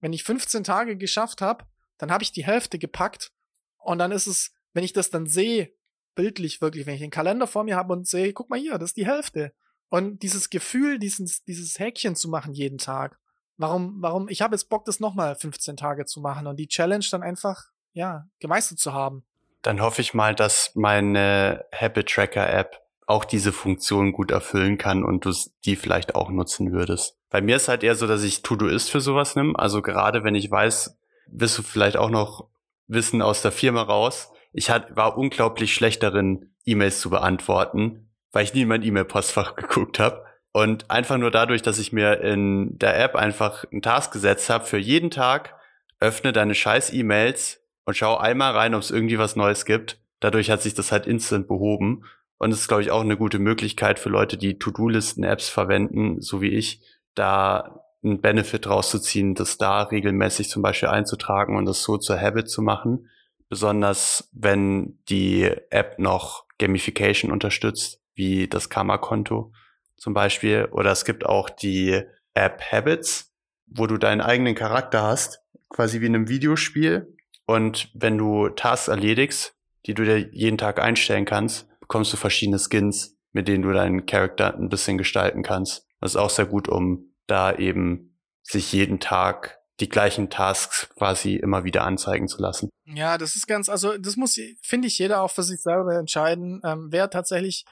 wenn 0.01 0.15
ich 0.15 0.25
15 0.25 0.65
Tage 0.65 0.97
geschafft 0.97 1.43
habe, 1.43 1.67
dann 1.99 2.11
habe 2.11 2.25
ich 2.25 2.33
die 2.33 2.47
Hälfte 2.47 2.79
gepackt 2.79 3.33
und 3.77 3.99
dann 3.99 4.13
ist 4.13 4.29
es, 4.29 4.53
wenn 4.73 4.83
ich 4.83 4.95
das 4.95 5.11
dann 5.11 5.27
sehe, 5.27 5.71
bildlich 6.15 6.63
wirklich, 6.63 6.87
wenn 6.87 6.95
ich 6.95 7.03
den 7.03 7.11
Kalender 7.11 7.47
vor 7.47 7.65
mir 7.65 7.77
habe 7.77 7.93
und 7.93 8.09
sehe, 8.09 8.33
guck 8.33 8.49
mal 8.49 8.59
hier, 8.59 8.79
das 8.79 8.93
ist 8.93 8.97
die 8.97 9.07
Hälfte. 9.07 9.53
Und 9.91 10.23
dieses 10.23 10.49
Gefühl, 10.49 10.99
dieses, 10.99 11.45
dieses 11.45 11.79
Häkchen 11.79 12.17
zu 12.17 12.31
machen 12.31 12.55
jeden 12.55 12.79
Tag. 12.79 13.19
Warum, 13.59 14.01
warum, 14.01 14.31
ich 14.31 14.41
habe 14.41 14.55
jetzt 14.55 14.71
Bock, 14.71 14.87
das 14.87 15.01
nochmal 15.01 15.37
15 15.37 15.77
Tage 15.77 16.07
zu 16.07 16.23
machen 16.23 16.47
und 16.47 16.57
die 16.57 16.67
Challenge 16.67 17.05
dann 17.11 17.23
einfach 17.23 17.74
ja, 17.95 18.27
gemeistert 18.41 18.79
zu 18.79 18.93
haben. 18.93 19.25
Dann 19.63 19.81
hoffe 19.81 20.03
ich 20.03 20.13
mal, 20.13 20.35
dass 20.35 20.73
meine 20.75 21.65
Habit 21.75 22.11
Tracker 22.11 22.53
App 22.53 22.83
auch 23.07 23.25
diese 23.25 23.53
Funktion 23.53 24.13
gut 24.13 24.31
erfüllen 24.31 24.79
kann 24.79 25.05
und 25.05 25.25
du 25.25 25.33
die 25.65 25.77
vielleicht 25.77 26.15
auch 26.15 26.31
nutzen 26.31 26.73
würdest. 26.73 27.17
Bei 27.31 27.41
mir 27.41 27.57
ist 27.57 27.69
halt 27.69 27.83
eher 27.83 27.95
so, 27.95 28.07
dass 28.07 28.23
ich 28.23 28.43
To-Do-Ist 28.43 28.91
für 28.91 29.01
sowas 29.01 29.37
nimm. 29.37 29.57
Also 29.57 29.83
gerade 29.83 30.25
wenn 30.25 30.35
ich 30.35 30.51
weiß, 30.51 30.99
wirst 31.27 31.59
du 31.59 31.63
vielleicht 31.63 31.97
auch 31.97 32.11
noch 32.11 32.49
Wissen 32.87 33.23
aus 33.23 33.43
der 33.43 33.53
Firma 33.53 33.83
raus. 33.83 34.31
Ich 34.53 34.71
hat, 34.71 34.97
war 34.97 35.17
unglaublich 35.19 35.75
schlecht 35.75 36.03
darin, 36.03 36.51
E-Mails 36.65 37.01
zu 37.01 37.11
beantworten, 37.11 38.11
weil 38.33 38.45
ich 38.45 38.55
nie 38.55 38.63
in 38.63 38.69
mein 38.69 38.83
E-Mail-Postfach 38.83 39.55
geguckt 39.57 39.99
habe. 39.99 40.25
Und 40.53 40.91
einfach 40.91 41.19
nur 41.19 41.31
dadurch, 41.31 41.63
dass 41.63 41.79
ich 41.79 41.93
mir 41.93 42.21
in 42.21 42.79
der 42.79 42.99
App 43.03 43.17
einfach 43.17 43.65
einen 43.73 43.83
Task 43.83 44.13
gesetzt 44.13 44.49
habe 44.49 44.65
für 44.65 44.79
jeden 44.79 45.11
Tag, 45.11 45.55
öffne 45.99 46.33
deine 46.33 46.55
scheiß 46.55 46.93
E-Mails 46.93 47.64
und 47.85 47.97
schau 47.97 48.17
einmal 48.17 48.53
rein, 48.53 48.75
ob 48.75 48.83
es 48.83 48.91
irgendwie 48.91 49.19
was 49.19 49.37
Neues 49.37 49.65
gibt. 49.65 49.99
Dadurch 50.21 50.51
hat 50.51 50.63
sich 50.63 50.75
das 50.75 50.93
halt 50.93 51.07
instant 51.07 51.49
behoben. 51.49 52.05
Und 52.39 52.51
es 52.51 52.61
ist, 52.61 52.69
glaube 52.69 52.83
ich, 52.83 52.91
auch 52.91 53.03
eine 53.03 53.17
gute 53.17 53.39
Möglichkeit 53.39 53.99
für 53.99 54.09
Leute, 54.09 54.37
die 54.37 54.59
To-Do-Listen-Apps 54.59 55.49
verwenden, 55.49 56.21
so 56.21 56.41
wie 56.41 56.49
ich, 56.49 56.81
da 57.15 57.81
einen 58.03 58.21
Benefit 58.21 58.67
rauszuziehen, 58.67 59.35
das 59.35 59.57
da 59.57 59.83
regelmäßig 59.83 60.51
zum 60.51 60.63
Beispiel 60.63 60.89
einzutragen 60.89 61.57
und 61.57 61.65
das 61.65 61.83
so 61.83 61.97
zur 61.97 62.21
Habit 62.21 62.49
zu 62.49 62.61
machen. 62.63 63.09
Besonders 63.49 64.29
wenn 64.33 64.99
die 65.09 65.51
App 65.71 65.99
noch 65.99 66.45
Gamification 66.59 67.31
unterstützt, 67.31 68.01
wie 68.15 68.49
das 68.49 68.69
Karma-Konto 68.69 69.53
zum 69.97 70.15
Beispiel. 70.15 70.69
Oder 70.71 70.93
es 70.93 71.05
gibt 71.05 71.25
auch 71.25 71.51
die 71.51 72.03
App 72.35 72.63
Habits, 72.71 73.33
wo 73.67 73.87
du 73.87 73.97
deinen 73.97 74.21
eigenen 74.21 74.55
Charakter 74.55 75.03
hast, 75.03 75.41
quasi 75.69 76.01
wie 76.01 76.07
in 76.07 76.15
einem 76.15 76.29
Videospiel. 76.29 77.14
Und 77.47 77.91
wenn 77.95 78.19
du 78.19 78.49
Tasks 78.49 78.89
erledigst, 78.89 79.55
die 79.87 79.95
du 79.95 80.05
dir 80.05 80.31
jeden 80.33 80.59
Tag 80.59 80.81
einstellen 80.81 81.25
kannst, 81.25 81.69
bekommst 81.81 82.13
du 82.13 82.17
verschiedene 82.17 82.59
Skins, 82.59 83.17
mit 83.33 83.49
denen 83.49 83.63
du 83.63 83.73
deinen 83.73 84.07
Charakter 84.07 84.55
ein 84.55 84.69
bisschen 84.69 84.97
gestalten 84.97 85.43
kannst. 85.43 85.87
Das 86.01 86.13
ist 86.13 86.17
auch 86.17 86.31
sehr 86.31 86.47
gut, 86.47 86.69
um 86.69 87.15
da 87.27 87.55
eben 87.55 88.19
sich 88.43 88.73
jeden 88.73 89.01
Tag 89.01 89.59
die 89.81 89.89
gleichen 89.89 90.31
Tasks 90.31 90.89
quasi 90.97 91.35
immer 91.35 91.65
wieder 91.65 91.85
anzeigen 91.85 92.29
zu 92.29 92.41
lassen. 92.41 92.71
Ja, 92.87 93.19
das 93.19 93.35
ist 93.35 93.47
ganz, 93.47 93.69
also 93.69 93.99
das 93.99 94.17
muss, 94.17 94.39
finde 94.63 94.89
ich, 94.89 94.99
jeder 94.99 95.23
auch 95.23 95.31
für 95.31 95.43
sich 95.43 95.61
selber 95.61 95.97
entscheiden, 95.97 96.61
ähm, 96.65 96.89
wer 96.91 97.11
tatsächlich 97.11 97.65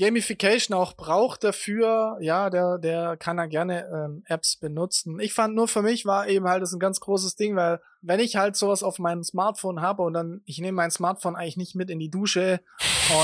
Gamification 0.00 0.74
auch 0.74 0.94
braucht 0.94 1.44
dafür, 1.44 2.16
ja, 2.20 2.48
der, 2.48 2.78
der 2.78 3.18
kann 3.18 3.36
da 3.36 3.44
gerne 3.44 3.86
ähm, 3.92 4.22
Apps 4.26 4.56
benutzen. 4.56 5.20
Ich 5.20 5.34
fand 5.34 5.54
nur 5.54 5.68
für 5.68 5.82
mich 5.82 6.06
war 6.06 6.26
eben 6.26 6.48
halt 6.48 6.62
das 6.62 6.72
ein 6.72 6.80
ganz 6.80 7.00
großes 7.00 7.36
Ding, 7.36 7.54
weil 7.54 7.82
wenn 8.00 8.18
ich 8.18 8.36
halt 8.36 8.56
sowas 8.56 8.82
auf 8.82 8.98
meinem 8.98 9.22
Smartphone 9.22 9.82
habe 9.82 10.02
und 10.02 10.14
dann, 10.14 10.40
ich 10.46 10.58
nehme 10.58 10.76
mein 10.76 10.90
Smartphone 10.90 11.36
eigentlich 11.36 11.58
nicht 11.58 11.74
mit 11.74 11.90
in 11.90 11.98
die 11.98 12.10
Dusche 12.10 12.60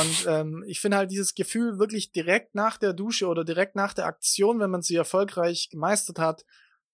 und 0.01 0.27
ähm, 0.29 0.65
ich 0.67 0.81
finde 0.81 0.99
halt 0.99 1.11
dieses 1.11 1.35
Gefühl 1.35 1.79
wirklich 1.79 2.13
direkt 2.13 2.55
nach 2.55 2.77
der 2.77 2.93
Dusche 2.93 3.29
oder 3.29 3.45
direkt 3.45 3.75
nach 3.75 3.95
der 3.95 4.05
Aktion, 4.05 4.61
wenn 4.61 4.71
man 4.71 4.83
sie 4.83 4.97
erfolgreich 4.97 5.71
gemeistert 5.71 6.19
hat, 6.19 6.45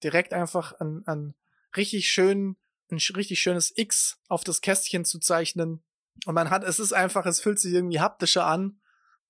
direkt 0.05 0.33
einfach 0.33 0.79
ein, 0.79 1.03
ein 1.07 1.35
richtig 1.77 2.07
schön, 2.07 2.57
ein 2.92 2.99
richtig 3.16 3.40
schönes 3.40 3.73
X 3.77 4.21
auf 4.29 4.45
das 4.45 4.61
Kästchen 4.61 5.05
zu 5.05 5.18
zeichnen. 5.18 5.83
Und 6.25 6.35
man 6.35 6.51
hat, 6.51 6.62
es 6.62 6.79
ist 6.79 6.92
einfach, 6.92 7.27
es 7.27 7.40
fühlt 7.40 7.59
sich 7.59 7.73
irgendwie 7.73 7.99
haptischer 7.99 8.47
an 8.47 8.79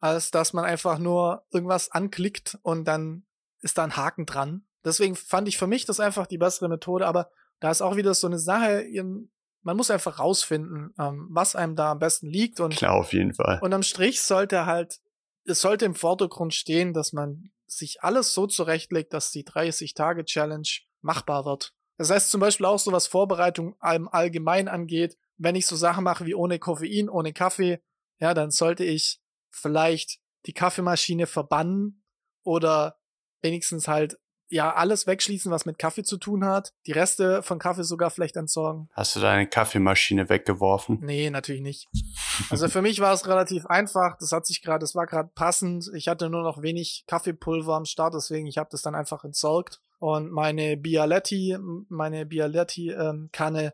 als 0.03 0.33
dass 0.33 0.53
man 0.53 0.65
einfach 0.65 0.99
nur 0.99 1.45
irgendwas 1.53 1.91
anklickt 1.91 2.59
und 2.62 2.85
dann 2.85 3.25
ist 3.61 3.79
da 3.79 3.85
ein 3.85 3.97
Haken 3.97 4.27
dran. 4.27 4.67
Deswegen 4.85 5.15
fand 5.15 5.47
ich 5.47 5.57
für 5.57 5.69
mich 5.69 5.85
das 5.85 6.01
einfach 6.01 6.27
die 6.27 6.38
bessere 6.38 6.69
Methode, 6.69 7.07
aber 7.07 7.31
da 7.61 7.71
ist 7.71 7.83
auch 7.83 7.95
wieder 7.95 8.12
so 8.12 8.27
eine 8.27 8.41
Sache, 8.41 8.85
man 9.62 9.77
muss 9.77 9.93
einfach 9.93 10.19
rausfinden, 10.19 10.93
ähm, 10.99 11.29
was 11.31 11.55
einem 11.55 11.77
da 11.77 11.93
am 11.93 12.01
besten 12.01 12.27
liegt 12.27 12.59
und 12.59 12.75
klar 12.75 12.95
auf 12.95 13.12
jeden 13.12 13.33
Fall. 13.33 13.61
Und 13.62 13.73
am 13.73 13.85
Strich 13.85 14.21
sollte 14.21 14.67
halt 14.67 15.01
es 15.45 15.61
sollte 15.61 15.85
im 15.85 15.95
Vordergrund 15.95 16.53
stehen, 16.53 16.93
dass 16.93 17.12
man 17.12 17.51
sich 17.67 18.03
alles 18.03 18.35
so 18.35 18.47
zurechtlegt, 18.47 19.12
dass 19.12 19.31
die 19.31 19.45
30 19.45 19.95
Tage 19.95 20.25
Challenge 20.25 20.69
machbar 21.01 21.45
wird. 21.45 21.75
Das 21.97 22.11
heißt 22.11 22.31
zum 22.31 22.41
Beispiel 22.41 22.67
auch 22.67 22.79
so 22.79 22.91
was 22.91 23.07
Vorbereitung 23.07 23.77
im 23.95 24.09
Allgemeinen 24.09 24.69
angeht, 24.69 25.17
wenn 25.37 25.55
ich 25.55 25.67
so 25.67 25.77
Sachen 25.77 26.05
mache 26.05 26.27
wie 26.27 26.35
ohne 26.35 26.59
Koffein, 26.59 27.09
ohne 27.09 27.33
Kaffee, 27.33 27.81
ja, 28.19 28.35
dann 28.35 28.50
sollte 28.50 28.85
ich 28.85 29.21
vielleicht 29.53 30.19
die 30.46 30.53
Kaffeemaschine 30.53 31.27
verbannen 31.27 32.05
oder 32.42 32.98
wenigstens 33.42 33.88
halt 33.88 34.19
ja 34.53 34.75
alles 34.75 35.07
wegschließen, 35.07 35.50
was 35.50 35.65
mit 35.65 35.79
Kaffee 35.79 36.03
zu 36.03 36.19
tun 36.19 36.44
hat. 36.44 36.75
Die 36.87 36.92
Reste 36.92 37.42
von 37.42 37.59
Kaffee 37.59 37.85
sogar 37.85 38.11
vielleicht 38.11 38.37
entsorgen. 38.37 38.88
Hast 38.92 39.17
du 39.17 39.21
deine 39.21 39.46
Kaffeemaschine 39.46 40.29
weggeworfen? 40.29 40.98
Nee, 41.00 41.31
natürlich 41.31 41.63
nicht. 41.63 41.88
Also 42.50 42.69
für 42.69 42.83
mich 42.83 43.00
war 43.00 43.15
es 43.15 43.27
relativ 43.27 43.65
einfach. 43.67 44.17
Das 44.19 44.33
hat 44.33 44.46
sich 44.46 44.63
gerade, 44.63 44.81
das 44.81 44.94
war 44.94 45.07
gerade 45.07 45.31
passend. 45.35 45.90
Ich 45.94 46.07
hatte 46.09 46.29
nur 46.29 46.42
noch 46.42 46.61
wenig 46.61 47.05
Kaffeepulver 47.07 47.75
am 47.75 47.87
Start, 47.87 48.15
deswegen 48.15 48.46
ich 48.46 48.59
habe 48.59 48.69
das 48.71 48.83
dann 48.83 48.94
einfach 48.94 49.25
entsorgt. 49.25 49.81
Und 49.98 50.31
meine 50.33 50.77
Bialetti, 50.77 51.57
meine 51.88 52.27
Bialetti-Kanne, 52.27 53.65
ähm, 53.65 53.71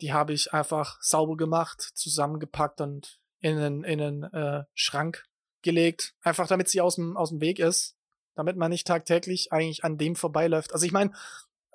die 0.00 0.12
habe 0.12 0.32
ich 0.32 0.52
einfach 0.52 1.00
sauber 1.00 1.36
gemacht, 1.36 1.80
zusammengepackt 1.94 2.80
und 2.80 3.19
in 3.40 3.58
einen, 3.58 3.84
in 3.84 4.00
einen 4.00 4.22
äh, 4.24 4.64
Schrank 4.74 5.24
gelegt, 5.62 6.14
einfach 6.22 6.46
damit 6.46 6.68
sie 6.68 6.80
aus 6.80 6.96
dem, 6.96 7.16
aus 7.16 7.30
dem 7.30 7.40
Weg 7.40 7.58
ist, 7.58 7.96
damit 8.34 8.56
man 8.56 8.70
nicht 8.70 8.86
tagtäglich 8.86 9.52
eigentlich 9.52 9.84
an 9.84 9.98
dem 9.98 10.16
vorbeiläuft. 10.16 10.72
Also 10.72 10.86
ich 10.86 10.92
meine, 10.92 11.12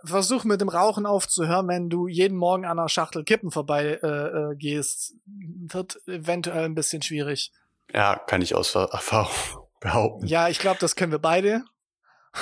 versuch 0.03 0.43
mit 0.43 0.61
dem 0.61 0.69
Rauchen 0.69 1.05
aufzuhören, 1.05 1.67
wenn 1.67 1.89
du 1.89 2.07
jeden 2.07 2.37
Morgen 2.37 2.65
an 2.65 2.79
einer 2.79 2.89
Schachtel 2.89 3.23
Kippen 3.23 3.51
vorbei 3.51 3.99
äh, 4.01 4.07
äh, 4.07 4.55
gehst. 4.55 5.15
Wird 5.25 5.99
eventuell 6.07 6.65
ein 6.65 6.75
bisschen 6.75 7.01
schwierig. 7.01 7.51
Ja, 7.93 8.15
kann 8.15 8.41
ich 8.41 8.55
aus 8.55 8.75
Erfahrung 8.75 9.67
behaupten. 9.79 10.27
Ja, 10.27 10.49
ich 10.49 10.59
glaube, 10.59 10.79
das 10.79 10.95
können 10.95 11.11
wir 11.11 11.19
beide. 11.19 11.63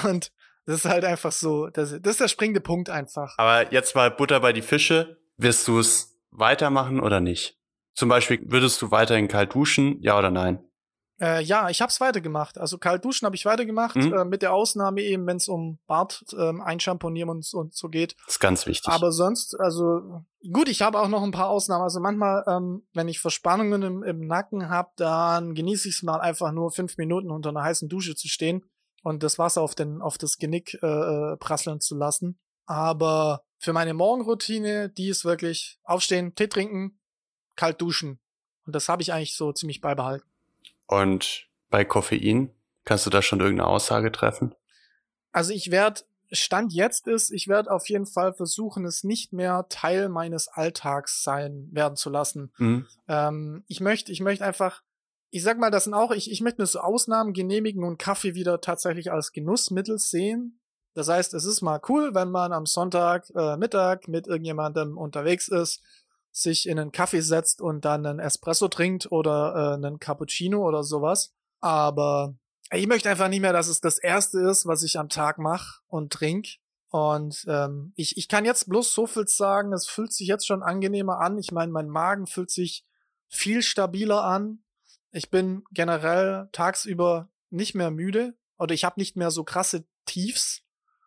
Und 0.03 0.32
das 0.65 0.78
ist 0.78 0.86
halt 0.86 1.05
einfach 1.05 1.32
so, 1.32 1.67
das, 1.67 1.91
das 2.01 2.11
ist 2.13 2.19
der 2.21 2.28
springende 2.28 2.61
Punkt 2.61 2.89
einfach. 2.89 3.36
Aber 3.38 3.71
jetzt 3.71 3.95
mal 3.95 4.11
Butter 4.11 4.39
bei 4.39 4.53
die 4.53 4.61
Fische. 4.61 5.17
Wirst 5.38 5.67
du 5.67 5.80
es 5.80 6.15
weitermachen 6.32 6.99
oder 6.99 7.19
nicht? 7.19 7.57
Zum 7.95 8.09
Beispiel, 8.09 8.39
würdest 8.45 8.81
du 8.81 8.91
weiterhin 8.91 9.27
kalt 9.27 9.53
duschen, 9.53 10.01
ja 10.01 10.17
oder 10.17 10.31
nein? 10.31 10.59
Äh, 11.21 11.43
ja, 11.43 11.69
ich 11.69 11.81
habe 11.81 11.89
es 11.89 12.01
weitergemacht. 12.01 12.57
Also 12.57 12.77
kalt 12.77 13.05
duschen 13.05 13.25
habe 13.25 13.35
ich 13.35 13.45
weitergemacht, 13.45 13.95
mhm. 13.95 14.13
äh, 14.13 14.25
mit 14.25 14.41
der 14.41 14.53
Ausnahme 14.53 15.01
eben, 15.01 15.27
wenn 15.27 15.37
es 15.37 15.47
um 15.47 15.79
Bart 15.85 16.25
ähm, 16.37 16.61
einschamponieren 16.61 17.29
und, 17.29 17.47
und 17.53 17.73
so 17.73 17.87
geht. 17.87 18.15
Das 18.25 18.35
ist 18.35 18.39
ganz 18.39 18.65
wichtig. 18.65 18.91
Aber 18.91 19.11
sonst, 19.11 19.57
also 19.59 20.23
gut, 20.51 20.67
ich 20.67 20.81
habe 20.81 20.99
auch 20.99 21.07
noch 21.07 21.23
ein 21.23 21.31
paar 21.31 21.49
Ausnahmen. 21.49 21.83
Also 21.83 21.99
manchmal, 21.99 22.43
ähm, 22.47 22.87
wenn 22.93 23.07
ich 23.07 23.19
Verspannungen 23.19 23.83
im, 23.83 24.03
im 24.03 24.27
Nacken 24.27 24.69
habe, 24.69 24.89
dann 24.97 25.53
genieße 25.53 25.87
ich 25.87 25.95
es 25.95 26.03
mal 26.03 26.19
einfach 26.19 26.51
nur 26.51 26.71
fünf 26.71 26.97
Minuten 26.97 27.29
unter 27.29 27.49
einer 27.49 27.63
heißen 27.63 27.89
Dusche 27.89 28.15
zu 28.15 28.27
stehen 28.27 28.65
und 29.03 29.21
das 29.21 29.37
Wasser 29.37 29.61
auf, 29.61 29.75
den, 29.75 30.01
auf 30.01 30.17
das 30.17 30.37
Genick 30.37 30.79
äh, 30.81 30.87
äh 30.87 31.37
prasseln 31.37 31.79
zu 31.79 31.95
lassen. 31.95 32.39
Aber 32.65 33.43
für 33.59 33.71
meine 33.71 33.93
Morgenroutine, 33.93 34.89
die 34.89 35.09
ist 35.09 35.25
wirklich 35.25 35.79
aufstehen, 35.83 36.33
Tee 36.35 36.47
trinken, 36.47 36.99
kalt 37.56 37.82
duschen. 37.82 38.20
Und 38.66 38.76
das 38.76 38.89
habe 38.89 39.01
ich 39.01 39.14
eigentlich 39.14 39.36
so 39.36 39.51
ziemlich 39.51 39.82
beibehalten. 39.82 40.26
Und 40.88 41.47
bei 41.70 41.86
Koffein, 41.86 42.51
kannst 42.86 43.06
du 43.06 43.10
da 43.10 43.22
schon 43.22 43.39
irgendeine 43.39 43.70
Aussage 43.70 44.12
treffen? 44.12 44.56
Also 45.32 45.54
ich 45.54 45.72
werde, 45.72 46.01
Stand 46.32 46.74
jetzt 46.74 47.08
ist, 47.08 47.32
ich 47.32 47.47
werde 47.47 47.72
auf 47.72 47.89
jeden 47.89 48.06
Fall 48.06 48.34
versuchen, 48.34 48.86
es 48.86 49.04
nicht 49.04 49.34
mehr 49.34 49.66
Teil 49.70 50.10
meines 50.10 50.47
Alltags 50.47 51.24
sein 51.24 51.70
werden 51.72 51.95
zu 51.95 52.10
lassen. 52.10 52.54
Mhm. 52.58 52.88
Ähm, 53.08 53.64
ich 53.68 53.82
möchte, 53.82 54.12
ich 54.12 54.22
möchte 54.22 54.45
einfach, 54.45 54.82
ich 55.30 55.43
sag 55.43 55.58
mal, 55.58 55.72
das 55.72 55.86
sind 55.86 55.93
auch, 55.93 56.12
ich, 56.12 56.32
ich 56.32 56.41
möchte 56.41 56.62
mir 56.62 56.68
so 56.68 56.80
Ausnahmen 56.80 57.34
genehmigen 57.34 57.84
und 57.84 57.97
Kaffee 57.97 58.36
wieder 58.36 58.62
tatsächlich 58.62 59.12
als 59.12 59.32
Genussmittel 59.32 59.97
sehen. 59.97 60.60
Das 60.93 61.08
heißt, 61.08 61.34
es 61.34 61.45
ist 61.45 61.62
mal 61.62 61.82
cool, 61.89 62.14
wenn 62.14 62.30
man 62.30 62.54
am 62.54 62.68
Sonntag 62.68 63.32
äh, 63.36 63.58
Mittag 63.58 64.08
mit 64.08 64.28
irgendjemandem 64.28 64.97
unterwegs 64.97 65.47
ist 65.47 65.82
sich 66.34 66.67
in 66.67 66.79
einen 66.79 66.91
Kaffee 66.91 67.21
setzt 67.21 67.61
und 67.61 67.86
dann 67.86 68.05
einen 68.05 68.19
Espresso 68.19 68.67
trinkt 68.67 69.11
oder 69.11 69.53
äh, 69.55 69.73
einen 69.75 69.99
Cappuccino 69.99 70.67
oder 70.67 70.84
sowas. 70.84 71.31
Aber 71.61 72.36
ich 72.71 72.88
möchte 72.88 73.09
einfach 73.09 73.29
nicht 73.29 73.41
mehr, 73.41 73.53
dass 73.53 73.67
es 73.67 73.79
das 73.79 73.99
Erste 73.99 74.39
ist, 74.39 74.65
was 74.65 74.81
ich 74.81 74.97
am 74.97 75.09
Tag 75.09 75.38
mache 75.38 75.81
und 75.88 76.11
trink. 76.11 76.47
Und 76.89 77.45
ähm, 77.47 77.93
ich, 77.95 78.17
ich 78.17 78.27
kann 78.27 78.45
jetzt 78.45 78.67
bloß 78.67 78.93
so 78.93 79.05
viel 79.05 79.27
sagen, 79.27 79.73
es 79.73 79.88
fühlt 79.88 80.11
sich 80.11 80.27
jetzt 80.27 80.47
schon 80.47 80.63
angenehmer 80.63 81.19
an. 81.19 81.38
Ich 81.38 81.51
meine, 81.51 81.71
mein 81.71 81.88
Magen 81.88 82.25
fühlt 82.25 82.49
sich 82.49 82.84
viel 83.29 83.61
stabiler 83.61 84.23
an. 84.23 84.63
Ich 85.11 85.29
bin 85.29 85.63
generell 85.71 86.49
tagsüber 86.51 87.29
nicht 87.51 87.75
mehr 87.75 87.91
müde 87.91 88.36
oder 88.57 88.73
ich 88.73 88.84
habe 88.84 88.99
nicht 88.99 89.15
mehr 89.15 89.29
so 89.29 89.43
krasse 89.43 89.86
Tiefs, 90.05 90.63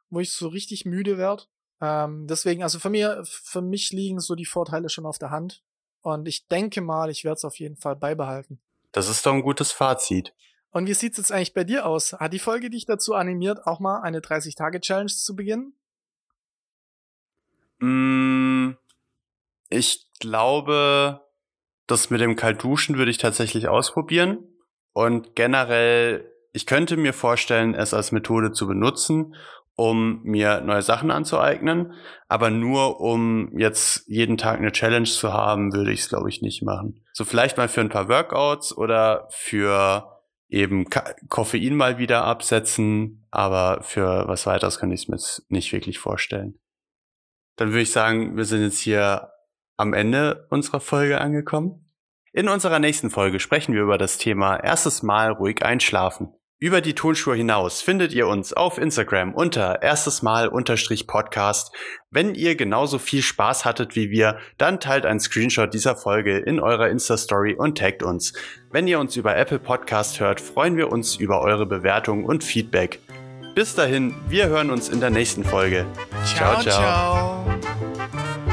wo 0.09 0.21
ich 0.21 0.33
so 0.33 0.49
richtig 0.49 0.85
müde 0.85 1.19
werde. 1.19 1.45
Ähm, 1.81 2.27
deswegen, 2.27 2.63
also 2.63 2.79
für 2.79 2.91
mir, 2.91 3.23
für 3.25 3.63
mich 3.63 3.93
liegen 3.93 4.21
so 4.21 4.35
die 4.35 4.47
Vorteile 4.47 4.89
schon 4.89 5.07
auf 5.07 5.19
der 5.19 5.31
Hand. 5.31 5.63
Und 6.03 6.29
ich 6.29 6.47
denke 6.49 6.81
mal, 6.81 7.11
ich 7.11 7.25
werde 7.25 7.37
es 7.37 7.45
auf 7.45 7.59
jeden 7.59 7.77
Fall 7.77 7.97
beibehalten. 7.97 8.61
Das 8.93 9.09
ist 9.09 9.27
doch 9.27 9.33
ein 9.33 9.43
gutes 9.43 9.73
Fazit. 9.73 10.33
Und 10.71 10.87
wie 10.87 10.95
sieht's 10.95 11.19
jetzt 11.19 11.33
eigentlich 11.33 11.55
bei 11.55 11.65
dir 11.65 11.87
aus? 11.87 12.13
Hat 12.13 12.33
die 12.33 12.39
Folge 12.39 12.71
dich 12.71 12.87
dazu 12.87 13.15
animiert, 13.15 13.67
auch 13.67 13.81
mal 13.81 14.01
eine 14.01 14.21
30-Tage-Challenge 14.21 15.13
zu 15.13 15.35
beginnen? 15.35 15.75
Mm, 17.79 18.73
ich 19.69 20.07
glaube, 20.21 21.23
das 21.87 22.11
mit 22.11 22.21
dem 22.21 22.37
Kaltduschen 22.37 22.99
würde 22.99 23.11
ich 23.11 23.19
tatsächlich 23.19 23.69
ausprobieren. 23.69 24.39
Und 24.93 25.35
generell, 25.35 26.31
ich 26.53 26.67
könnte 26.67 26.97
mir 26.97 27.13
vorstellen, 27.13 27.75
es 27.75 27.95
als 27.95 28.13
Methode 28.13 28.53
zu 28.53 28.67
benutzen, 28.67 29.35
um 29.77 30.23
mir 30.23 30.63
neue 30.63 30.83
Sachen 30.83 31.11
anzueignen. 31.11 31.93
Aber 32.29 32.51
nur 32.51 33.01
um 33.01 33.57
jetzt 33.57 34.05
jeden 34.09 34.37
Tag 34.39 34.59
eine 34.59 34.73
Challenge 34.73 35.07
zu 35.07 35.33
haben, 35.33 35.73
würde 35.73 35.93
ich 35.93 36.01
es, 36.01 36.09
glaube 36.09 36.29
ich, 36.29 36.43
nicht 36.43 36.63
machen. 36.63 37.05
So 37.13 37.25
vielleicht 37.25 37.57
mal 37.57 37.69
für 37.69 37.83
ein 37.83 37.91
paar 37.91 38.09
Workouts 38.09 38.77
oder 38.77 39.29
für 39.31 40.17
eben 40.49 40.89
Ka 40.89 41.15
Koffein 41.29 41.75
mal 41.75 41.99
wieder 41.99 42.25
absetzen, 42.25 43.27
aber 43.31 43.83
für 43.83 44.27
was 44.29 44.47
weiteres 44.47 44.79
kann 44.79 44.91
ich 44.91 45.09
es 45.09 45.09
mir 45.09 45.19
nicht 45.49 45.73
wirklich 45.73 45.99
vorstellen. 45.99 46.59
Dann 47.57 47.69
würde 47.69 47.83
ich 47.83 47.93
sagen, 47.93 48.37
wir 48.37 48.45
sind 48.45 48.63
jetzt 48.63 48.81
hier 48.81 49.31
am 49.77 49.93
Ende 49.93 50.47
unserer 50.51 50.81
Folge 50.81 51.21
angekommen. 51.21 51.91
In 52.33 52.49
unserer 52.49 52.79
nächsten 52.79 53.11
Folge 53.11 53.41
sprechen 53.41 53.75
wir 53.75 53.83
über 53.83 53.99
das 53.99 54.19
Thema 54.19 54.57
erstes 54.57 55.03
Mal 55.03 55.33
ruhig 55.33 55.65
einschlafen. 55.65 56.36
Über 56.59 56.81
die 56.81 56.95
Tonschuhe 56.95 57.35
hinaus 57.35 57.83
findet 57.83 58.15
ihr 58.15 58.27
uns 58.27 58.55
auf 58.55 58.79
Instagram 58.79 59.35
unter 59.35 59.83
erstes 59.83 60.23
Mal 60.23 60.49
unterstrich 60.49 61.07
Podcast. 61.07 61.71
Wenn 62.11 62.35
ihr 62.35 62.57
genauso 62.57 62.99
viel 62.99 63.21
Spaß 63.21 63.67
hattet 63.67 63.95
wie 63.95 64.09
wir, 64.09 64.39
dann 64.57 64.81
teilt 64.81 65.05
ein 65.05 65.21
Screenshot 65.21 65.75
dieser 65.75 65.97
Folge 65.97 66.39
in 66.39 66.59
eurer 66.59 66.89
Insta-Story 66.89 67.57
und 67.59 67.77
taggt 67.77 68.03
uns. 68.03 68.33
Wenn 68.71 68.89
ihr 68.89 68.99
uns 68.99 69.17
über 69.17 69.37
Apple 69.37 69.59
Podcast 69.59 70.19
hört, 70.19 70.41
freuen 70.41 70.79
wir 70.79 70.91
uns 70.91 71.17
über 71.17 71.43
eure 71.43 71.67
Bewertung 71.67 72.25
und 72.25 72.43
Feedback. 72.43 73.01
Bis 73.55 73.75
dahin, 73.75 74.15
wir 74.27 74.49
hören 74.49 74.71
uns 74.71 74.89
in 74.89 75.01
der 75.01 75.11
nächsten 75.11 75.45
Folge. 75.45 75.85
ciao. 76.25 76.63
ciao. 76.63 77.45
ciao. 77.45 78.46